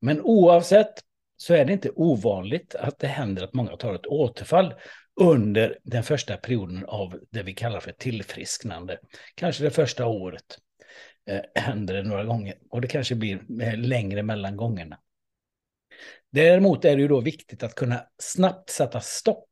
Men 0.00 0.20
oavsett 0.20 1.02
så 1.40 1.54
är 1.54 1.64
det 1.64 1.72
inte 1.72 1.90
ovanligt 1.90 2.74
att 2.74 2.98
det 2.98 3.06
händer 3.06 3.42
att 3.42 3.54
många 3.54 3.76
tar 3.76 3.94
ett 3.94 4.06
återfall 4.06 4.74
under 5.20 5.78
den 5.82 6.02
första 6.02 6.36
perioden 6.36 6.84
av 6.84 7.20
det 7.30 7.42
vi 7.42 7.54
kallar 7.54 7.80
för 7.80 7.92
tillfrisknande. 7.92 8.98
Kanske 9.34 9.64
det 9.64 9.70
första 9.70 10.06
året 10.06 10.58
eh, 11.30 11.40
händer 11.62 11.94
det 11.94 12.02
några 12.02 12.24
gånger 12.24 12.54
och 12.70 12.80
det 12.80 12.88
kanske 12.88 13.14
blir 13.14 13.62
eh, 13.62 13.76
längre 13.76 14.22
mellan 14.22 14.56
gångerna. 14.56 14.98
Däremot 16.32 16.84
är 16.84 16.96
det 16.96 17.02
ju 17.02 17.08
då 17.08 17.20
viktigt 17.20 17.62
att 17.62 17.74
kunna 17.74 18.04
snabbt 18.18 18.70
sätta 18.70 19.00
stopp 19.00 19.48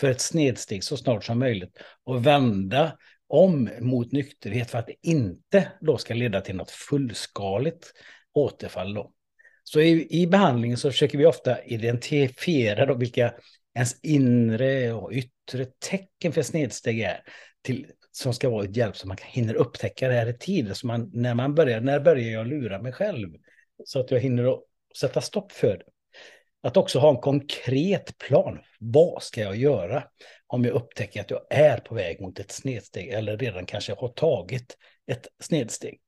för 0.00 0.10
ett 0.10 0.20
snedsteg 0.20 0.84
så 0.84 0.96
snart 0.96 1.24
som 1.24 1.38
möjligt 1.38 1.78
och 2.04 2.26
vända 2.26 2.98
om 3.26 3.70
mot 3.80 4.12
nykterhet 4.12 4.70
för 4.70 4.78
att 4.78 4.86
det 4.86 4.96
inte 5.02 5.72
då 5.80 5.98
ska 5.98 6.14
leda 6.14 6.40
till 6.40 6.56
något 6.56 6.70
fullskaligt 6.70 7.92
återfall. 8.32 8.94
Då. 8.94 9.12
Så 9.72 9.80
i, 9.80 10.22
i 10.22 10.26
behandlingen 10.26 10.76
så 10.76 10.90
försöker 10.90 11.18
vi 11.18 11.26
ofta 11.26 11.64
identifiera 11.64 12.86
då 12.86 12.94
vilka 12.94 13.34
ens 13.74 14.00
inre 14.02 14.92
och 14.92 15.12
yttre 15.12 15.64
tecken 15.88 16.32
för 16.32 16.42
snedsteg 16.42 17.00
är 17.00 17.20
till, 17.62 17.86
som 18.10 18.34
ska 18.34 18.50
vara 18.50 18.64
ett 18.64 18.76
hjälp 18.76 18.96
så 18.96 19.08
man 19.08 19.16
hinner 19.24 19.54
upptäcka 19.54 20.08
det 20.08 20.14
här 20.14 20.26
i 20.26 20.38
tid. 20.38 20.76
Så 20.76 20.86
man, 20.86 21.10
när 21.12 21.34
man 21.34 21.54
börjar, 21.54 21.80
när 21.80 22.00
börjar 22.00 22.30
jag 22.30 22.46
lura 22.46 22.82
mig 22.82 22.92
själv? 22.92 23.28
Så 23.84 24.00
att 24.00 24.10
jag 24.10 24.20
hinner 24.20 24.58
sätta 25.00 25.20
stopp 25.20 25.52
för 25.52 25.78
det. 25.78 25.84
Att 26.62 26.76
också 26.76 26.98
ha 26.98 27.10
en 27.10 27.20
konkret 27.20 28.18
plan. 28.18 28.58
Vad 28.80 29.22
ska 29.22 29.40
jag 29.40 29.56
göra 29.56 30.04
om 30.46 30.64
jag 30.64 30.74
upptäcker 30.74 31.20
att 31.20 31.30
jag 31.30 31.40
är 31.50 31.78
på 31.78 31.94
väg 31.94 32.20
mot 32.20 32.38
ett 32.38 32.50
snedsteg 32.50 33.08
eller 33.08 33.36
redan 33.36 33.66
kanske 33.66 33.94
har 33.94 34.08
tagit 34.08 34.76
ett 35.06 35.28
snedsteg? 35.42 36.00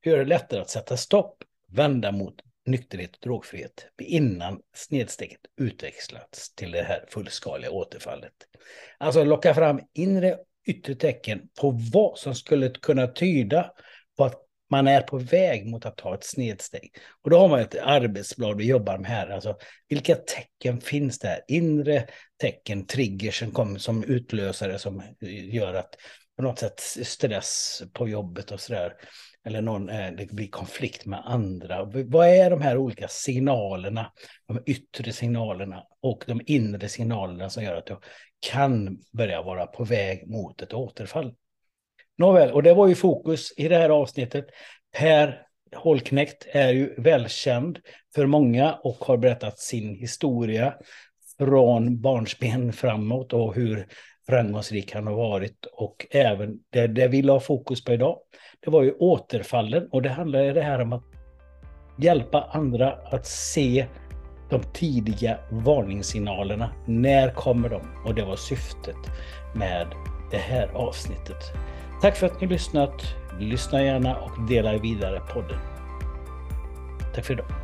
Hur 0.00 0.14
är 0.14 0.18
det 0.18 0.24
lättare 0.24 0.60
att 0.60 0.70
sätta 0.70 0.96
stopp, 0.96 1.36
vända 1.68 2.12
mot 2.12 2.34
nykterhet 2.66 3.16
och 3.16 3.20
drogfrihet 3.22 3.86
innan 4.02 4.60
snedsteget 4.74 5.40
utväxlats 5.60 6.54
till 6.54 6.70
det 6.70 6.82
här 6.82 7.04
fullskaliga 7.08 7.70
återfallet. 7.70 8.32
Alltså 8.98 9.24
locka 9.24 9.54
fram 9.54 9.80
inre 9.94 10.38
yttre 10.66 10.94
tecken 10.94 11.48
på 11.60 11.70
vad 11.92 12.18
som 12.18 12.34
skulle 12.34 12.70
kunna 12.70 13.06
tyda 13.06 13.70
på 14.16 14.24
att 14.24 14.40
man 14.70 14.88
är 14.88 15.00
på 15.00 15.18
väg 15.18 15.66
mot 15.66 15.86
att 15.86 15.96
ta 15.96 16.14
ett 16.14 16.24
snedsteg. 16.24 16.94
Och 17.22 17.30
då 17.30 17.38
har 17.38 17.48
man 17.48 17.60
ett 17.60 17.78
arbetsblad 17.82 18.56
vi 18.56 18.66
jobbar 18.66 18.98
med 18.98 19.10
här. 19.10 19.28
Alltså, 19.28 19.56
vilka 19.88 20.14
tecken 20.14 20.80
finns 20.80 21.18
där? 21.18 21.40
Inre 21.48 22.06
tecken, 22.40 22.86
triggers 22.86 23.38
som, 23.38 23.50
kommer 23.50 23.78
som 23.78 24.04
utlösare 24.04 24.78
som 24.78 25.02
gör 25.52 25.74
att 25.74 25.96
på 26.36 26.42
något 26.42 26.58
sätt 26.58 26.80
stress 26.80 27.82
på 27.92 28.08
jobbet 28.08 28.50
och 28.50 28.60
sådär 28.60 28.92
eller 29.44 29.62
någon, 29.62 29.88
eh, 29.88 30.12
det 30.12 30.32
blir 30.32 30.48
konflikt 30.48 31.06
med 31.06 31.22
andra. 31.24 31.84
Vad 31.84 32.28
är 32.28 32.50
de 32.50 32.60
här 32.60 32.76
olika 32.76 33.08
signalerna, 33.08 34.12
de 34.48 34.62
yttre 34.66 35.12
signalerna 35.12 35.82
och 36.00 36.24
de 36.26 36.40
inre 36.46 36.88
signalerna 36.88 37.50
som 37.50 37.64
gör 37.64 37.76
att 37.76 37.88
jag 37.88 38.02
kan 38.50 38.98
börja 39.12 39.42
vara 39.42 39.66
på 39.66 39.84
väg 39.84 40.28
mot 40.28 40.62
ett 40.62 40.74
återfall? 40.74 41.34
Nåväl, 42.18 42.50
och 42.50 42.62
det 42.62 42.74
var 42.74 42.88
ju 42.88 42.94
fokus 42.94 43.52
i 43.56 43.68
det 43.68 43.76
här 43.76 43.90
avsnittet. 43.90 44.46
Per 44.96 45.42
Holknekt 45.74 46.46
är 46.52 46.72
ju 46.72 46.94
välkänd 46.96 47.78
för 48.14 48.26
många 48.26 48.74
och 48.74 49.04
har 49.04 49.16
berättat 49.16 49.58
sin 49.58 49.94
historia 49.94 50.74
från 51.38 52.00
barnsben 52.00 52.72
framåt 52.72 53.32
och 53.32 53.54
hur 53.54 53.88
framgångsrik 54.28 54.94
han 54.94 55.06
har 55.06 55.14
varit 55.14 55.66
och 55.72 56.06
även 56.10 56.58
det, 56.70 56.86
det 56.86 57.08
vi 57.08 57.22
la 57.22 57.40
fokus 57.40 57.84
på 57.84 57.92
idag 57.92 58.18
det 58.64 58.70
var 58.70 58.82
ju 58.82 58.92
återfallen 58.92 59.88
och 59.90 60.02
det 60.02 60.08
handlade 60.08 60.52
det 60.52 60.62
här 60.62 60.80
om 60.80 60.92
att 60.92 61.02
hjälpa 61.98 62.42
andra 62.52 62.92
att 62.92 63.26
se 63.26 63.86
de 64.50 64.62
tidiga 64.72 65.38
varningssignalerna. 65.50 66.70
När 66.86 67.30
kommer 67.30 67.68
de? 67.68 67.82
Och 68.06 68.14
det 68.14 68.24
var 68.24 68.36
syftet 68.36 68.96
med 69.54 69.86
det 70.30 70.36
här 70.36 70.68
avsnittet. 70.68 71.52
Tack 72.02 72.16
för 72.16 72.26
att 72.26 72.40
ni 72.40 72.46
lyssnat. 72.46 73.02
Lyssna 73.40 73.82
gärna 73.82 74.16
och 74.16 74.48
dela 74.48 74.78
vidare 74.78 75.20
podden. 75.20 75.58
Tack 77.14 77.24
för 77.24 77.34
idag. 77.34 77.63